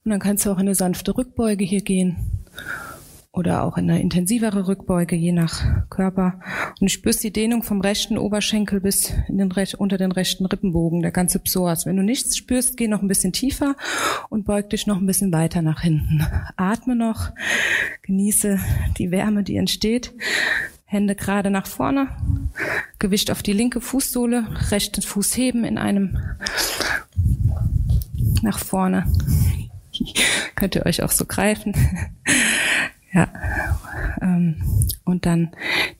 und 0.03 0.11
dann 0.11 0.19
kannst 0.19 0.45
du 0.45 0.49
auch 0.49 0.57
in 0.57 0.61
eine 0.61 0.75
sanfte 0.75 1.17
Rückbeuge 1.17 1.65
hier 1.65 1.81
gehen 1.81 2.43
oder 3.33 3.63
auch 3.63 3.77
in 3.77 3.89
eine 3.89 3.99
intensivere 3.99 4.67
Rückbeuge, 4.67 5.15
je 5.15 5.31
nach 5.31 5.89
Körper. 5.89 6.39
Und 6.79 6.81
du 6.81 6.87
spürst 6.87 7.23
die 7.23 7.33
Dehnung 7.33 7.63
vom 7.63 7.81
rechten 7.81 8.19
Oberschenkel 8.19 8.79
bis 8.79 9.11
den, 9.27 9.51
unter 9.79 9.97
den 9.97 10.11
rechten 10.11 10.45
Rippenbogen, 10.45 11.01
der 11.01 11.11
ganze 11.11 11.39
Psoas. 11.39 11.87
Wenn 11.87 11.97
du 11.97 12.03
nichts 12.03 12.37
spürst, 12.37 12.77
geh 12.77 12.87
noch 12.87 13.01
ein 13.01 13.07
bisschen 13.07 13.33
tiefer 13.33 13.75
und 14.29 14.45
beug 14.45 14.69
dich 14.69 14.85
noch 14.85 14.97
ein 14.97 15.07
bisschen 15.07 15.33
weiter 15.33 15.63
nach 15.63 15.81
hinten. 15.81 16.23
Atme 16.57 16.95
noch, 16.95 17.31
genieße 18.03 18.59
die 18.97 19.09
Wärme, 19.09 19.41
die 19.41 19.57
entsteht. 19.57 20.13
Hände 20.85 21.15
gerade 21.15 21.49
nach 21.49 21.65
vorne, 21.65 22.09
Gewicht 22.99 23.31
auf 23.31 23.41
die 23.41 23.53
linke 23.53 23.81
Fußsohle, 23.81 24.45
rechten 24.69 25.01
Fuß 25.01 25.35
heben 25.37 25.63
in 25.63 25.79
einem 25.79 26.19
nach 28.43 28.59
vorne. 28.59 29.11
Könnt 30.55 30.75
ihr 30.75 30.85
euch 30.85 31.01
auch 31.01 31.11
so 31.11 31.25
greifen. 31.25 31.73
Ja. 33.13 33.27
Ähm, 34.21 34.61
und 35.05 35.25
dann 35.25 35.51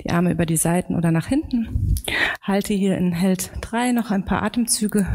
die 0.04 0.10
Arme 0.10 0.32
über 0.32 0.46
die 0.46 0.58
Seiten 0.58 0.96
oder 0.96 1.12
nach 1.12 1.28
hinten. 1.28 1.96
Halte 2.42 2.74
hier 2.74 2.98
in 2.98 3.12
Held 3.12 3.52
3 3.62 3.92
noch 3.92 4.12
ein 4.12 4.26
paar 4.26 4.44
Atemzüge. 4.44 5.08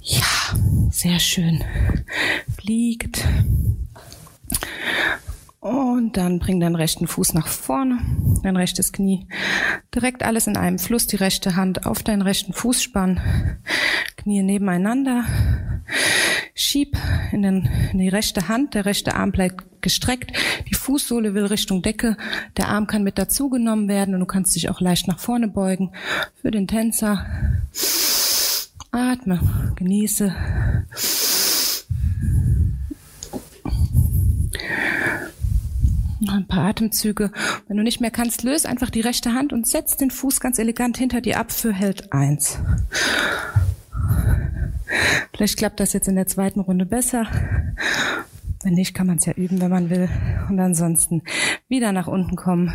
Ja, 0.00 0.24
sehr 0.90 1.18
schön. 1.18 1.62
Fliegt. 2.56 3.26
Und 5.64 6.18
dann 6.18 6.40
bring 6.40 6.60
deinen 6.60 6.74
rechten 6.74 7.06
Fuß 7.06 7.32
nach 7.32 7.46
vorne, 7.46 7.98
dein 8.42 8.54
rechtes 8.54 8.92
Knie. 8.92 9.26
Direkt 9.94 10.22
alles 10.22 10.46
in 10.46 10.58
einem 10.58 10.78
Fluss, 10.78 11.06
die 11.06 11.16
rechte 11.16 11.56
Hand 11.56 11.86
auf 11.86 12.02
deinen 12.02 12.20
rechten 12.20 12.52
Fußspann, 12.52 13.18
Knie 14.18 14.42
nebeneinander. 14.42 15.24
Schieb 16.54 16.98
in, 17.32 17.40
den, 17.40 17.70
in 17.92 17.98
die 17.98 18.10
rechte 18.10 18.48
Hand, 18.48 18.74
der 18.74 18.84
rechte 18.84 19.14
Arm 19.14 19.32
bleibt 19.32 19.64
gestreckt, 19.80 20.32
die 20.68 20.74
Fußsohle 20.74 21.32
will 21.32 21.46
Richtung 21.46 21.80
Decke, 21.80 22.18
der 22.58 22.68
Arm 22.68 22.86
kann 22.86 23.02
mit 23.02 23.16
dazugenommen 23.16 23.88
werden 23.88 24.12
und 24.12 24.20
du 24.20 24.26
kannst 24.26 24.54
dich 24.54 24.68
auch 24.68 24.82
leicht 24.82 25.08
nach 25.08 25.18
vorne 25.18 25.48
beugen. 25.48 25.92
Für 26.42 26.50
den 26.50 26.68
Tänzer 26.68 27.24
atme, 28.90 29.40
genieße. 29.76 30.34
Noch 36.24 36.34
ein 36.34 36.46
paar 36.46 36.64
Atemzüge. 36.68 37.30
Wenn 37.68 37.76
du 37.76 37.82
nicht 37.82 38.00
mehr 38.00 38.10
kannst, 38.10 38.42
löse 38.44 38.68
einfach 38.68 38.88
die 38.88 39.02
rechte 39.02 39.34
Hand 39.34 39.52
und 39.52 39.66
setz 39.66 39.96
den 39.96 40.10
Fuß 40.10 40.40
ganz 40.40 40.58
elegant 40.58 40.96
hinter 40.96 41.20
dir 41.20 41.38
ab 41.38 41.52
für 41.52 41.72
Held 41.72 42.12
1. 42.12 42.58
Vielleicht 45.34 45.58
klappt 45.58 45.80
das 45.80 45.92
jetzt 45.92 46.08
in 46.08 46.14
der 46.14 46.26
zweiten 46.26 46.60
Runde 46.60 46.86
besser. 46.86 47.26
Wenn 48.62 48.74
nicht, 48.74 48.94
kann 48.94 49.06
man 49.06 49.18
es 49.18 49.26
ja 49.26 49.34
üben, 49.34 49.60
wenn 49.60 49.70
man 49.70 49.90
will. 49.90 50.08
Und 50.48 50.58
ansonsten 50.58 51.22
wieder 51.68 51.92
nach 51.92 52.06
unten 52.06 52.36
kommen. 52.36 52.72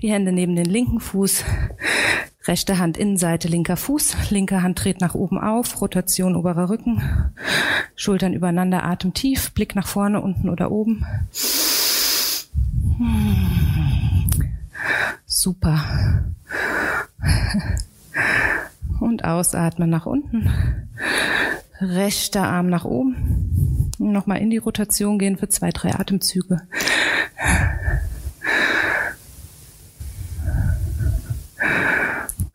Die 0.00 0.10
Hände 0.10 0.32
neben 0.32 0.56
den 0.56 0.66
linken 0.66 0.98
Fuß. 0.98 1.44
Rechte 2.46 2.78
Hand 2.78 2.96
Innenseite, 2.96 3.46
linker 3.46 3.76
Fuß. 3.76 4.30
Linke 4.30 4.62
Hand 4.62 4.82
dreht 4.82 5.00
nach 5.00 5.14
oben 5.14 5.38
auf. 5.38 5.80
Rotation 5.80 6.34
oberer 6.34 6.68
Rücken. 6.68 7.00
Schultern 7.94 8.32
übereinander, 8.32 8.84
Atem 8.84 9.14
tief. 9.14 9.52
Blick 9.52 9.76
nach 9.76 9.86
vorne, 9.86 10.20
unten 10.20 10.48
oder 10.48 10.72
oben. 10.72 11.06
Super. 15.26 16.24
Und 19.00 19.24
ausatmen 19.24 19.90
nach 19.90 20.06
unten. 20.06 20.50
Rechter 21.80 22.44
Arm 22.44 22.68
nach 22.68 22.84
oben. 22.84 23.92
Nochmal 23.98 24.38
in 24.38 24.50
die 24.50 24.56
Rotation 24.58 25.18
gehen 25.18 25.36
für 25.36 25.48
zwei, 25.48 25.70
drei 25.70 25.94
Atemzüge. 25.94 26.62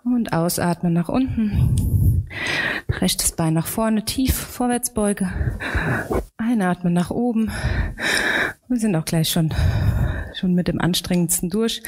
Und 0.03 0.33
ausatmen 0.33 0.93
nach 0.93 1.09
unten. 1.09 2.27
Rechtes 2.89 3.31
Bein 3.33 3.53
nach 3.53 3.67
vorne, 3.67 4.05
tief, 4.05 4.35
Vorwärtsbeuge. 4.35 5.29
Einatmen 6.37 6.93
nach 6.93 7.11
oben. 7.11 7.51
Wir 8.67 8.79
sind 8.79 8.95
auch 8.95 9.05
gleich 9.05 9.29
schon, 9.29 9.53
schon 10.41 10.55
mit 10.55 10.67
dem 10.67 10.81
anstrengendsten 10.81 11.51
durch. 11.51 11.83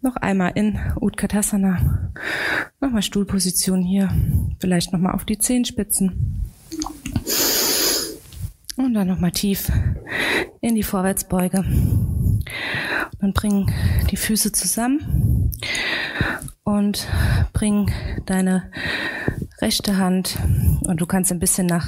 Noch 0.00 0.16
einmal 0.16 0.52
in 0.56 0.76
Utkatasana. 1.00 2.10
Nochmal 2.80 3.02
Stuhlposition 3.02 3.80
hier. 3.80 4.10
Vielleicht 4.58 4.92
nochmal 4.92 5.14
auf 5.14 5.24
die 5.24 5.38
Zehenspitzen. 5.38 6.42
Und 8.76 8.94
dann 8.94 9.06
nochmal 9.06 9.30
tief 9.30 9.70
in 10.60 10.74
die 10.74 10.82
Vorwärtsbeuge. 10.82 11.64
Und 13.20 13.34
bring 13.34 13.72
die 14.10 14.16
Füße 14.16 14.50
zusammen 14.50 15.52
und 16.64 17.06
bring 17.52 17.92
deine 18.26 18.68
rechte 19.60 19.96
Hand 19.96 20.38
und 20.80 21.00
du 21.00 21.06
kannst 21.06 21.30
ein 21.30 21.38
bisschen 21.38 21.68
nach 21.68 21.86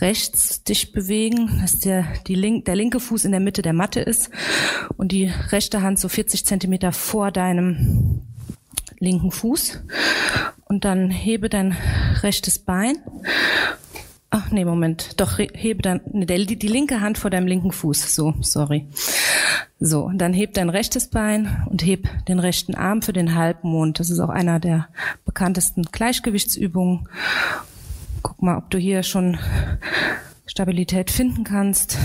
rechts 0.00 0.62
dich 0.64 0.92
bewegen, 0.92 1.60
dass 1.60 1.78
der, 1.78 2.06
die 2.26 2.34
link, 2.34 2.64
der 2.64 2.76
linke 2.76 3.00
Fuß 3.00 3.24
in 3.24 3.32
der 3.32 3.40
Mitte 3.40 3.62
der 3.62 3.72
Matte 3.72 4.00
ist 4.00 4.30
und 4.96 5.12
die 5.12 5.32
rechte 5.50 5.82
Hand 5.82 5.98
so 5.98 6.08
40 6.08 6.46
Zentimeter 6.46 6.92
vor 6.92 7.30
deinem 7.30 8.22
linken 8.98 9.30
Fuß. 9.30 9.82
Und 10.64 10.84
dann 10.84 11.10
hebe 11.10 11.48
dein 11.48 11.76
rechtes 12.22 12.58
Bein. 12.60 12.98
Ach 14.30 14.52
nee, 14.52 14.64
Moment. 14.64 15.20
Doch, 15.20 15.38
hebe 15.38 15.82
dann 15.82 16.00
nee, 16.12 16.26
die, 16.26 16.56
die 16.56 16.68
linke 16.68 17.00
Hand 17.00 17.18
vor 17.18 17.30
deinem 17.30 17.48
linken 17.48 17.72
Fuß. 17.72 18.14
So, 18.14 18.34
sorry. 18.40 18.86
So, 19.80 20.10
dann 20.14 20.32
heb 20.32 20.54
dein 20.54 20.68
rechtes 20.68 21.08
Bein 21.08 21.66
und 21.68 21.84
heb 21.84 22.06
den 22.26 22.38
rechten 22.38 22.74
Arm 22.74 23.02
für 23.02 23.12
den 23.12 23.34
Halbmond. 23.34 23.98
Das 23.98 24.10
ist 24.10 24.20
auch 24.20 24.28
einer 24.28 24.60
der 24.60 24.88
bekanntesten 25.24 25.82
Gleichgewichtsübungen. 25.82 27.08
Mal, 28.42 28.56
ob 28.56 28.70
du 28.70 28.78
hier 28.78 29.02
schon 29.02 29.38
Stabilität 30.46 31.10
finden 31.10 31.44
kannst. 31.44 31.98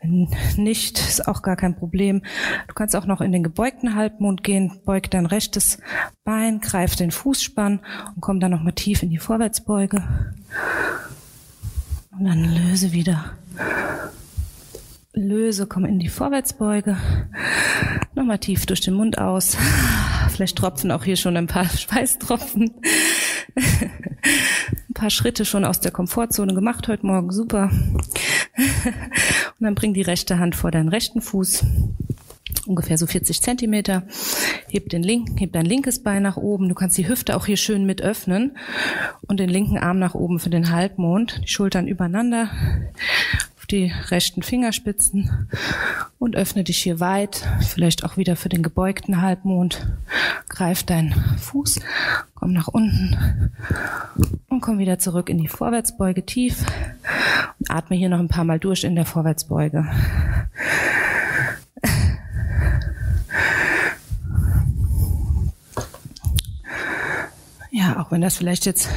Wenn 0.00 0.28
nicht, 0.56 0.98
ist 0.98 1.26
auch 1.26 1.42
gar 1.42 1.56
kein 1.56 1.76
Problem. 1.76 2.22
Du 2.68 2.74
kannst 2.74 2.96
auch 2.96 3.06
noch 3.06 3.20
in 3.20 3.32
den 3.32 3.42
gebeugten 3.42 3.94
Halbmond 3.94 4.42
gehen, 4.42 4.80
beug 4.84 5.10
dein 5.10 5.26
rechtes 5.26 5.78
Bein, 6.24 6.60
greif 6.60 6.96
den 6.96 7.10
Fußspann 7.10 7.80
und 8.14 8.20
komm 8.20 8.40
dann 8.40 8.50
nochmal 8.50 8.72
tief 8.72 9.02
in 9.02 9.10
die 9.10 9.18
Vorwärtsbeuge. 9.18 10.02
Und 12.10 12.24
dann 12.24 12.44
löse 12.44 12.92
wieder 12.92 13.36
löse, 15.14 15.66
komm 15.66 15.84
in 15.84 15.98
die 15.98 16.08
Vorwärtsbeuge. 16.08 16.96
Nochmal 18.14 18.38
tief 18.38 18.66
durch 18.66 18.80
den 18.80 18.94
Mund 18.94 19.18
aus. 19.18 19.56
Vielleicht 20.30 20.56
tropfen 20.56 20.90
auch 20.90 21.04
hier 21.04 21.16
schon 21.16 21.36
ein 21.36 21.46
paar 21.46 21.68
Schweißtropfen. 21.68 22.74
ein 23.54 24.94
paar 24.94 25.10
Schritte 25.10 25.44
schon 25.44 25.64
aus 25.64 25.80
der 25.80 25.92
Komfortzone 25.92 26.54
gemacht 26.54 26.88
heute 26.88 27.06
Morgen. 27.06 27.32
Super. 27.32 27.70
Und 28.56 29.60
dann 29.60 29.74
bring 29.74 29.94
die 29.94 30.02
rechte 30.02 30.38
Hand 30.38 30.56
vor 30.56 30.70
deinen 30.70 30.88
rechten 30.88 31.20
Fuß. 31.20 31.64
Ungefähr 32.66 32.98
so 32.98 33.06
40 33.06 33.40
Zentimeter. 33.42 34.04
Heb 34.68 34.88
den 34.88 35.02
linken, 35.02 35.36
heb 35.38 35.52
dein 35.52 35.66
linkes 35.66 36.02
Bein 36.02 36.22
nach 36.22 36.36
oben. 36.36 36.68
Du 36.68 36.74
kannst 36.74 36.96
die 36.96 37.08
Hüfte 37.08 37.36
auch 37.36 37.46
hier 37.46 37.56
schön 37.56 37.84
mit 37.84 38.02
öffnen 38.02 38.56
und 39.26 39.40
den 39.40 39.48
linken 39.48 39.78
Arm 39.78 39.98
nach 39.98 40.14
oben 40.14 40.38
für 40.38 40.50
den 40.50 40.70
Halbmond. 40.70 41.40
Die 41.44 41.48
Schultern 41.48 41.88
übereinander 41.88 42.50
die 43.72 43.92
rechten 44.10 44.42
Fingerspitzen 44.42 45.48
und 46.18 46.36
öffne 46.36 46.62
dich 46.62 46.78
hier 46.78 47.00
weit, 47.00 47.48
vielleicht 47.66 48.04
auch 48.04 48.16
wieder 48.16 48.36
für 48.36 48.48
den 48.48 48.62
gebeugten 48.62 49.22
Halbmond. 49.22 49.86
Greif 50.48 50.82
deinen 50.82 51.12
Fuß, 51.38 51.80
komm 52.34 52.52
nach 52.52 52.68
unten 52.68 53.50
und 54.48 54.60
komm 54.60 54.78
wieder 54.78 54.98
zurück 54.98 55.28
in 55.30 55.38
die 55.38 55.48
Vorwärtsbeuge 55.48 56.24
tief 56.26 56.64
und 57.58 57.70
atme 57.70 57.96
hier 57.96 58.10
noch 58.10 58.20
ein 58.20 58.28
paar 58.28 58.44
Mal 58.44 58.58
durch 58.58 58.84
in 58.84 58.94
der 58.94 59.06
Vorwärtsbeuge. 59.06 59.88
Ja, 67.74 67.98
auch 67.98 68.12
wenn 68.12 68.20
das 68.20 68.36
vielleicht 68.36 68.66
jetzt 68.66 68.90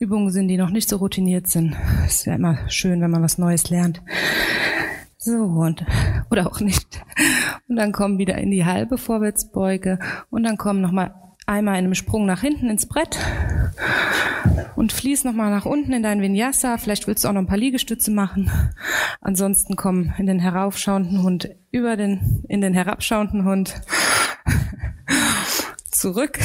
Übungen 0.00 0.32
sind, 0.32 0.48
die 0.48 0.56
noch 0.56 0.70
nicht 0.70 0.88
so 0.88 0.96
routiniert 0.96 1.46
sind. 1.46 1.76
Ist 2.04 2.26
ja 2.26 2.34
immer 2.34 2.58
schön, 2.68 3.00
wenn 3.00 3.12
man 3.12 3.22
was 3.22 3.38
Neues 3.38 3.70
lernt. 3.70 4.02
So, 5.18 5.36
und, 5.36 5.86
oder 6.28 6.48
auch 6.48 6.58
nicht. 6.58 7.00
Und 7.68 7.76
dann 7.76 7.92
kommen 7.92 8.18
wieder 8.18 8.36
in 8.38 8.50
die 8.50 8.64
halbe 8.64 8.98
Vorwärtsbeuge 8.98 10.00
und 10.30 10.42
dann 10.42 10.56
kommen 10.56 10.80
nochmal 10.80 11.14
einmal 11.46 11.78
in 11.78 11.84
einem 11.84 11.94
Sprung 11.94 12.26
nach 12.26 12.40
hinten 12.40 12.70
ins 12.70 12.86
Brett 12.86 13.20
und 14.74 14.92
fließ 14.92 15.22
nochmal 15.22 15.52
nach 15.52 15.64
unten 15.64 15.92
in 15.92 16.02
dein 16.02 16.20
Vinyasa. 16.20 16.78
Vielleicht 16.78 17.06
willst 17.06 17.22
du 17.22 17.28
auch 17.28 17.32
noch 17.32 17.42
ein 17.42 17.46
paar 17.46 17.56
Liegestütze 17.56 18.10
machen. 18.10 18.50
Ansonsten 19.20 19.76
komm 19.76 20.12
in 20.18 20.26
den 20.26 20.40
heraufschauenden 20.40 21.22
Hund 21.22 21.50
über 21.70 21.96
den, 21.96 22.42
in 22.48 22.62
den 22.62 22.74
herabschauenden 22.74 23.44
Hund 23.44 23.80
zurück 25.88 26.40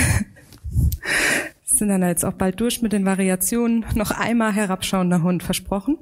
sind 1.78 1.90
dann 1.90 2.02
jetzt 2.02 2.26
auch 2.26 2.34
bald 2.34 2.60
durch 2.60 2.82
mit 2.82 2.94
den 2.94 3.06
Variationen. 3.06 3.86
Noch 3.96 4.12
einmal 4.12 4.54
herabschauender 4.54 5.22
Hund 5.24 5.44
versprochen. 5.44 5.98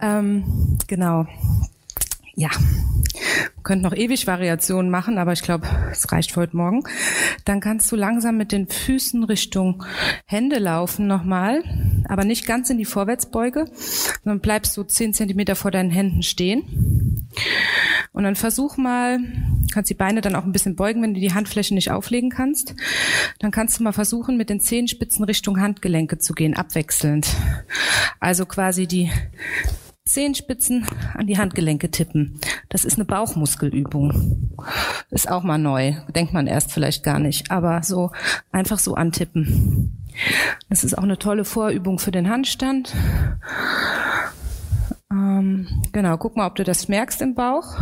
Ähm, 0.00 0.78
genau. 0.86 1.26
Ja, 2.34 2.50
wir 3.56 3.62
könnten 3.64 3.82
noch 3.82 3.94
ewig 3.94 4.28
Variationen 4.28 4.92
machen, 4.92 5.18
aber 5.18 5.32
ich 5.32 5.42
glaube, 5.42 5.66
es 5.90 6.12
reicht 6.12 6.32
für 6.32 6.42
heute 6.42 6.56
Morgen. 6.56 6.84
Dann 7.44 7.60
kannst 7.60 7.90
du 7.90 7.96
langsam 7.96 8.36
mit 8.36 8.52
den 8.52 8.68
Füßen 8.68 9.24
Richtung 9.24 9.84
Hände 10.24 10.60
laufen 10.60 11.08
nochmal, 11.08 11.64
aber 12.08 12.24
nicht 12.24 12.46
ganz 12.46 12.70
in 12.70 12.78
die 12.78 12.84
Vorwärtsbeuge, 12.84 13.64
sondern 14.22 14.40
bleibst 14.40 14.74
so 14.74 14.84
zehn 14.84 15.14
Zentimeter 15.14 15.56
vor 15.56 15.72
deinen 15.72 15.90
Händen 15.90 16.22
stehen. 16.22 17.07
Und 18.12 18.24
dann 18.24 18.36
versuch 18.36 18.76
mal, 18.76 19.18
kannst 19.72 19.90
die 19.90 19.94
Beine 19.94 20.20
dann 20.20 20.34
auch 20.34 20.44
ein 20.44 20.52
bisschen 20.52 20.76
beugen, 20.76 21.02
wenn 21.02 21.14
du 21.14 21.20
die 21.20 21.34
Handflächen 21.34 21.74
nicht 21.74 21.90
auflegen 21.90 22.30
kannst. 22.30 22.74
Dann 23.38 23.50
kannst 23.50 23.78
du 23.78 23.84
mal 23.84 23.92
versuchen, 23.92 24.36
mit 24.36 24.50
den 24.50 24.60
Zehenspitzen 24.60 25.24
Richtung 25.24 25.60
Handgelenke 25.60 26.18
zu 26.18 26.32
gehen, 26.32 26.56
abwechselnd. 26.56 27.28
Also 28.20 28.46
quasi 28.46 28.86
die 28.86 29.10
Zehenspitzen 30.08 30.86
an 31.14 31.26
die 31.26 31.38
Handgelenke 31.38 31.90
tippen. 31.90 32.40
Das 32.70 32.84
ist 32.84 32.96
eine 32.96 33.04
Bauchmuskelübung. 33.04 34.56
Ist 35.10 35.30
auch 35.30 35.42
mal 35.42 35.58
neu. 35.58 35.94
Denkt 36.14 36.32
man 36.32 36.46
erst 36.46 36.72
vielleicht 36.72 37.04
gar 37.04 37.18
nicht. 37.18 37.50
Aber 37.50 37.82
so 37.82 38.10
einfach 38.50 38.78
so 38.78 38.94
antippen. 38.94 40.06
Das 40.68 40.82
ist 40.82 40.96
auch 40.96 41.04
eine 41.04 41.18
tolle 41.18 41.44
Vorübung 41.44 41.98
für 41.98 42.10
den 42.10 42.28
Handstand. 42.28 42.94
Ähm, 45.10 45.66
genau, 45.92 46.18
guck 46.18 46.36
mal, 46.36 46.46
ob 46.46 46.56
du 46.56 46.64
das 46.64 46.88
merkst 46.88 47.22
im 47.22 47.34
Bauch. 47.34 47.76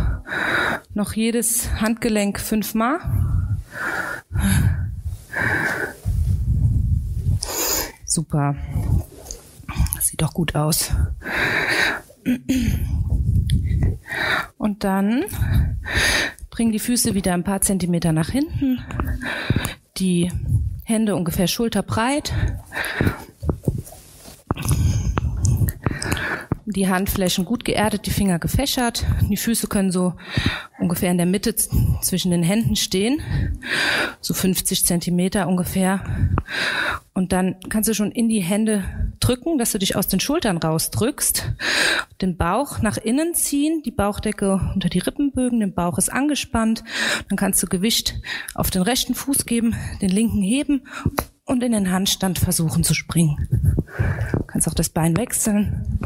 Noch 0.93 1.13
jedes 1.13 1.69
Handgelenk 1.81 2.39
fünfmal. 2.39 2.99
Super. 8.05 8.55
Das 9.95 10.07
sieht 10.07 10.21
doch 10.21 10.33
gut 10.33 10.55
aus. 10.55 10.91
Und 14.57 14.83
dann 14.83 15.25
bring 16.49 16.71
die 16.71 16.79
Füße 16.79 17.13
wieder 17.13 17.33
ein 17.33 17.43
paar 17.43 17.61
Zentimeter 17.61 18.13
nach 18.13 18.29
hinten, 18.29 18.79
die 19.97 20.31
Hände 20.83 21.15
ungefähr 21.15 21.47
schulterbreit 21.47 22.33
die 26.69 26.89
Handflächen 26.89 27.45
gut 27.45 27.63
geerdet, 27.63 28.05
die 28.05 28.11
Finger 28.11 28.39
gefächert. 28.39 29.05
Die 29.29 29.37
Füße 29.37 29.67
können 29.67 29.91
so 29.91 30.13
ungefähr 30.79 31.11
in 31.11 31.17
der 31.17 31.25
Mitte 31.25 31.55
zwischen 31.55 32.29
den 32.31 32.43
Händen 32.43 32.75
stehen, 32.75 33.21
so 34.19 34.33
50 34.33 34.85
Zentimeter 34.85 35.47
ungefähr. 35.47 36.03
Und 37.13 37.31
dann 37.31 37.55
kannst 37.69 37.89
du 37.89 37.93
schon 37.93 38.11
in 38.11 38.27
die 38.27 38.41
Hände 38.41 38.83
drücken, 39.21 39.57
dass 39.57 39.71
du 39.71 39.79
dich 39.79 39.95
aus 39.95 40.07
den 40.07 40.19
Schultern 40.19 40.57
rausdrückst, 40.57 41.53
den 42.21 42.35
Bauch 42.35 42.81
nach 42.81 42.97
innen 42.97 43.33
ziehen, 43.33 43.81
die 43.83 43.91
Bauchdecke 43.91 44.59
unter 44.75 44.89
die 44.89 44.99
Rippenbögen, 44.99 45.61
den 45.61 45.73
Bauch 45.73 45.97
ist 45.97 46.11
angespannt. 46.11 46.83
Dann 47.29 47.37
kannst 47.37 47.63
du 47.63 47.67
Gewicht 47.67 48.19
auf 48.55 48.69
den 48.69 48.81
rechten 48.81 49.15
Fuß 49.15 49.45
geben, 49.45 49.73
den 50.01 50.09
linken 50.09 50.41
heben 50.41 50.83
und 51.47 51.63
in 51.63 51.71
den 51.71 51.91
Handstand 51.91 52.37
versuchen 52.37 52.83
zu 52.83 52.93
springen. 52.93 53.47
Du 54.33 54.43
kannst 54.43 54.67
auch 54.67 54.73
das 54.73 54.89
Bein 54.89 55.17
wechseln. 55.17 55.99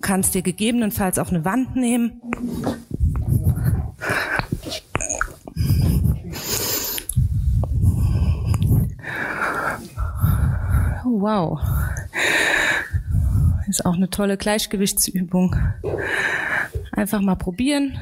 kannst 0.00 0.34
dir 0.34 0.42
gegebenenfalls 0.42 1.18
auch 1.18 1.28
eine 1.28 1.44
Wand 1.44 1.76
nehmen. 1.76 2.20
Oh, 11.04 11.20
wow. 11.20 11.60
Ist 13.68 13.86
auch 13.86 13.94
eine 13.94 14.10
tolle 14.10 14.36
Gleichgewichtsübung. 14.36 15.56
Einfach 16.92 17.20
mal 17.20 17.36
probieren. 17.36 17.96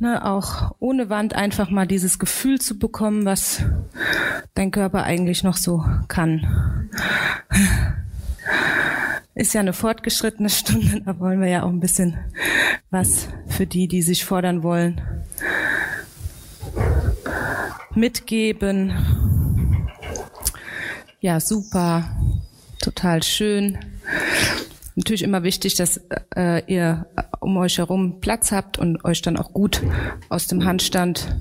Ne, 0.00 0.24
auch 0.24 0.76
ohne 0.78 1.10
Wand 1.10 1.34
einfach 1.34 1.70
mal 1.70 1.86
dieses 1.86 2.20
Gefühl 2.20 2.60
zu 2.60 2.78
bekommen, 2.78 3.24
was 3.24 3.64
dein 4.54 4.70
Körper 4.70 5.02
eigentlich 5.02 5.42
noch 5.42 5.56
so 5.56 5.84
kann. 6.06 6.88
Ist 9.34 9.54
ja 9.54 9.60
eine 9.60 9.72
fortgeschrittene 9.72 10.50
Stunde, 10.50 11.00
da 11.06 11.18
wollen 11.18 11.40
wir 11.40 11.48
ja 11.48 11.62
auch 11.64 11.68
ein 11.68 11.80
bisschen 11.80 12.16
was 12.90 13.28
für 13.48 13.66
die, 13.66 13.88
die 13.88 14.02
sich 14.02 14.24
fordern 14.24 14.62
wollen, 14.62 15.00
mitgeben. 17.94 18.92
Ja, 21.20 21.40
super, 21.40 22.16
total 22.80 23.24
schön. 23.24 23.78
Natürlich 24.98 25.22
immer 25.22 25.44
wichtig, 25.44 25.76
dass 25.76 26.00
äh, 26.34 26.60
ihr 26.66 27.06
um 27.38 27.56
euch 27.56 27.78
herum 27.78 28.18
Platz 28.18 28.50
habt 28.50 28.80
und 28.80 29.04
euch 29.04 29.22
dann 29.22 29.36
auch 29.36 29.52
gut 29.52 29.80
aus 30.28 30.48
dem 30.48 30.64
Handstand 30.64 31.36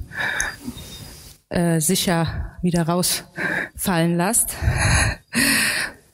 äh, 1.49 1.81
sicher 1.81 2.55
wieder 2.61 2.83
rausfallen 2.83 4.15
lasst. 4.15 4.55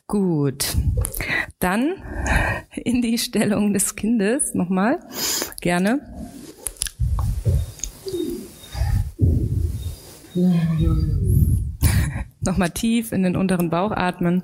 Gut. 0.08 0.78
Dann 1.60 1.96
in 2.76 3.02
die 3.02 3.18
Stellung 3.18 3.74
des 3.74 3.98
Kindes 3.98 4.54
nochmal. 4.54 5.02
Gerne. 5.60 6.00
nochmal 12.40 12.70
tief 12.70 13.12
in 13.12 13.24
den 13.24 13.36
unteren 13.36 13.70
Bauch 13.70 13.92
atmen. 13.92 14.44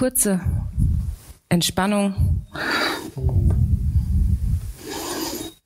Kurze 0.00 0.40
Entspannung. 1.50 2.14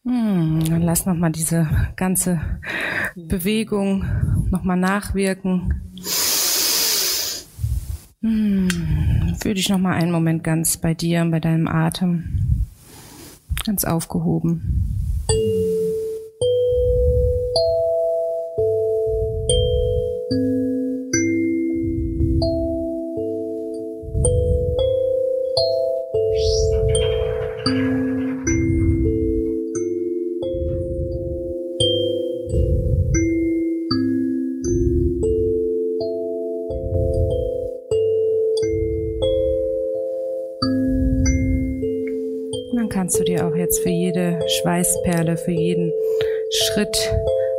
Hm, 0.04 0.64
dann 0.68 0.82
lass 0.82 1.06
noch 1.06 1.14
mal 1.14 1.30
diese 1.30 1.68
ganze 1.94 2.40
Bewegung 3.14 4.04
noch 4.50 4.64
mal 4.64 4.74
nachwirken. 4.74 5.80
Hm, 8.22 9.36
fühl 9.40 9.54
dich 9.54 9.68
noch 9.68 9.78
mal 9.78 9.94
einen 9.94 10.10
Moment 10.10 10.42
ganz 10.42 10.78
bei 10.78 10.94
dir, 10.94 11.24
bei 11.26 11.38
deinem 11.38 11.68
Atem, 11.68 12.64
ganz 13.64 13.84
aufgehoben. 13.84 14.93
Schweißperle, 45.24 45.36
für 45.36 45.52
jeden 45.52 45.92
Schritt 46.50 46.96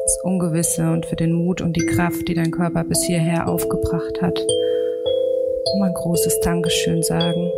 ins 0.04 0.18
Ungewisse 0.24 0.92
und 0.92 1.06
für 1.06 1.16
den 1.16 1.34
Mut 1.34 1.62
und 1.62 1.76
die 1.76 1.86
Kraft, 1.86 2.28
die 2.28 2.34
dein 2.34 2.52
Körper 2.52 2.84
bis 2.84 3.04
hierher 3.06 3.48
aufgebracht 3.48 4.22
hat, 4.22 4.40
mal 5.80 5.88
ein 5.88 5.94
großes 5.94 6.40
Dankeschön 6.42 7.02
sagen. 7.04 7.50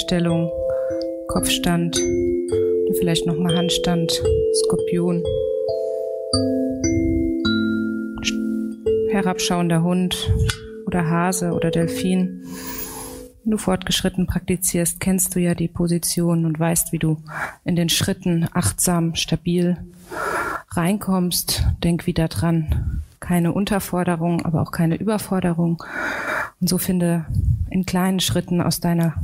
Umkehrstellung, 0.00 0.50
Kopfstand 1.28 1.94
oder 1.98 2.94
vielleicht 2.98 3.26
nochmal 3.26 3.54
Handstand, 3.54 4.10
Skorpion. 4.54 5.22
Herabschauender 9.10 9.82
Hund 9.82 10.32
oder 10.86 11.06
Hase 11.06 11.52
oder 11.52 11.70
Delfin. 11.70 12.46
Wenn 13.44 13.50
du 13.50 13.58
fortgeschritten 13.58 14.26
praktizierst, 14.26 15.00
kennst 15.00 15.34
du 15.34 15.38
ja 15.38 15.54
die 15.54 15.68
Position 15.68 16.46
und 16.46 16.58
weißt, 16.58 16.92
wie 16.92 16.98
du 16.98 17.18
in 17.66 17.76
den 17.76 17.90
Schritten 17.90 18.48
achtsam, 18.54 19.16
stabil 19.16 19.76
reinkommst. 20.70 21.62
Denk 21.84 22.06
wieder 22.06 22.28
dran. 22.28 23.02
Keine 23.20 23.52
Unterforderung, 23.52 24.46
aber 24.46 24.62
auch 24.62 24.72
keine 24.72 24.96
Überforderung. 24.96 25.82
Und 26.58 26.68
so 26.70 26.78
finde 26.78 27.26
in 27.70 27.84
kleinen 27.84 28.20
Schritten 28.20 28.62
aus 28.62 28.80
deiner 28.80 29.14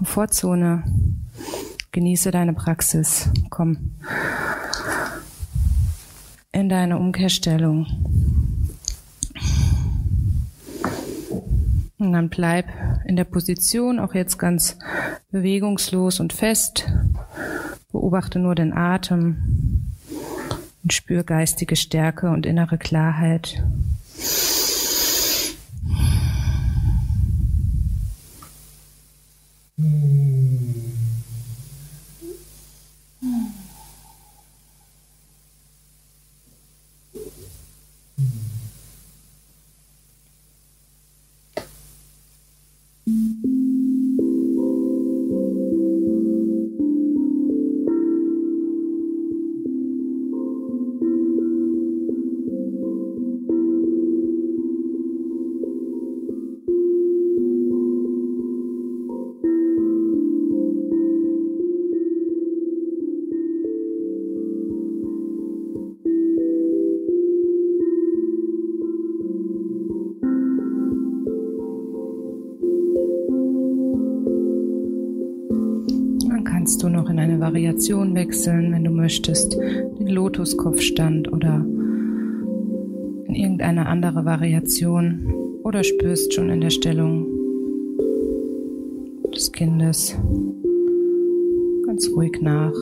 Komfortzone. 0.00 0.82
Genieße 1.92 2.30
deine 2.30 2.54
Praxis. 2.54 3.28
Komm 3.50 3.90
in 6.52 6.70
deine 6.70 6.96
Umkehrstellung. 6.96 7.86
Und 11.98 12.12
dann 12.14 12.30
bleib 12.30 12.64
in 13.04 13.16
der 13.16 13.24
Position, 13.24 13.98
auch 13.98 14.14
jetzt 14.14 14.38
ganz 14.38 14.78
bewegungslos 15.32 16.18
und 16.18 16.32
fest. 16.32 16.90
Beobachte 17.92 18.38
nur 18.38 18.54
den 18.54 18.72
Atem 18.72 19.84
und 20.82 20.94
spür 20.94 21.24
geistige 21.24 21.76
Stärke 21.76 22.30
und 22.30 22.46
innere 22.46 22.78
Klarheit. 22.78 23.62
Variation 77.60 78.14
wechseln, 78.14 78.72
wenn 78.72 78.84
du 78.84 78.90
möchtest, 78.90 79.54
den 79.54 80.06
Lotuskopfstand 80.06 81.30
oder 81.30 81.56
in 83.26 83.34
irgendeine 83.34 83.84
andere 83.84 84.24
Variation 84.24 85.30
oder 85.62 85.84
spürst 85.84 86.32
schon 86.32 86.48
in 86.48 86.62
der 86.62 86.70
Stellung 86.70 87.26
des 89.34 89.52
Kindes 89.52 90.16
ganz 91.84 92.08
ruhig 92.16 92.40
nach. 92.40 92.72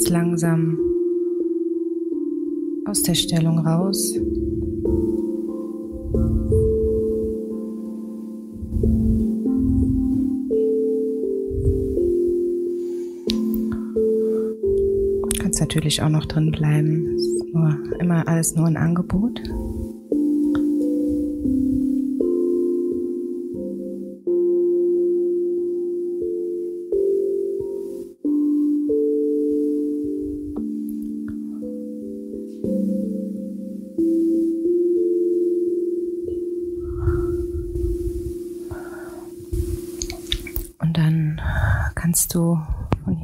Jetzt 0.00 0.08
langsam 0.08 0.78
aus 2.86 3.02
der 3.02 3.14
Stellung 3.14 3.58
raus. 3.58 4.14
Du 15.22 15.42
kannst 15.42 15.60
natürlich 15.60 16.00
auch 16.02 16.08
noch 16.08 16.24
drin 16.24 16.50
bleiben. 16.50 17.14
Ist 17.16 17.44
nur, 17.52 17.76
immer 18.00 18.26
alles 18.26 18.54
nur 18.54 18.68
ein 18.68 18.78
Angebot. 18.78 19.42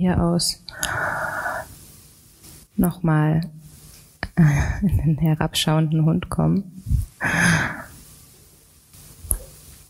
Hier 0.07 0.23
aus 0.23 0.63
nochmal 2.77 3.41
in 4.83 4.99
den 4.99 5.19
herabschauenden 5.19 6.05
Hund 6.05 6.29
kommen. 6.29 6.85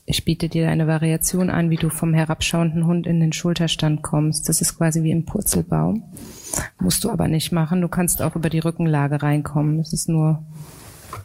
Ich 0.06 0.24
biete 0.24 0.48
dir 0.48 0.70
eine 0.70 0.86
Variation 0.86 1.50
an, 1.50 1.68
wie 1.68 1.76
du 1.76 1.90
vom 1.90 2.14
herabschauenden 2.14 2.86
Hund 2.86 3.06
in 3.06 3.20
den 3.20 3.32
Schulterstand 3.32 4.02
kommst. 4.02 4.48
Das 4.48 4.60
ist 4.60 4.78
quasi 4.78 5.02
wie 5.02 5.10
im 5.10 5.26
Purzelbaum. 5.26 6.04
Musst 6.78 7.02
du 7.04 7.10
aber 7.10 7.28
nicht 7.28 7.52
machen. 7.52 7.80
Du 7.80 7.88
kannst 7.88 8.22
auch 8.22 8.36
über 8.36 8.48
die 8.48 8.60
Rückenlage 8.60 9.20
reinkommen. 9.20 9.78
Das 9.78 9.92
ist 9.92 10.08
nur 10.08 10.44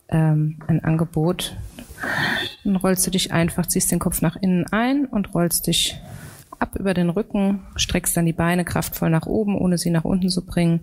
ähm, 0.09 0.57
ein 0.67 0.83
Angebot. 0.83 1.55
Dann 2.63 2.75
rollst 2.75 3.05
du 3.05 3.11
dich 3.11 3.31
einfach, 3.31 3.67
ziehst 3.67 3.91
den 3.91 3.99
Kopf 3.99 4.21
nach 4.21 4.35
innen 4.35 4.65
ein 4.71 5.05
und 5.05 5.33
rollst 5.35 5.67
dich 5.67 6.01
über 6.81 6.95
den 6.95 7.11
Rücken, 7.11 7.61
streckst 7.75 8.17
dann 8.17 8.25
die 8.25 8.33
Beine 8.33 8.65
kraftvoll 8.65 9.11
nach 9.11 9.27
oben, 9.27 9.55
ohne 9.55 9.77
sie 9.77 9.91
nach 9.91 10.03
unten 10.03 10.29
zu 10.29 10.43
bringen 10.43 10.79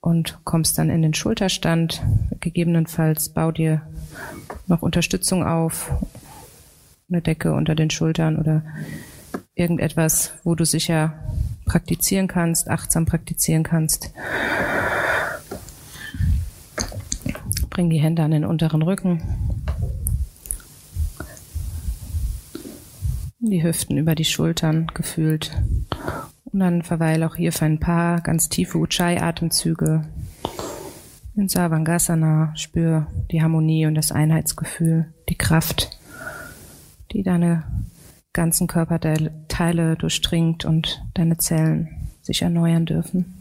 und 0.00 0.38
kommst 0.44 0.78
dann 0.78 0.88
in 0.88 1.02
den 1.02 1.12
Schulterstand. 1.12 2.02
Gegebenenfalls 2.40 3.28
bau 3.28 3.52
dir 3.52 3.82
noch 4.66 4.80
Unterstützung 4.80 5.44
auf, 5.44 5.92
eine 7.10 7.20
Decke 7.20 7.52
unter 7.52 7.74
den 7.74 7.90
Schultern 7.90 8.38
oder 8.38 8.62
irgendetwas, 9.54 10.32
wo 10.44 10.54
du 10.54 10.64
sicher 10.64 11.12
praktizieren 11.66 12.26
kannst, 12.26 12.70
achtsam 12.70 13.04
praktizieren 13.04 13.64
kannst. 13.64 14.14
Bring 17.68 17.90
die 17.90 18.00
Hände 18.00 18.22
an 18.22 18.30
den 18.30 18.46
unteren 18.46 18.80
Rücken 18.80 19.22
die 23.52 23.62
Hüften 23.62 23.98
über 23.98 24.14
die 24.14 24.24
Schultern 24.24 24.86
gefühlt. 24.94 25.52
Und 26.44 26.60
dann 26.60 26.82
verweile 26.82 27.26
auch 27.26 27.36
hier 27.36 27.52
für 27.52 27.66
ein 27.66 27.78
paar 27.78 28.20
ganz 28.20 28.48
tiefe 28.48 28.78
Ujjayi-Atemzüge. 28.78 30.08
In 31.36 31.48
Savangasana 31.48 32.52
spür 32.56 33.06
die 33.30 33.42
Harmonie 33.42 33.86
und 33.86 33.94
das 33.94 34.10
Einheitsgefühl, 34.10 35.12
die 35.28 35.36
Kraft, 35.36 35.90
die 37.12 37.22
deine 37.22 37.64
ganzen 38.32 38.66
Körperteile 38.66 39.96
durchdringt 39.96 40.64
und 40.64 41.02
deine 41.14 41.36
Zellen 41.36 41.88
sich 42.22 42.42
erneuern 42.42 42.86
dürfen. 42.86 43.34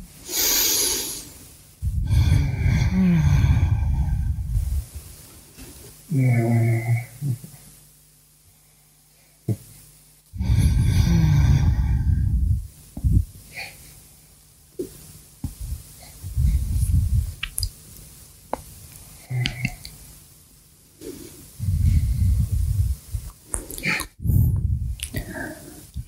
Ja. 6.09 7.50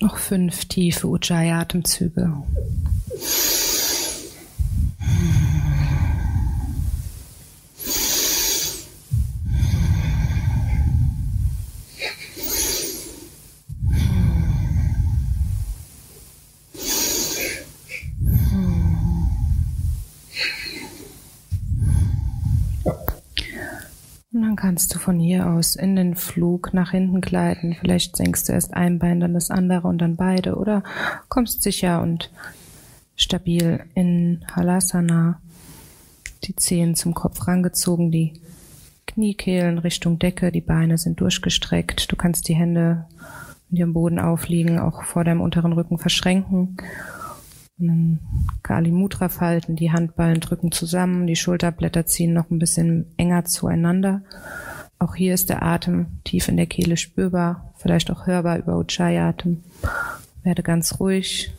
Noch 0.04 0.18
fünf 0.18 0.66
tiefe 0.66 1.06
Ujjayi-Atemzüge. 1.06 2.30
Kannst 24.56 24.94
du 24.94 24.98
von 24.98 25.18
hier 25.18 25.46
aus 25.46 25.76
in 25.76 25.96
den 25.96 26.14
Flug 26.16 26.74
nach 26.74 26.90
hinten 26.90 27.20
gleiten. 27.20 27.76
Vielleicht 27.80 28.16
senkst 28.16 28.48
du 28.48 28.52
erst 28.52 28.74
ein 28.74 28.98
Bein, 28.98 29.20
dann 29.20 29.34
das 29.34 29.50
andere 29.50 29.88
und 29.88 29.98
dann 29.98 30.16
beide. 30.16 30.56
Oder 30.56 30.82
kommst 31.28 31.62
sicher 31.62 32.02
und 32.02 32.30
stabil 33.16 33.84
in 33.94 34.44
Halasana. 34.52 35.40
Die 36.44 36.56
Zehen 36.56 36.94
zum 36.94 37.14
Kopf 37.14 37.46
rangezogen, 37.46 38.10
die 38.10 38.34
Kniekehlen 39.06 39.78
Richtung 39.78 40.18
Decke, 40.18 40.50
die 40.50 40.60
Beine 40.60 40.98
sind 40.98 41.20
durchgestreckt. 41.20 42.10
Du 42.10 42.16
kannst 42.16 42.48
die 42.48 42.54
Hände, 42.54 43.06
die 43.70 43.82
am 43.82 43.92
Boden 43.92 44.18
aufliegen, 44.18 44.78
auch 44.78 45.04
vor 45.04 45.24
deinem 45.24 45.40
unteren 45.40 45.72
Rücken 45.72 45.98
verschränken 45.98 46.76
und 47.78 47.88
dann 47.88 48.18
Kali 48.62 48.92
Mudra 48.92 49.28
falten, 49.28 49.76
die 49.76 49.90
Handballen 49.90 50.40
drücken 50.40 50.72
zusammen, 50.72 51.26
die 51.26 51.36
Schulterblätter 51.36 52.06
ziehen 52.06 52.32
noch 52.32 52.50
ein 52.50 52.58
bisschen 52.58 53.06
enger 53.16 53.44
zueinander. 53.44 54.22
Auch 54.98 55.14
hier 55.16 55.34
ist 55.34 55.50
der 55.50 55.62
Atem 55.62 56.06
tief 56.24 56.48
in 56.48 56.56
der 56.56 56.66
Kehle 56.66 56.96
spürbar, 56.96 57.74
vielleicht 57.76 58.10
auch 58.10 58.26
hörbar 58.26 58.58
über 58.58 58.78
Ujjayi-Atem. 58.78 59.64
Werde 60.42 60.62
ganz 60.62 61.00
ruhig, 61.00 61.52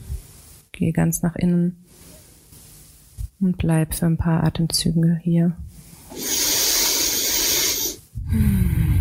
gehe 0.71 0.93
ganz 0.93 1.21
nach 1.21 1.35
innen 1.35 1.83
und 3.39 3.57
bleib 3.57 3.93
für 3.93 4.05
ein 4.05 4.17
paar 4.17 4.43
Atemzüge 4.43 5.19
hier. 5.21 5.55
Hmm. 8.29 8.94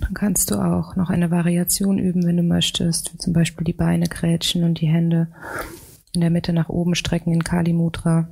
Dann 0.00 0.14
kannst 0.14 0.50
du 0.50 0.56
auch 0.56 0.96
noch 0.96 1.10
eine 1.10 1.30
Variation 1.30 1.98
üben, 1.98 2.24
wenn 2.26 2.36
du 2.36 2.42
möchtest, 2.42 3.12
wie 3.12 3.18
zum 3.18 3.32
Beispiel 3.32 3.64
die 3.64 3.72
Beine 3.72 4.06
grätschen 4.06 4.64
und 4.64 4.80
die 4.80 4.88
Hände 4.88 5.28
in 6.12 6.20
der 6.20 6.30
Mitte 6.30 6.52
nach 6.52 6.68
oben 6.68 6.94
strecken 6.94 7.32
in 7.32 7.42
Kali 7.42 7.72
Mudra. 7.72 8.28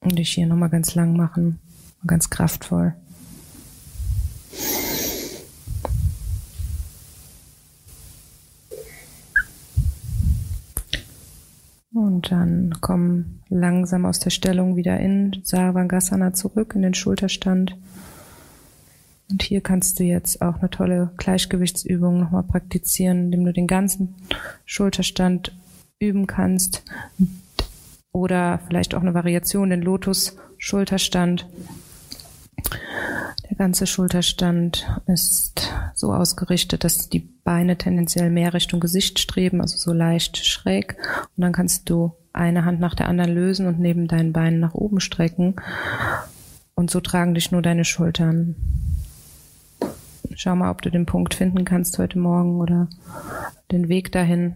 Und 0.00 0.18
dich 0.18 0.30
hier 0.30 0.46
nochmal 0.46 0.70
ganz 0.70 0.94
lang 0.94 1.16
machen, 1.16 1.58
ganz 2.06 2.30
kraftvoll. 2.30 2.94
Und 12.18 12.32
dann 12.32 12.74
komm 12.80 13.42
langsam 13.48 14.04
aus 14.04 14.18
der 14.18 14.30
Stellung 14.30 14.74
wieder 14.74 14.98
in 14.98 15.40
Sarvangasana 15.44 16.32
zurück, 16.32 16.72
in 16.74 16.82
den 16.82 16.94
Schulterstand. 16.94 17.76
Und 19.30 19.44
hier 19.44 19.60
kannst 19.60 20.00
du 20.00 20.02
jetzt 20.02 20.42
auch 20.42 20.58
eine 20.58 20.68
tolle 20.68 21.12
Gleichgewichtsübung 21.16 22.18
nochmal 22.18 22.42
praktizieren, 22.42 23.26
indem 23.26 23.44
du 23.44 23.52
den 23.52 23.68
ganzen 23.68 24.16
Schulterstand 24.64 25.56
üben 26.00 26.26
kannst. 26.26 26.82
Oder 28.10 28.62
vielleicht 28.66 28.96
auch 28.96 29.02
eine 29.02 29.14
Variation, 29.14 29.70
den 29.70 29.82
Lotus-Schulterstand. 29.82 31.46
Ganze 33.58 33.88
Schulterstand 33.88 34.86
ist 35.06 35.72
so 35.96 36.12
ausgerichtet, 36.14 36.84
dass 36.84 37.08
die 37.08 37.18
Beine 37.18 37.76
tendenziell 37.76 38.30
mehr 38.30 38.54
Richtung 38.54 38.78
Gesicht 38.78 39.18
streben, 39.18 39.60
also 39.60 39.76
so 39.76 39.92
leicht 39.92 40.36
schräg. 40.36 40.96
Und 41.36 41.42
dann 41.42 41.52
kannst 41.52 41.90
du 41.90 42.12
eine 42.32 42.64
Hand 42.64 42.78
nach 42.78 42.94
der 42.94 43.08
anderen 43.08 43.34
lösen 43.34 43.66
und 43.66 43.80
neben 43.80 44.06
deinen 44.06 44.32
Beinen 44.32 44.60
nach 44.60 44.74
oben 44.74 45.00
strecken. 45.00 45.56
Und 46.76 46.88
so 46.92 47.00
tragen 47.00 47.34
dich 47.34 47.50
nur 47.50 47.60
deine 47.60 47.84
Schultern. 47.84 48.54
Schau 50.36 50.54
mal, 50.54 50.70
ob 50.70 50.80
du 50.82 50.90
den 50.90 51.04
Punkt 51.04 51.34
finden 51.34 51.64
kannst 51.64 51.98
heute 51.98 52.20
Morgen 52.20 52.60
oder 52.60 52.88
den 53.72 53.88
Weg 53.88 54.12
dahin 54.12 54.54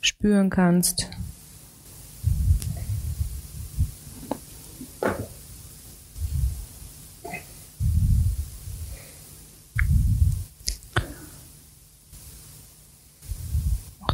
spüren 0.00 0.48
kannst. 0.48 1.10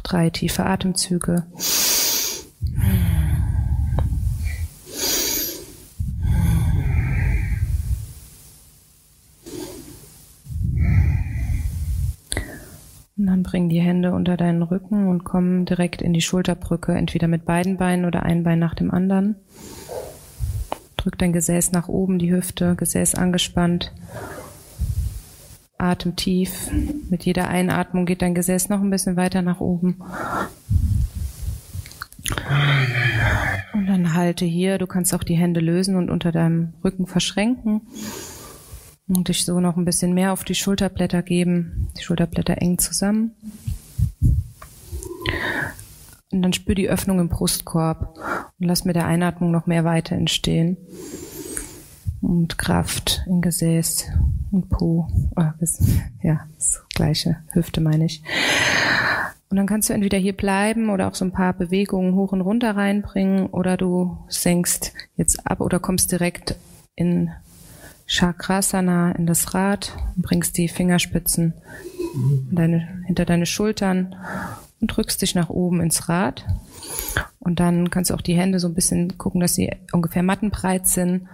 Drei 0.09 0.31
tiefe 0.31 0.65
Atemzüge. 0.65 1.45
dann 13.17 13.43
bring 13.43 13.69
die 13.69 13.81
Hände 13.81 14.13
unter 14.13 14.37
deinen 14.37 14.63
Rücken 14.63 15.09
und 15.09 15.25
komm 15.25 15.65
direkt 15.65 16.01
in 16.01 16.13
die 16.13 16.21
Schulterbrücke, 16.23 16.93
entweder 16.95 17.29
mit 17.29 17.45
beiden 17.45 17.77
Beinen 17.77 18.05
oder 18.05 18.23
ein 18.23 18.43
Bein 18.43 18.59
nach 18.59 18.75
dem 18.75 18.91
anderen. 18.91 19.37
Drück 20.97 21.19
dein 21.19 21.33
Gesäß 21.33 21.73
nach 21.73 21.89
oben, 21.89 22.19
die 22.19 22.33
Hüfte, 22.33 22.75
Gesäß 22.75 23.15
angespannt. 23.15 23.93
Atem 25.79 26.17
tief. 26.17 26.71
Mit 27.09 27.25
jeder 27.25 27.49
Einatmung 27.49 28.07
geht 28.07 28.23
dein 28.23 28.35
Gesäß 28.35 28.69
noch 28.69 28.81
ein 28.81 28.91
bisschen 28.91 29.17
weiter 29.17 29.43
nach 29.43 29.61
oben. 29.61 29.97
Und 33.73 33.87
dann 33.87 34.15
halte 34.15 34.45
hier. 34.45 34.79
Du 34.79 34.87
kannst 34.87 35.15
auch 35.15 35.23
die 35.23 35.37
Hände 35.37 35.61
lösen 35.61 35.97
und 35.97 36.11
unter 36.11 36.33
deinem 36.33 36.75
Rücken 36.85 37.07
verschränken 37.07 37.83
und 39.09 39.29
dich 39.29 39.45
so 39.45 39.61
noch 39.61 39.77
ein 39.77 39.85
bisschen 39.85 40.13
mehr 40.15 40.33
auf 40.33 40.45
die 40.45 40.55
Schulterblätter 40.55 41.23
geben. 41.23 41.89
Die 41.97 42.03
Schulterblätter 42.03 42.61
eng 42.61 42.79
zusammen. 42.79 43.33
Und 46.31 46.43
dann 46.43 46.53
spür 46.53 46.75
die 46.75 46.91
Öffnung 46.91 47.21
im 47.21 47.29
Brustkorb 47.29 48.19
und 48.59 48.67
lass 48.67 48.85
mit 48.85 48.97
der 48.97 49.07
Einatmung 49.07 49.51
noch 49.51 49.67
mehr 49.67 49.85
Weite 49.85 50.15
entstehen. 50.15 50.77
Und 52.21 52.59
Kraft 52.59 53.23
in 53.27 53.41
Gesäß 53.41 54.07
und 54.51 54.69
Po. 54.69 55.09
Oh, 55.37 55.43
ja, 56.23 56.47
das 56.55 56.83
gleiche. 56.95 57.37
Hüfte 57.53 57.81
meine 57.81 58.07
ich. 58.07 58.23
Und 59.51 59.57
dann 59.57 59.67
kannst 59.67 59.89
du 59.89 59.95
entweder 59.95 60.19
hier 60.19 60.37
bleiben 60.37 60.91
oder 60.91 61.09
auch 61.09 61.15
so 61.15 61.25
ein 61.25 61.33
paar 61.33 61.55
Bewegungen 61.55 62.15
hoch 62.15 62.33
und 62.33 62.43
runter 62.43 62.77
reinbringen 62.77 63.47
oder 63.47 63.77
du 63.77 64.19
senkst 64.29 64.93
jetzt 65.17 65.47
ab 65.47 65.61
oder 65.61 65.79
kommst 65.79 66.13
direkt 66.13 66.57
in 66.95 67.31
Chakrasana 68.07 69.13
in 69.13 69.27
das 69.27 69.55
Rad 69.55 69.93
und 70.17 70.23
bringst 70.23 70.57
die 70.59 70.69
Fingerspitzen 70.69 71.55
deine, 72.51 73.03
hinter 73.07 73.25
deine 73.25 73.47
Schultern 73.47 74.17
und 74.81 74.89
drückst 74.89 75.23
dich 75.23 75.35
nach 75.35 75.51
oben 75.51 75.81
ins 75.81 76.09
Rad. 76.09 76.45
Und 77.39 77.61
dann 77.61 77.91
kannst 77.91 78.11
du 78.11 78.15
auch 78.15 78.23
die 78.23 78.37
Hände 78.37 78.61
so 78.61 78.69
ein 78.69 78.75
bisschen 78.75 79.17
gucken, 79.19 79.41
dass 79.41 79.55
sie 79.55 79.71
ungefähr 79.93 80.23
mattenbreit 80.23 80.87
sind. 80.87 81.29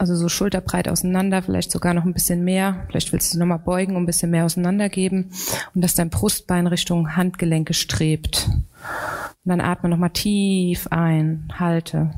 Also 0.00 0.16
so 0.16 0.30
schulterbreit 0.30 0.88
auseinander, 0.88 1.42
vielleicht 1.42 1.70
sogar 1.70 1.92
noch 1.92 2.06
ein 2.06 2.14
bisschen 2.14 2.42
mehr. 2.42 2.86
Vielleicht 2.88 3.12
willst 3.12 3.34
du 3.34 3.38
nochmal 3.38 3.58
beugen 3.58 3.96
und 3.96 4.04
ein 4.04 4.06
bisschen 4.06 4.30
mehr 4.30 4.46
auseinandergeben 4.46 5.30
und 5.74 5.84
dass 5.84 5.94
dein 5.94 6.08
Brustbein 6.08 6.66
Richtung 6.66 7.16
Handgelenke 7.16 7.74
strebt. 7.74 8.48
Und 8.48 9.44
dann 9.44 9.60
atme 9.60 9.90
nochmal 9.90 10.08
tief 10.08 10.86
ein, 10.90 11.52
halte. 11.52 12.14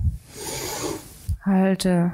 Halte, 1.45 2.13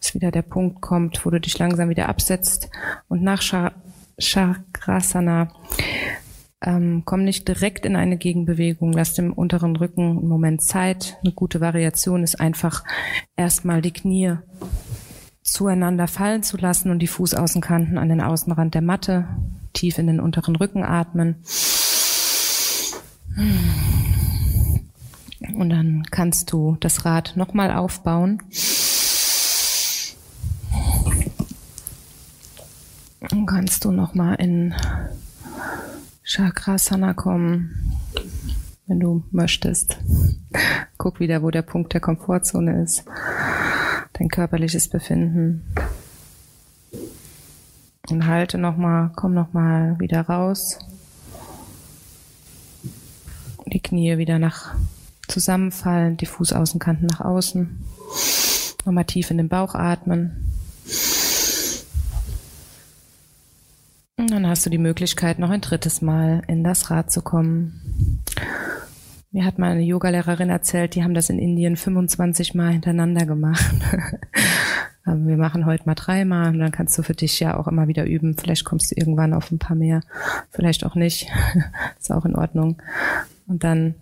bis 0.00 0.14
wieder 0.14 0.32
der 0.32 0.42
Punkt 0.42 0.80
kommt, 0.80 1.24
wo 1.24 1.30
du 1.30 1.38
dich 1.38 1.56
langsam 1.60 1.90
wieder 1.90 2.08
absetzt. 2.08 2.68
Und 3.06 3.22
nach 3.22 3.40
Chakrasana 4.18 5.52
ähm, 6.60 7.02
komm 7.04 7.24
nicht 7.24 7.46
direkt 7.46 7.86
in 7.86 7.96
eine 7.96 8.16
Gegenbewegung, 8.16 8.92
lass 8.92 9.14
dem 9.14 9.32
unteren 9.32 9.76
Rücken 9.76 10.18
einen 10.18 10.28
Moment 10.28 10.62
Zeit. 10.62 11.18
Eine 11.22 11.32
gute 11.32 11.60
Variation 11.60 12.24
ist 12.24 12.40
einfach 12.40 12.84
erstmal 13.36 13.80
die 13.80 13.92
Knie 13.92 14.36
zueinander 15.42 16.08
fallen 16.08 16.42
zu 16.42 16.56
lassen 16.56 16.90
und 16.90 16.98
die 16.98 17.06
Fußaußenkanten 17.06 17.96
an 17.96 18.08
den 18.08 18.20
Außenrand 18.20 18.74
der 18.74 18.82
Matte 18.82 19.26
tief 19.72 19.98
in 19.98 20.08
den 20.08 20.20
unteren 20.20 20.56
Rücken 20.56 20.84
atmen. 20.84 21.36
Und 25.54 25.70
dann 25.70 26.02
kannst 26.10 26.52
du 26.52 26.76
das 26.80 27.04
Rad 27.04 27.34
nochmal 27.36 27.72
aufbauen. 27.72 28.42
Und 33.30 33.46
kannst 33.46 33.84
du 33.84 33.92
nochmal 33.92 34.36
in 34.36 34.74
Chakrasana 36.30 37.14
kommen, 37.14 37.96
wenn 38.86 39.00
du 39.00 39.24
möchtest. 39.30 39.98
Guck 40.98 41.20
wieder, 41.20 41.42
wo 41.42 41.50
der 41.50 41.62
Punkt 41.62 41.94
der 41.94 42.02
Komfortzone 42.02 42.82
ist. 42.82 43.06
Dein 44.12 44.28
körperliches 44.28 44.88
Befinden. 44.88 45.74
Und 48.10 48.26
halte 48.26 48.58
nochmal, 48.58 49.10
komm 49.16 49.32
nochmal 49.32 49.98
wieder 50.00 50.20
raus. 50.20 50.78
Die 53.64 53.80
Knie 53.80 54.18
wieder 54.18 54.38
nach 54.38 54.74
zusammenfallen, 55.28 56.18
die 56.18 56.26
Fußaußenkanten 56.26 57.06
nach 57.06 57.22
außen. 57.22 57.84
Nochmal 58.84 59.06
tief 59.06 59.30
in 59.30 59.38
den 59.38 59.48
Bauch 59.48 59.74
atmen. 59.74 60.47
Dann 64.30 64.46
hast 64.46 64.66
du 64.66 64.70
die 64.70 64.78
Möglichkeit, 64.78 65.38
noch 65.38 65.50
ein 65.50 65.60
drittes 65.60 66.02
Mal 66.02 66.42
in 66.48 66.64
das 66.64 66.90
Rad 66.90 67.10
zu 67.10 67.22
kommen. 67.22 68.22
Mir 69.30 69.44
hat 69.44 69.58
mal 69.58 69.72
eine 69.72 69.82
Yogalehrerin 69.82 70.50
erzählt, 70.50 70.94
die 70.94 71.04
haben 71.04 71.14
das 71.14 71.30
in 71.30 71.38
Indien 71.38 71.76
25 71.76 72.54
Mal 72.54 72.72
hintereinander 72.72 73.26
gemacht. 73.26 73.64
Wir 75.04 75.38
machen 75.38 75.64
heute 75.64 75.86
mal 75.86 75.94
dreimal 75.94 76.48
und 76.48 76.58
dann 76.58 76.70
kannst 76.70 76.98
du 76.98 77.02
für 77.02 77.14
dich 77.14 77.40
ja 77.40 77.56
auch 77.56 77.66
immer 77.66 77.88
wieder 77.88 78.04
üben. 78.04 78.36
Vielleicht 78.36 78.64
kommst 78.64 78.90
du 78.90 78.94
irgendwann 78.94 79.32
auf 79.32 79.50
ein 79.50 79.58
paar 79.58 79.76
mehr, 79.76 80.02
vielleicht 80.50 80.84
auch 80.84 80.94
nicht. 80.94 81.28
Ist 81.98 82.12
auch 82.12 82.26
in 82.26 82.36
Ordnung. 82.36 82.82
Und 83.46 83.64
dann 83.64 83.94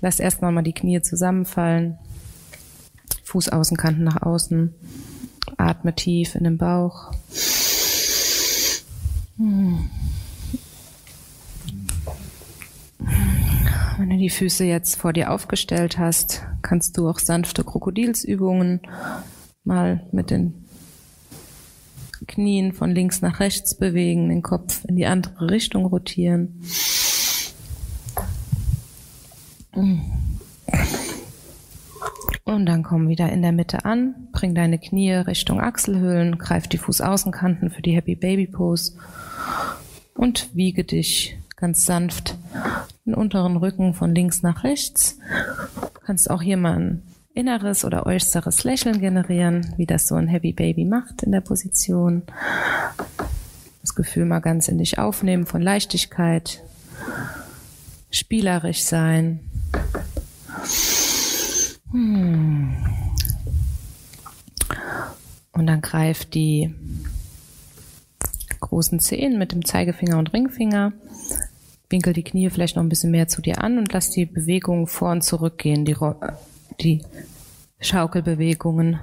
lass 0.00 0.20
erstmal 0.20 0.52
mal 0.52 0.62
die 0.62 0.72
Knie 0.72 1.02
zusammenfallen. 1.02 1.98
Fußaußenkanten 3.24 4.04
nach 4.04 4.22
außen. 4.22 4.74
Atme 5.58 5.94
tief 5.94 6.34
in 6.34 6.44
den 6.44 6.56
Bauch. 6.56 7.12
Wenn 9.36 9.90
du 13.98 14.16
die 14.16 14.30
Füße 14.30 14.64
jetzt 14.64 14.96
vor 14.96 15.12
dir 15.12 15.32
aufgestellt 15.32 15.98
hast, 15.98 16.46
kannst 16.62 16.96
du 16.96 17.08
auch 17.08 17.18
sanfte 17.18 17.64
Krokodilsübungen 17.64 18.80
mal 19.64 20.06
mit 20.12 20.30
den 20.30 20.54
Knien 22.26 22.72
von 22.72 22.90
links 22.90 23.20
nach 23.22 23.40
rechts 23.40 23.76
bewegen, 23.76 24.28
den 24.28 24.42
Kopf 24.42 24.84
in 24.86 24.96
die 24.96 25.06
andere 25.06 25.50
Richtung 25.50 25.84
rotieren. 25.86 26.62
Und 32.54 32.66
dann 32.66 32.84
komm 32.84 33.08
wieder 33.08 33.30
in 33.30 33.42
der 33.42 33.50
Mitte 33.50 33.84
an, 33.84 34.28
bring 34.30 34.54
deine 34.54 34.78
Knie 34.78 35.12
Richtung 35.12 35.60
Achselhöhlen, 35.60 36.38
greif 36.38 36.68
die 36.68 36.78
Fußaußenkanten 36.78 37.70
für 37.70 37.82
die 37.82 37.96
Happy 37.96 38.14
Baby 38.14 38.46
Pose 38.46 38.92
und 40.14 40.54
wiege 40.54 40.84
dich 40.84 41.36
ganz 41.56 41.84
sanft 41.84 42.36
den 43.04 43.14
unteren 43.14 43.56
Rücken 43.56 43.92
von 43.92 44.14
links 44.14 44.42
nach 44.42 44.62
rechts. 44.62 45.18
Du 45.94 46.00
kannst 46.06 46.30
auch 46.30 46.42
hier 46.42 46.56
mal 46.56 46.78
ein 46.78 47.02
inneres 47.34 47.84
oder 47.84 48.06
äußeres 48.06 48.62
Lächeln 48.62 49.00
generieren, 49.00 49.74
wie 49.76 49.86
das 49.86 50.06
so 50.06 50.14
ein 50.14 50.28
Happy 50.28 50.52
Baby 50.52 50.84
macht 50.84 51.24
in 51.24 51.32
der 51.32 51.40
Position. 51.40 52.22
Das 53.80 53.96
Gefühl 53.96 54.26
mal 54.26 54.38
ganz 54.38 54.68
in 54.68 54.78
dich 54.78 55.00
aufnehmen 55.00 55.46
von 55.46 55.60
Leichtigkeit, 55.60 56.62
spielerisch 58.12 58.84
sein. 58.84 59.40
Hm. 61.94 62.74
Und 65.52 65.66
dann 65.68 65.80
greift 65.80 66.34
die 66.34 66.74
großen 68.58 68.98
Zehen 68.98 69.38
mit 69.38 69.52
dem 69.52 69.64
Zeigefinger 69.64 70.18
und 70.18 70.32
Ringfinger. 70.32 70.92
Winkel 71.88 72.12
die 72.12 72.24
Knie 72.24 72.50
vielleicht 72.50 72.74
noch 72.74 72.82
ein 72.82 72.88
bisschen 72.88 73.12
mehr 73.12 73.28
zu 73.28 73.40
dir 73.40 73.62
an 73.62 73.78
und 73.78 73.92
lass 73.92 74.10
die 74.10 74.26
Bewegungen 74.26 74.88
vor 74.88 75.12
und 75.12 75.22
zurück 75.22 75.58
gehen, 75.58 75.84
die, 75.84 75.94
die 76.80 77.00
Schaukelbewegungen, 77.84 79.00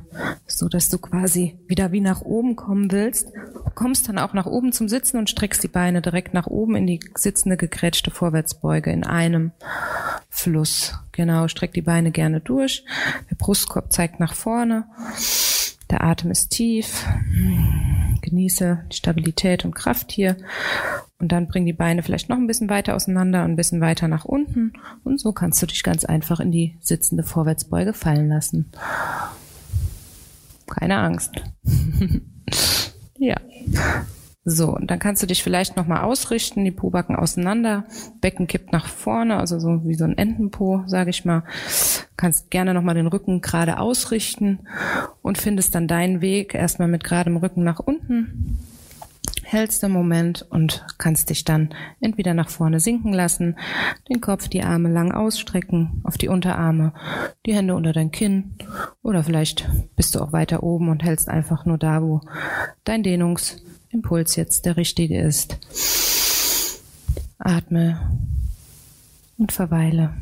so 0.47 0.67
dass 0.67 0.89
du 0.89 0.97
quasi 0.97 1.57
wieder 1.67 1.91
wie 1.91 2.01
nach 2.01 2.21
oben 2.21 2.55
kommen 2.55 2.91
willst. 2.91 3.31
Kommst 3.75 4.09
dann 4.09 4.17
auch 4.17 4.33
nach 4.33 4.45
oben 4.45 4.71
zum 4.71 4.89
Sitzen 4.89 5.17
und 5.17 5.29
streckst 5.29 5.63
die 5.63 5.67
Beine 5.67 6.01
direkt 6.01 6.33
nach 6.33 6.47
oben 6.47 6.75
in 6.75 6.87
die 6.87 6.99
sitzende 7.15 7.57
gegrätschte 7.57 8.11
Vorwärtsbeuge 8.11 8.91
in 8.91 9.03
einem 9.03 9.51
Fluss. 10.29 10.93
Genau, 11.11 11.47
streck 11.47 11.73
die 11.73 11.81
Beine 11.81 12.11
gerne 12.11 12.39
durch. 12.39 12.83
Der 13.29 13.35
Brustkorb 13.35 13.93
zeigt 13.93 14.19
nach 14.19 14.33
vorne. 14.33 14.85
Der 15.91 16.03
Atem 16.03 16.31
ist 16.31 16.51
tief. 16.51 17.05
Genieße 18.21 18.85
die 18.91 18.95
Stabilität 18.95 19.65
und 19.65 19.75
Kraft 19.75 20.11
hier. 20.11 20.37
Und 21.19 21.33
dann 21.33 21.47
bring 21.47 21.65
die 21.65 21.73
Beine 21.73 22.01
vielleicht 22.01 22.29
noch 22.29 22.37
ein 22.37 22.47
bisschen 22.47 22.69
weiter 22.69 22.95
auseinander 22.95 23.43
und 23.43 23.51
ein 23.51 23.55
bisschen 23.57 23.81
weiter 23.81 24.07
nach 24.07 24.23
unten. 24.25 24.73
Und 25.03 25.19
so 25.19 25.33
kannst 25.33 25.61
du 25.61 25.65
dich 25.65 25.83
ganz 25.83 26.05
einfach 26.05 26.39
in 26.39 26.51
die 26.51 26.77
sitzende 26.79 27.23
Vorwärtsbeuge 27.23 27.93
fallen 27.93 28.29
lassen. 28.29 28.71
Keine 30.65 30.97
Angst. 30.97 31.31
ja. 33.17 33.35
So, 34.43 34.75
und 34.75 34.89
dann 34.89 34.97
kannst 34.97 35.21
du 35.21 35.27
dich 35.27 35.43
vielleicht 35.43 35.77
nochmal 35.77 36.01
ausrichten, 36.01 36.65
die 36.65 36.71
Pobacken 36.71 37.15
auseinander, 37.15 37.85
Becken 38.21 38.47
kippt 38.47 38.71
nach 38.71 38.87
vorne, 38.87 39.37
also 39.37 39.59
so 39.59 39.85
wie 39.85 39.93
so 39.93 40.03
ein 40.03 40.17
Entenpo, 40.17 40.83
sage 40.87 41.11
ich 41.11 41.25
mal. 41.25 41.43
Kannst 42.17 42.49
gerne 42.49 42.73
nochmal 42.73 42.95
den 42.95 43.05
Rücken 43.05 43.41
gerade 43.41 43.77
ausrichten 43.77 44.59
und 45.21 45.37
findest 45.37 45.75
dann 45.75 45.87
deinen 45.87 46.21
Weg 46.21 46.55
erstmal 46.55 46.87
mit 46.87 47.03
geradem 47.03 47.37
Rücken 47.37 47.63
nach 47.63 47.79
unten. 47.79 48.57
Hältst 49.43 49.83
den 49.83 49.91
Moment 49.91 50.47
und 50.49 50.85
kannst 50.97 51.29
dich 51.29 51.43
dann 51.43 51.69
entweder 51.99 52.33
nach 52.33 52.49
vorne 52.49 52.79
sinken 52.79 53.13
lassen, 53.13 53.57
den 54.09 54.21
Kopf, 54.21 54.47
die 54.47 54.63
Arme 54.63 54.89
lang 54.89 55.11
ausstrecken, 55.11 56.01
auf 56.03 56.17
die 56.17 56.29
Unterarme, 56.29 56.93
die 57.45 57.53
Hände 57.53 57.75
unter 57.75 57.93
dein 57.93 58.11
Kinn 58.11 58.55
oder 59.03 59.23
vielleicht 59.23 59.69
bist 59.95 60.15
du 60.15 60.19
auch 60.19 60.31
weiter 60.31 60.63
oben 60.63 60.89
und 60.89 61.03
hältst 61.03 61.27
einfach 61.27 61.65
nur 61.65 61.77
da, 61.77 62.01
wo 62.01 62.21
dein 62.85 63.03
Dehnungs- 63.03 63.61
Impuls 63.91 64.35
jetzt 64.35 64.65
der 64.65 64.77
richtige 64.77 65.21
ist. 65.21 65.57
Atme 67.37 67.99
und 69.37 69.51
verweile. 69.51 70.13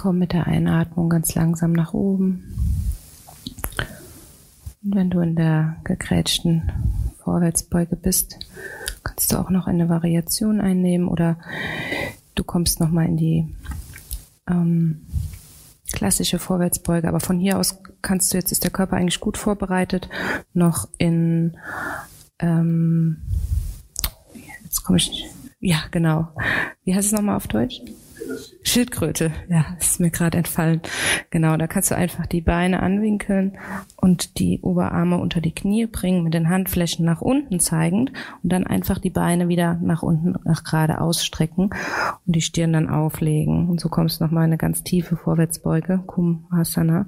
Komm 0.00 0.16
mit 0.16 0.32
der 0.32 0.46
Einatmung 0.46 1.10
ganz 1.10 1.34
langsam 1.34 1.72
nach 1.72 1.92
oben. 1.92 2.54
Und 4.82 4.94
wenn 4.94 5.10
du 5.10 5.20
in 5.20 5.36
der 5.36 5.76
gegrätschten 5.84 6.72
Vorwärtsbeuge 7.22 7.96
bist, 7.96 8.38
kannst 9.04 9.30
du 9.30 9.36
auch 9.36 9.50
noch 9.50 9.66
eine 9.66 9.90
Variation 9.90 10.62
einnehmen 10.62 11.06
oder 11.06 11.36
du 12.34 12.44
kommst 12.44 12.80
nochmal 12.80 13.08
in 13.08 13.18
die 13.18 13.54
ähm, 14.48 15.02
klassische 15.92 16.38
Vorwärtsbeuge. 16.38 17.06
Aber 17.06 17.20
von 17.20 17.38
hier 17.38 17.58
aus 17.58 17.82
kannst 18.00 18.32
du, 18.32 18.38
jetzt 18.38 18.52
ist 18.52 18.64
der 18.64 18.70
Körper 18.70 18.96
eigentlich 18.96 19.20
gut 19.20 19.36
vorbereitet, 19.36 20.08
noch 20.54 20.88
in, 20.96 21.58
ähm, 22.38 23.18
jetzt 24.64 24.82
komme 24.82 24.96
ich, 24.96 25.26
ja 25.58 25.82
genau, 25.90 26.28
wie 26.84 26.94
heißt 26.94 27.08
es 27.08 27.12
nochmal 27.12 27.36
auf 27.36 27.48
Deutsch? 27.48 27.82
Schildkröte, 28.70 29.32
ja, 29.48 29.64
ist 29.80 29.98
mir 29.98 30.10
gerade 30.10 30.38
entfallen. 30.38 30.80
Genau, 31.30 31.56
da 31.56 31.66
kannst 31.66 31.90
du 31.90 31.96
einfach 31.96 32.26
die 32.26 32.40
Beine 32.40 32.80
anwinkeln 32.80 33.58
und 33.96 34.38
die 34.38 34.60
Oberarme 34.62 35.18
unter 35.18 35.40
die 35.40 35.54
Knie 35.54 35.86
bringen, 35.86 36.22
mit 36.22 36.34
den 36.34 36.48
Handflächen 36.48 37.04
nach 37.04 37.20
unten 37.20 37.58
zeigend 37.58 38.12
und 38.44 38.52
dann 38.52 38.64
einfach 38.64 38.98
die 38.98 39.10
Beine 39.10 39.48
wieder 39.48 39.74
nach 39.82 40.04
unten, 40.04 40.36
nach 40.44 40.62
gerade 40.62 41.00
ausstrecken 41.00 41.70
und 42.26 42.36
die 42.36 42.42
Stirn 42.42 42.72
dann 42.72 42.88
auflegen. 42.88 43.68
Und 43.68 43.80
so 43.80 43.88
kommst 43.88 44.20
du 44.20 44.24
nochmal 44.24 44.44
in 44.44 44.50
eine 44.50 44.58
ganz 44.58 44.84
tiefe 44.84 45.16
Vorwärtsbeuge, 45.16 46.04
Kumhasana, 46.06 47.06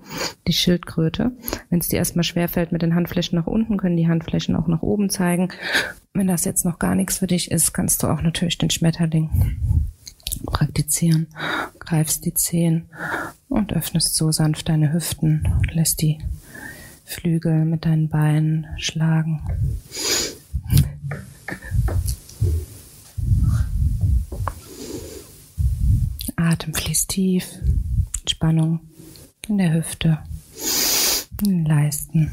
die 0.48 0.52
Schildkröte. 0.52 1.30
Wenn 1.70 1.78
es 1.78 1.88
dir 1.88 1.98
erstmal 1.98 2.24
schwerfällt 2.24 2.72
mit 2.72 2.82
den 2.82 2.96
Handflächen 2.96 3.38
nach 3.38 3.46
unten, 3.46 3.76
können 3.76 3.96
die 3.96 4.08
Handflächen 4.08 4.56
auch 4.56 4.66
nach 4.66 4.82
oben 4.82 5.10
zeigen. 5.10 5.50
Wenn 6.12 6.26
das 6.26 6.44
jetzt 6.44 6.64
noch 6.64 6.80
gar 6.80 6.96
nichts 6.96 7.18
für 7.18 7.28
dich 7.28 7.52
ist, 7.52 7.72
kannst 7.72 8.02
du 8.02 8.08
auch 8.08 8.20
natürlich 8.20 8.58
den 8.58 8.70
Schmetterling 8.70 9.30
praktizieren. 10.40 11.26
Greifst 11.78 12.24
die 12.24 12.34
Zehen 12.34 12.88
und 13.48 13.72
öffnest 13.72 14.14
so 14.14 14.32
sanft 14.32 14.68
deine 14.68 14.92
Hüften 14.92 15.46
und 15.58 15.74
lässt 15.74 16.00
die 16.02 16.18
Flügel 17.04 17.64
mit 17.64 17.84
deinen 17.84 18.08
Beinen 18.08 18.66
schlagen. 18.78 19.42
Atem 26.36 26.74
fließt 26.74 27.10
tief, 27.10 27.46
Spannung 28.26 28.80
in 29.48 29.58
der 29.58 29.74
Hüfte. 29.74 30.18
Leisten. 31.44 32.30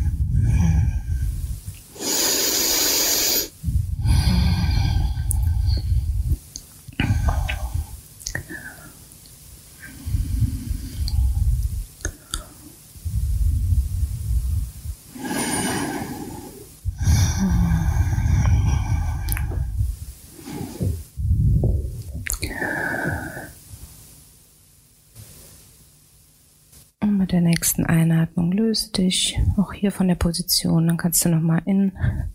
mit 27.30 27.34
der 27.34 27.42
nächsten 27.42 27.86
Einatmung 27.86 28.52
löst 28.52 28.98
dich 28.98 29.38
auch 29.56 29.68
hier 29.80 29.92
von 29.92 30.08
der 30.08 30.16
Position. 30.16 30.88
Dann 30.88 30.98
kannst 30.98 31.24
du 31.24 31.30
nochmal 31.30 31.62
in 31.66 31.94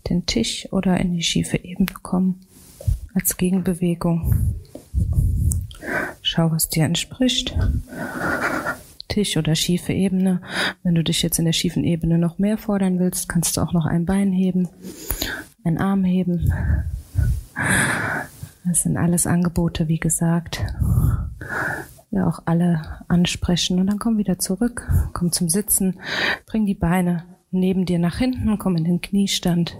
den 0.09 0.25
Tisch 0.25 0.67
oder 0.71 0.99
in 0.99 1.13
die 1.13 1.23
schiefe 1.23 1.57
Ebene 1.57 1.91
kommen 2.01 2.41
als 3.13 3.37
Gegenbewegung. 3.37 4.55
Schau, 6.21 6.51
was 6.51 6.69
dir 6.69 6.85
entspricht. 6.85 7.55
Tisch 9.07 9.37
oder 9.37 9.55
schiefe 9.55 9.93
Ebene. 9.93 10.41
Wenn 10.83 10.95
du 10.95 11.03
dich 11.03 11.21
jetzt 11.21 11.39
in 11.39 11.45
der 11.45 11.53
schiefen 11.53 11.83
Ebene 11.83 12.17
noch 12.17 12.39
mehr 12.39 12.57
fordern 12.57 12.99
willst, 12.99 13.29
kannst 13.29 13.55
du 13.55 13.61
auch 13.61 13.73
noch 13.73 13.85
ein 13.85 14.05
Bein 14.05 14.31
heben, 14.31 14.67
einen 15.63 15.77
Arm 15.77 16.03
heben. 16.03 16.51
Das 18.65 18.81
sind 18.81 18.97
alles 18.97 19.27
Angebote, 19.27 19.87
wie 19.87 19.99
gesagt 19.99 20.65
ja 22.15 22.27
auch 22.27 22.39
alle 22.45 22.81
ansprechen 23.07 23.79
und 23.79 23.87
dann 23.87 23.99
komm 23.99 24.17
wieder 24.17 24.39
zurück, 24.39 24.89
komm 25.13 25.31
zum 25.31 25.49
Sitzen, 25.49 25.99
bring 26.45 26.65
die 26.65 26.73
Beine 26.73 27.23
neben 27.59 27.85
dir 27.85 27.99
nach 27.99 28.17
hinten, 28.17 28.57
komm 28.57 28.77
in 28.77 28.83
den 28.83 29.01
Kniestand. 29.01 29.77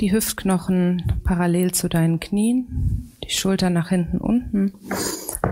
Die 0.00 0.10
Hüftknochen 0.10 1.20
parallel 1.22 1.70
zu 1.72 1.88
deinen 1.88 2.18
Knien, 2.18 3.12
die 3.22 3.30
Schulter 3.30 3.70
nach 3.70 3.90
hinten 3.90 4.18
unten. 4.18 4.74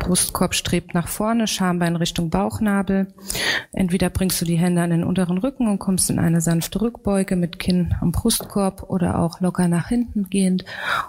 Brustkorb 0.01 0.55
strebt 0.55 0.95
nach 0.95 1.07
vorne, 1.07 1.47
Schambein 1.47 1.95
Richtung 1.95 2.29
Bauchnabel. 2.29 3.15
Entweder 3.73 4.11
bringst 4.11 4.41
du 4.41 4.45
die 4.45 4.59
Hände 4.59 4.83
an 4.83 4.91
den 4.91 5.05
unteren 5.05 5.39
Rücken 5.39 5.69
und 5.69 5.79
kommst 5.79 6.11
in 6.11 6.19
eine 6.19 6.41
sanfte 6.41 6.81
Rückbeuge 6.81 7.37
mit 7.37 7.61
Kinn 7.61 7.95
am 8.01 8.11
Brustkorb 8.11 8.91
oder 8.91 9.21
auch 9.21 9.41
locker 9.41 9.69
nach 9.69 9.89
hinten 9.89 10.29
gehend. 10.29 10.65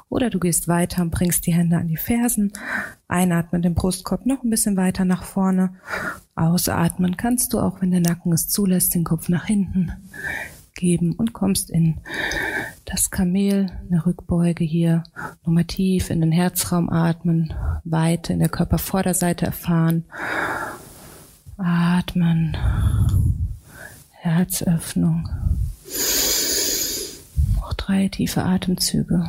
Oder 0.09 0.29
du 0.29 0.39
gehst 0.39 0.67
weiter 0.67 1.01
und 1.01 1.09
bringst 1.09 1.47
die 1.47 1.53
Hände 1.53 1.77
an 1.77 1.87
die 1.87 1.97
Fersen. 1.97 2.53
Einatmen 3.07 3.63
den 3.63 3.73
Brustkorb 3.73 4.27
noch 4.27 4.43
ein 4.43 4.51
bisschen 4.51 4.77
weiter 4.77 5.05
nach 5.05 5.23
vorne. 5.23 5.73
Ausatmen 6.35 7.17
kannst 7.17 7.53
du 7.53 7.59
auch, 7.59 7.81
wenn 7.81 7.89
der 7.89 8.01
Nacken 8.01 8.31
es 8.31 8.47
zulässt, 8.47 8.93
den 8.93 9.03
Kopf 9.03 9.27
nach 9.27 9.45
hinten 9.45 9.91
geben 10.75 11.13
und 11.13 11.33
kommst 11.33 11.69
in 11.69 11.97
das 12.85 13.11
Kamel, 13.11 13.71
eine 13.89 14.05
Rückbeuge 14.05 14.63
hier, 14.63 15.03
nochmal 15.43 15.65
tief 15.65 16.09
in 16.09 16.21
den 16.21 16.31
Herzraum 16.31 16.89
atmen, 16.89 17.53
Weite 17.83 18.33
in 18.33 18.39
der 18.39 18.49
Körpervorderseite 18.49 19.45
erfahren, 19.45 20.05
atmen, 21.57 22.57
Herzöffnung, 24.11 25.29
noch 27.55 27.73
drei 27.73 28.07
tiefe 28.07 28.43
Atemzüge. 28.43 29.25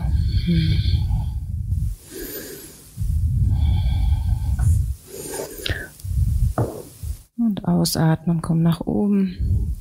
Und 7.37 7.65
ausatmen, 7.65 8.41
komm 8.41 8.63
nach 8.63 8.81
oben. 8.81 9.77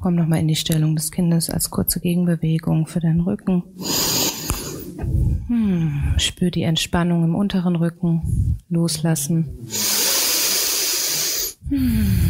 Komm 0.00 0.14
nochmal 0.14 0.38
in 0.38 0.48
die 0.48 0.56
Stellung 0.56 0.94
des 0.94 1.10
Kindes 1.10 1.50
als 1.50 1.70
kurze 1.70 1.98
Gegenbewegung 2.00 2.86
für 2.86 3.00
deinen 3.00 3.20
Rücken. 3.20 3.64
Hm, 5.48 6.14
spür 6.18 6.50
die 6.50 6.62
Entspannung 6.62 7.24
im 7.24 7.34
unteren 7.34 7.74
Rücken. 7.74 8.58
Loslassen. 8.68 9.48
Hm. 11.68 12.28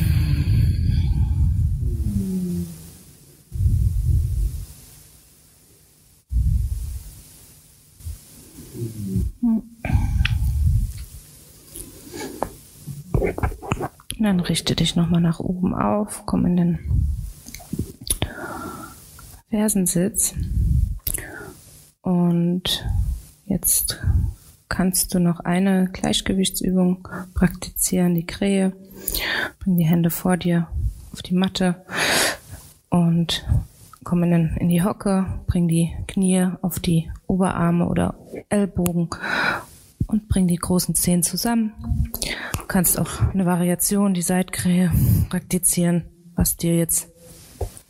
Dann 14.20 14.40
richte 14.40 14.74
dich 14.74 14.97
nochmal 14.97 15.20
nach 15.20 15.39
oben 15.39 15.74
auf, 15.74 16.24
komm 16.27 16.45
in 16.45 16.57
den 16.57 16.78
Fersensitz. 19.50 20.34
Und 22.02 22.86
jetzt 23.46 23.98
kannst 24.68 25.14
du 25.14 25.18
noch 25.18 25.40
eine 25.40 25.88
Gleichgewichtsübung 25.92 27.08
praktizieren, 27.34 28.14
die 28.14 28.26
Krähe. 28.26 28.72
Bring 29.60 29.76
die 29.76 29.86
Hände 29.86 30.10
vor 30.10 30.36
dir 30.36 30.68
auf 31.12 31.22
die 31.22 31.34
Matte 31.34 31.84
und 32.90 33.46
komm 34.04 34.22
in, 34.22 34.56
in 34.56 34.68
die 34.68 34.82
Hocke, 34.82 35.26
bring 35.46 35.68
die 35.68 35.94
Knie 36.06 36.46
auf 36.62 36.78
die 36.78 37.10
Oberarme 37.26 37.88
oder 37.88 38.18
Ellbogen 38.48 39.08
und 40.06 40.28
bring 40.28 40.46
die 40.46 40.56
großen 40.56 40.94
Zehen 40.94 41.22
zusammen. 41.22 41.72
Du 42.58 42.66
kannst 42.66 42.98
auch 42.98 43.20
eine 43.32 43.46
Variation, 43.46 44.14
die 44.14 44.22
Seitkrähe 44.22 44.92
praktizieren, 45.28 46.04
was 46.34 46.56
dir 46.56 46.76
jetzt 46.76 47.08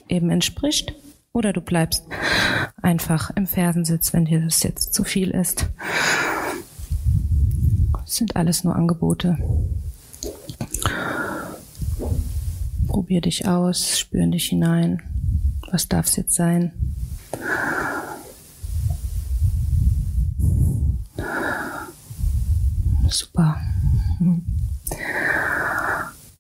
eben 0.09 0.31
entspricht. 0.31 0.95
Oder 1.33 1.53
du 1.53 1.61
bleibst 1.61 2.05
einfach 2.83 3.31
im 3.37 3.47
Fersensitz, 3.47 4.13
wenn 4.13 4.25
dir 4.25 4.41
das 4.41 4.63
jetzt 4.63 4.95
zu 4.95 5.05
viel 5.05 5.31
ist. 5.31 5.67
Das 7.93 8.17
sind 8.17 8.37
alles 8.37 8.65
nur 8.65 8.75
Angebote. 8.75 9.37
Probier 12.87 13.21
dich 13.21 13.47
aus, 13.47 13.99
spür 13.99 14.27
dich 14.27 14.47
hinein. 14.47 15.03
Was 15.71 15.89
darf 15.89 16.07
es 16.07 16.17
jetzt 16.17 16.35
sein? 16.35 16.73
Super. 23.09 23.61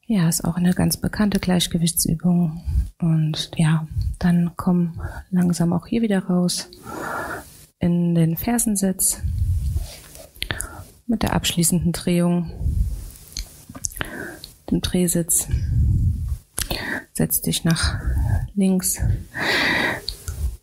Ja, 0.06 0.28
ist 0.28 0.44
auch 0.44 0.56
eine 0.56 0.72
ganz 0.72 0.96
bekannte 0.96 1.38
Gleichgewichtsübung. 1.38 2.62
Und 2.98 3.50
ja, 3.56 3.86
dann 4.18 4.52
komm 4.56 5.00
langsam 5.30 5.72
auch 5.72 5.86
hier 5.86 6.02
wieder 6.02 6.24
raus 6.24 6.68
in 7.78 8.14
den 8.14 8.36
Fersensitz 8.36 9.22
mit 11.06 11.22
der 11.22 11.32
abschließenden 11.32 11.92
Drehung, 11.92 12.50
dem 14.70 14.80
Drehsitz. 14.80 15.48
Setz 17.14 17.40
dich 17.40 17.64
nach 17.64 17.98
links. 18.54 18.98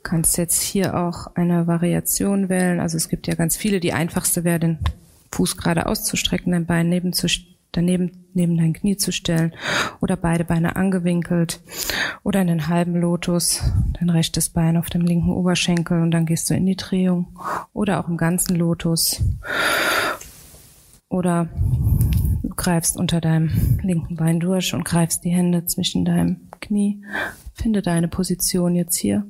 Kannst 0.04 0.38
jetzt 0.38 0.62
hier 0.62 0.96
auch 0.96 1.36
eine 1.36 1.68
Variation 1.68 2.48
wählen. 2.48 2.80
Also 2.80 2.96
es 2.96 3.10
gibt 3.10 3.28
ja 3.28 3.36
ganz 3.36 3.58
viele. 3.58 3.80
Die 3.80 3.94
einfachste 3.94 4.44
wäre, 4.44 4.60
den 4.60 4.80
Fuß 5.32 5.58
gerade 5.58 5.88
auszustrecken, 5.88 6.52
dein 6.52 6.66
Bein 6.66 6.88
neben 6.88 7.12
zu 7.12 7.28
daneben 7.72 8.25
neben 8.36 8.58
dein 8.58 8.74
Knie 8.74 8.98
zu 8.98 9.12
stellen 9.12 9.54
oder 10.02 10.16
beide 10.16 10.44
Beine 10.44 10.76
angewinkelt 10.76 11.62
oder 12.24 12.42
in 12.42 12.48
den 12.48 12.68
halben 12.68 12.96
Lotus, 12.96 13.62
dein 14.00 14.10
rechtes 14.10 14.50
Bein 14.50 14.78
auf 14.78 14.90
dem 14.90 15.02
linken 15.02 15.32
Oberschenkel 15.32 16.02
und 16.02 16.12
dann 16.12 16.26
gehst 16.26 16.50
du 16.50 16.54
in 16.54 16.66
die 16.66 16.76
Drehung 16.76 17.40
oder 17.74 18.00
auch 18.00 18.08
im 18.08 18.18
ganzen 18.18 18.56
Lotus 18.56 19.22
oder 21.10 21.50
du 22.42 22.50
greifst 22.56 22.98
unter 22.98 23.22
deinem 23.22 23.80
linken 23.82 24.16
Bein 24.16 24.40
durch 24.40 24.74
und 24.74 24.86
greifst 24.86 25.24
die 25.24 25.30
Hände 25.30 25.66
zwischen 25.66 26.06
deinem 26.06 26.50
Knie. 26.60 27.02
Finde 27.54 27.82
deine 27.82 28.08
Position 28.08 28.76
jetzt 28.76 28.98
hier. 28.98 29.26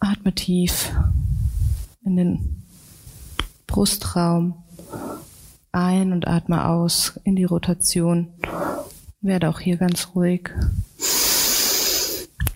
Atme 0.00 0.34
tief 0.34 0.92
in 2.04 2.16
den 2.16 2.62
Brustraum 3.66 4.54
ein 5.72 6.12
und 6.12 6.26
atme 6.26 6.66
aus 6.66 7.20
in 7.24 7.36
die 7.36 7.44
Rotation. 7.44 8.28
Werde 9.20 9.48
auch 9.48 9.60
hier 9.60 9.76
ganz 9.76 10.14
ruhig. 10.14 10.50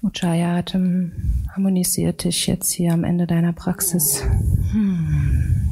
Ujjayi-Atem 0.03 1.47
harmonisiert 1.55 2.25
dich 2.25 2.47
jetzt 2.47 2.71
hier 2.71 2.93
am 2.93 3.05
Ende 3.05 3.27
deiner 3.27 3.53
Praxis. 3.53 4.23
Hm. 4.73 5.70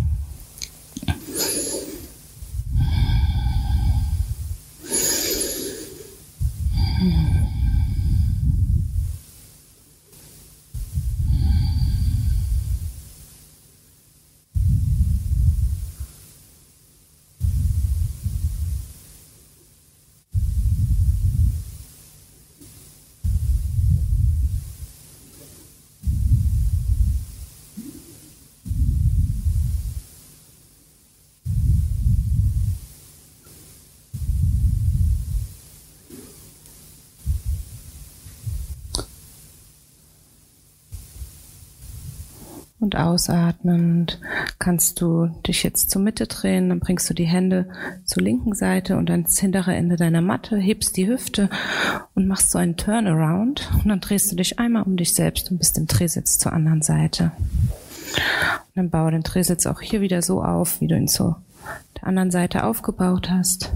Ausatmend 42.99 44.21
kannst 44.59 45.01
du 45.01 45.27
dich 45.47 45.63
jetzt 45.63 45.91
zur 45.91 46.03
Mitte 46.03 46.27
drehen, 46.27 46.69
dann 46.69 46.81
bringst 46.81 47.09
du 47.09 47.15
die 47.15 47.27
Hände 47.27 47.69
zur 48.05 48.23
linken 48.23 48.55
Seite 48.55 48.97
und 48.97 49.11
ans 49.11 49.39
hintere 49.39 49.75
Ende 49.75 49.97
deiner 49.97 50.21
Matte, 50.21 50.57
hebst 50.57 50.97
die 50.97 51.09
Hüfte 51.09 51.49
und 52.15 52.27
machst 52.27 52.51
so 52.51 52.59
einen 52.59 52.77
Turnaround 52.77 53.71
und 53.83 53.89
dann 53.89 54.01
drehst 54.01 54.31
du 54.33 54.37
dich 54.37 54.59
einmal 54.59 54.83
um 54.83 54.97
dich 54.97 55.15
selbst 55.15 55.51
und 55.51 55.59
bist 55.59 55.79
im 55.79 55.87
Drehsitz 55.87 56.39
zur 56.39 56.53
anderen 56.53 56.83
Seite. 56.83 57.33
Und 57.35 58.77
dann 58.77 58.91
baue 58.91 59.11
den 59.11 59.23
Drehsitz 59.23 59.67
auch 59.67 59.81
hier 59.81 60.01
wieder 60.01 60.23
so 60.23 60.43
auf, 60.43 60.81
wie 60.81 60.87
du 60.87 60.97
ihn 60.97 61.09
zur 61.09 61.41
der 61.97 62.09
anderen 62.09 62.31
Seite 62.31 62.65
aufgebaut 62.65 63.31
hast. 63.31 63.73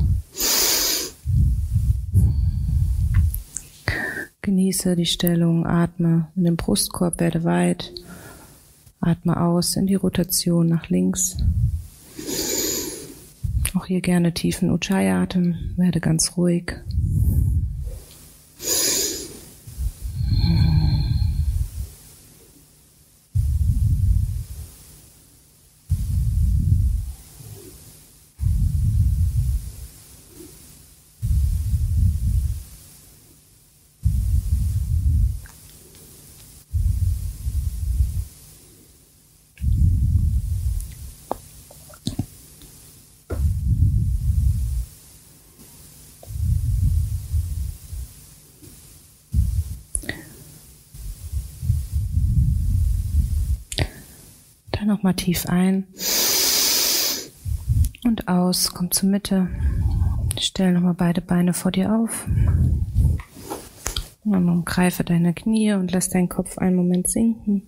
Genieße 4.42 4.96
die 4.96 5.06
Stellung, 5.06 5.66
atme 5.66 6.28
in 6.34 6.44
den 6.44 6.56
Brustkorb, 6.56 7.20
werde 7.20 7.44
weit. 7.44 7.92
Atme 9.02 9.40
aus 9.40 9.76
in 9.76 9.86
die 9.86 9.96
Rotation 9.96 10.68
nach 10.68 10.88
links. 10.88 11.36
Auch 13.74 13.86
hier 13.86 14.00
gerne 14.00 14.32
tiefen 14.32 14.70
Ujjayi-Atem, 14.70 15.74
werde 15.76 16.00
ganz 16.00 16.36
ruhig. 16.36 16.76
Nochmal 54.92 55.14
tief 55.14 55.46
ein 55.46 55.86
und 58.04 58.28
aus. 58.28 58.74
Komm 58.74 58.90
zur 58.90 59.08
Mitte. 59.08 59.48
Stell 60.38 60.72
nochmal 60.72 60.94
beide 60.94 61.22
Beine 61.22 61.54
vor 61.54 61.72
dir 61.72 61.94
auf. 61.94 62.26
Und 64.24 64.48
umgreife 64.48 65.02
deine 65.02 65.32
Knie 65.32 65.72
und 65.72 65.90
lass 65.92 66.10
deinen 66.10 66.28
Kopf 66.28 66.58
einen 66.58 66.76
Moment 66.76 67.08
sinken. 67.08 67.62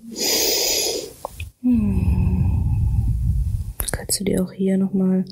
Kannst 3.91 4.21
du 4.21 4.25
dir 4.25 4.45
auch 4.45 4.53
hier 4.53 4.77
nochmal 4.77 5.25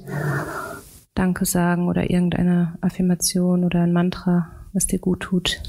Danke 1.14 1.44
sagen 1.44 1.88
oder 1.88 2.08
irgendeine 2.08 2.78
Affirmation 2.80 3.64
oder 3.64 3.82
ein 3.82 3.92
Mantra, 3.92 4.50
was 4.72 4.86
dir 4.86 4.98
gut 4.98 5.20
tut. 5.20 5.62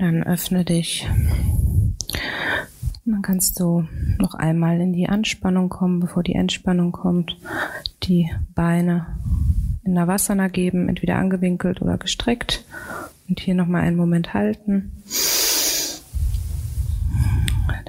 dann 0.00 0.22
öffne 0.22 0.64
dich 0.64 1.06
dann 3.18 3.22
kannst 3.22 3.58
du 3.58 3.84
noch 4.18 4.34
einmal 4.34 4.80
in 4.80 4.92
die 4.92 5.08
Anspannung 5.08 5.68
kommen, 5.68 5.98
bevor 5.98 6.22
die 6.22 6.34
Entspannung 6.34 6.92
kommt. 6.92 7.36
Die 8.04 8.30
Beine 8.54 9.06
in 9.88 9.94
Navasana 9.94 10.48
geben, 10.48 10.88
entweder 10.88 11.16
angewinkelt 11.16 11.82
oder 11.82 11.96
gestreckt. 11.98 12.64
Und 13.28 13.40
hier 13.40 13.54
nochmal 13.54 13.82
einen 13.82 13.96
Moment 13.96 14.34
halten. 14.34 14.92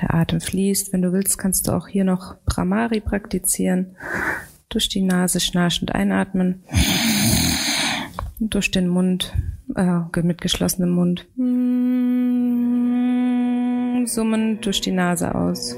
Der 0.02 0.14
Atem 0.14 0.42
fließt. 0.42 0.94
Wenn 0.94 1.02
du 1.02 1.12
willst, 1.12 1.38
kannst 1.38 1.68
du 1.68 1.74
auch 1.74 1.88
hier 1.88 2.06
noch 2.06 2.36
Pramari 2.46 3.02
praktizieren. 3.02 3.98
Durch 4.70 4.88
die 4.90 5.02
Nase 5.02 5.40
schnarchend 5.40 5.94
einatmen. 5.94 6.64
Und 8.40 8.54
durch 8.54 8.72
den 8.72 8.88
Mund, 8.88 9.34
äh, 9.76 10.00
mit 10.22 10.42
geschlossenem 10.42 10.92
Mund 10.92 11.28
summen 14.08 14.62
durch 14.62 14.82
die 14.82 14.92
Nase 14.92 15.36
aus. 15.36 15.76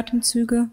Noch 0.00 0.06
drei 0.06 0.08
Atemzüge. 0.08 0.70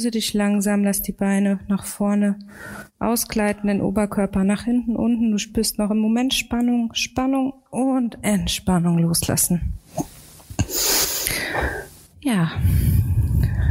löse 0.00 0.10
dich 0.10 0.32
langsam, 0.34 0.82
lass 0.82 1.02
die 1.02 1.12
Beine 1.12 1.60
nach 1.68 1.84
vorne 1.84 2.38
ausgleiten, 3.00 3.68
den 3.68 3.80
Oberkörper 3.80 4.44
nach 4.44 4.62
hinten, 4.62 4.94
unten. 4.94 5.32
Du 5.32 5.38
spürst 5.38 5.78
noch 5.78 5.90
im 5.90 5.98
Moment 5.98 6.34
Spannung, 6.34 6.90
Spannung 6.94 7.54
und 7.70 8.18
Entspannung 8.22 8.98
loslassen. 8.98 9.72
Ja, 12.20 12.52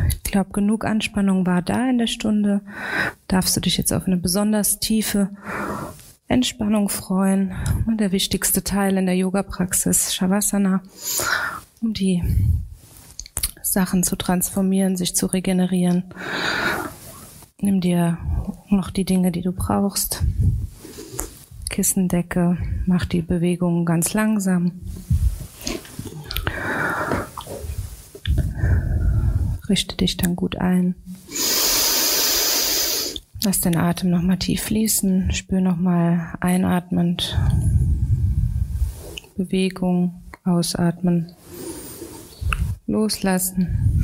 ich 0.09 0.31
glaube, 0.31 0.51
genug 0.51 0.83
Anspannung 0.83 1.45
war 1.45 1.61
da 1.61 1.89
in 1.89 1.99
der 1.99 2.07
Stunde. 2.07 2.61
Darfst 3.27 3.55
du 3.55 3.61
dich 3.61 3.77
jetzt 3.77 3.93
auf 3.93 4.05
eine 4.05 4.17
besonders 4.17 4.79
tiefe 4.79 5.29
Entspannung 6.29 6.89
freuen. 6.89 7.53
Und 7.87 7.99
der 7.99 8.11
wichtigste 8.11 8.63
Teil 8.63 8.97
in 8.97 9.07
der 9.07 9.15
Yoga-Praxis, 9.15 10.13
Shavasana, 10.13 10.81
um 11.81 11.93
die 11.93 12.23
Sachen 13.63 14.03
zu 14.03 14.15
transformieren, 14.15 14.95
sich 14.95 15.15
zu 15.15 15.25
regenerieren. 15.25 16.03
Nimm 17.61 17.81
dir 17.81 18.17
noch 18.69 18.89
die 18.89 19.03
Dinge, 19.03 19.31
die 19.33 19.41
du 19.41 19.51
brauchst. 19.51 20.23
Kissendecke, 21.69 22.57
mach 22.85 23.05
die 23.05 23.21
Bewegungen 23.21 23.85
ganz 23.85 24.13
langsam. 24.13 24.79
Richte 29.67 29.97
dich 29.97 30.15
dann 30.15 30.35
gut 30.35 30.57
ein. 30.57 30.95
Lass 33.43 33.61
den 33.61 33.77
Atem 33.77 34.09
nochmal 34.09 34.37
tief 34.37 34.63
fließen. 34.63 35.31
Spür 35.33 35.59
nochmal 35.59 36.35
einatmend 36.39 37.37
Bewegung, 39.35 40.21
ausatmen 40.43 41.33
loslassen. 42.87 43.99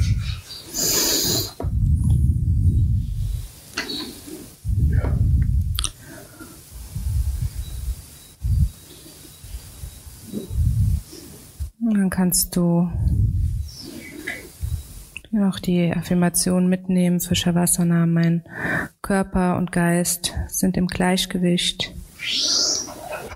Und 11.86 11.99
dann 11.99 12.10
kannst 12.10 12.56
du 12.56 12.90
noch 15.30 15.60
die 15.60 15.94
Affirmation 15.94 16.68
mitnehmen 16.68 17.20
für 17.20 17.36
Shavasana. 17.36 18.07
Mein 18.07 18.41
Körper 19.03 19.56
und 19.57 19.72
Geist 19.72 20.34
sind 20.48 20.78
im 20.78 20.88
Gleichgewicht. 20.88 21.94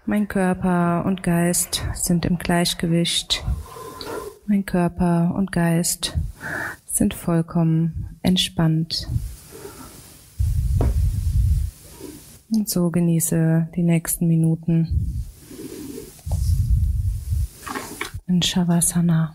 Mein 0.08 0.28
Körper 0.28 1.06
und 1.06 1.22
Geist 1.22 1.84
sind 1.94 2.26
im 2.26 2.40
Gleichgewicht. 2.40 3.46
Mein 4.48 4.66
Körper 4.66 5.36
und 5.36 5.52
Geist 5.52 6.18
sind 6.88 7.14
vollkommen 7.14 8.18
entspannt. 8.24 9.08
Und 12.52 12.68
so 12.68 12.90
genieße 12.90 13.68
die 13.76 13.84
nächsten 13.84 14.28
Minuten 14.28 15.20
in 18.30 18.41
Shavasana. 18.41 19.34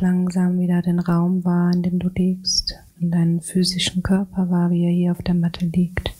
Langsam 0.00 0.58
wieder 0.58 0.82
den 0.82 0.98
Raum 0.98 1.44
wahr, 1.44 1.72
in 1.72 1.82
dem 1.82 1.98
du 1.98 2.08
liegst, 2.08 2.74
und 3.00 3.10
deinen 3.10 3.40
physischen 3.40 4.02
Körper 4.02 4.50
wahr, 4.50 4.70
wie 4.70 4.84
er 4.84 4.92
hier 4.92 5.12
auf 5.12 5.22
der 5.22 5.34
Matte 5.34 5.66
liegt. 5.66 6.12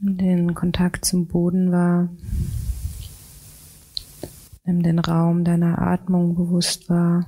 Den 0.00 0.54
Kontakt 0.54 1.04
zum 1.04 1.26
Boden 1.26 1.72
wahr. 1.72 2.10
Nimm 4.64 4.82
den 4.82 4.98
Raum 4.98 5.44
deiner 5.44 5.80
Atmung 5.80 6.34
bewusst 6.34 6.88
wahr. 6.88 7.26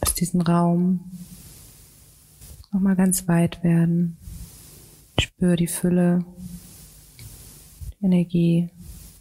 Lass 0.00 0.14
diesen 0.14 0.40
Raum 0.40 1.00
nochmal 2.72 2.96
ganz 2.96 3.26
weit 3.28 3.62
werden. 3.64 4.16
Spür 5.20 5.56
die 5.56 5.66
Fülle, 5.66 6.24
die 8.00 8.06
Energie, 8.06 8.70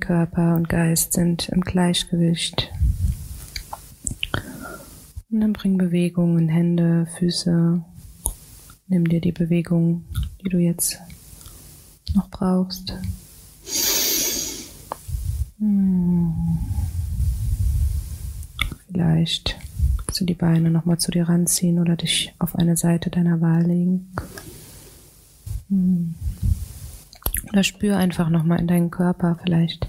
Körper 0.00 0.54
und 0.54 0.68
Geist 0.68 1.14
sind 1.14 1.48
im 1.48 1.62
Gleichgewicht. 1.62 2.70
Und 5.30 5.40
dann 5.40 5.54
bring 5.54 5.78
Bewegungen, 5.78 6.48
Hände, 6.48 7.06
Füße. 7.18 7.82
Nimm 8.88 9.08
dir 9.08 9.22
die 9.22 9.32
Bewegung, 9.32 10.04
die 10.42 10.50
du 10.50 10.58
jetzt 10.58 11.00
noch 12.14 12.28
brauchst. 12.30 12.92
Vielleicht 18.88 19.56
kannst 19.96 20.20
du 20.20 20.26
die 20.26 20.34
Beine 20.34 20.70
nochmal 20.70 20.98
zu 20.98 21.10
dir 21.10 21.26
ranziehen 21.28 21.78
oder 21.78 21.96
dich 21.96 22.34
auf 22.38 22.56
eine 22.56 22.76
Seite 22.76 23.08
deiner 23.08 23.40
Wahl 23.40 23.64
legen. 23.64 24.12
Hm. 25.68 26.14
Oder 27.50 27.64
spür 27.64 27.96
einfach 27.96 28.28
nochmal 28.28 28.60
in 28.60 28.66
deinen 28.66 28.90
Körper. 28.90 29.38
Vielleicht 29.42 29.88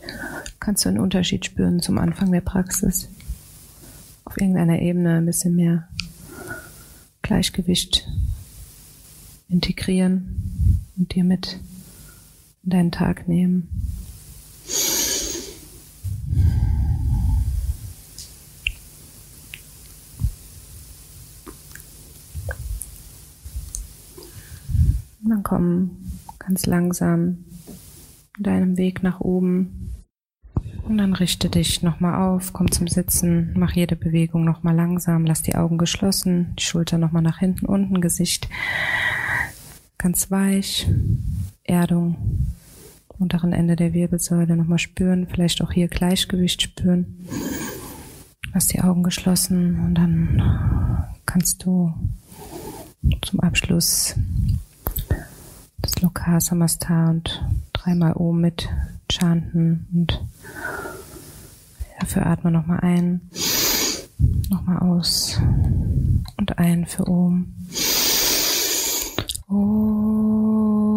kannst 0.59 0.85
du 0.85 0.89
einen 0.89 0.99
Unterschied 0.99 1.45
spüren 1.45 1.81
zum 1.81 1.97
Anfang 1.97 2.31
der 2.31 2.41
Praxis. 2.41 3.09
Auf 4.25 4.37
irgendeiner 4.39 4.79
Ebene 4.79 5.17
ein 5.17 5.25
bisschen 5.25 5.55
mehr 5.55 5.87
Gleichgewicht 7.21 8.07
integrieren 9.49 10.79
und 10.97 11.13
dir 11.15 11.23
mit 11.23 11.59
in 12.63 12.69
deinen 12.69 12.91
Tag 12.91 13.27
nehmen. 13.27 13.67
Komm 25.49 25.97
ganz 26.37 26.67
langsam 26.67 27.45
deinem 28.37 28.77
Weg 28.77 29.01
nach 29.01 29.19
oben. 29.19 29.95
Und 30.83 30.99
dann 30.99 31.13
richte 31.13 31.49
dich 31.49 31.81
nochmal 31.81 32.21
auf, 32.21 32.53
komm 32.53 32.71
zum 32.71 32.87
Sitzen, 32.87 33.53
mach 33.55 33.71
jede 33.71 33.95
Bewegung 33.95 34.45
nochmal 34.45 34.75
langsam, 34.75 35.25
lass 35.25 35.41
die 35.41 35.55
Augen 35.55 35.79
geschlossen, 35.79 36.53
die 36.59 36.61
Schulter 36.61 36.99
nochmal 36.99 37.23
nach 37.23 37.39
hinten 37.39 37.65
unten, 37.65 37.99
Gesicht 37.99 38.47
ganz 39.97 40.29
weich, 40.29 40.87
Erdung, 41.63 42.45
unteren 43.17 43.51
Ende 43.51 43.75
der 43.75 43.93
Wirbelsäule 43.93 44.55
nochmal 44.55 44.77
spüren, 44.77 45.25
vielleicht 45.27 45.63
auch 45.63 45.71
hier 45.71 45.87
Gleichgewicht 45.87 46.61
spüren. 46.61 47.27
Lass 48.53 48.67
die 48.67 48.81
Augen 48.81 49.01
geschlossen 49.01 49.79
und 49.79 49.95
dann 49.95 51.07
kannst 51.25 51.65
du 51.65 51.91
zum 53.23 53.39
Abschluss 53.39 54.13
das 55.81 56.01
Lokasamaster 56.01 57.09
und 57.09 57.43
dreimal 57.73 58.13
oben 58.13 58.41
mit 58.41 58.69
chanten 59.09 59.87
und 59.93 60.21
dafür 61.99 62.25
atme 62.25 62.51
nochmal 62.51 62.79
ein, 62.81 63.21
nochmal 64.49 64.79
aus 64.79 65.39
und 66.37 66.57
ein 66.57 66.85
für 66.85 67.07
oben. 67.07 67.55
Shanti, 69.49 70.88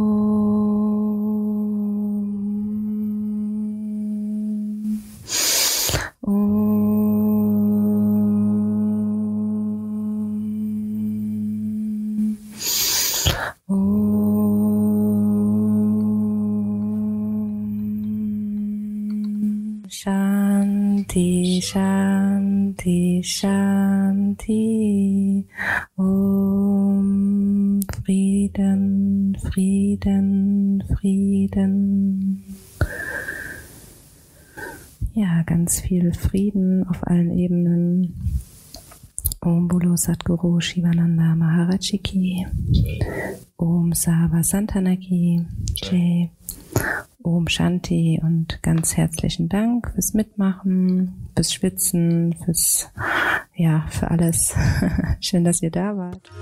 viel 35.93 36.15
Frieden 36.15 36.87
auf 36.89 37.07
allen 37.07 37.37
Ebenen. 37.37 38.15
Om 39.43 39.69
Bolo 39.69 39.95
Satguru 39.95 40.59
Shivananda 40.59 41.35
Maharajiki. 41.35 42.47
Om 43.59 43.93
Sava 43.93 44.43
Santanaki. 44.43 45.45
Jai. 45.75 46.31
Om 47.23 47.47
Shanti 47.47 48.19
und 48.23 48.63
ganz 48.63 48.97
herzlichen 48.97 49.51
Dank 49.51 49.93
fürs 49.93 50.15
Mitmachen, 50.15 51.29
fürs 51.37 51.53
Schwitzen, 51.53 52.37
fürs, 52.43 52.91
ja, 53.55 53.85
für 53.91 54.11
alles. 54.11 54.55
Schön, 55.21 55.45
dass 55.45 55.61
ihr 55.61 55.71
da 55.71 55.95
wart. 55.95 56.33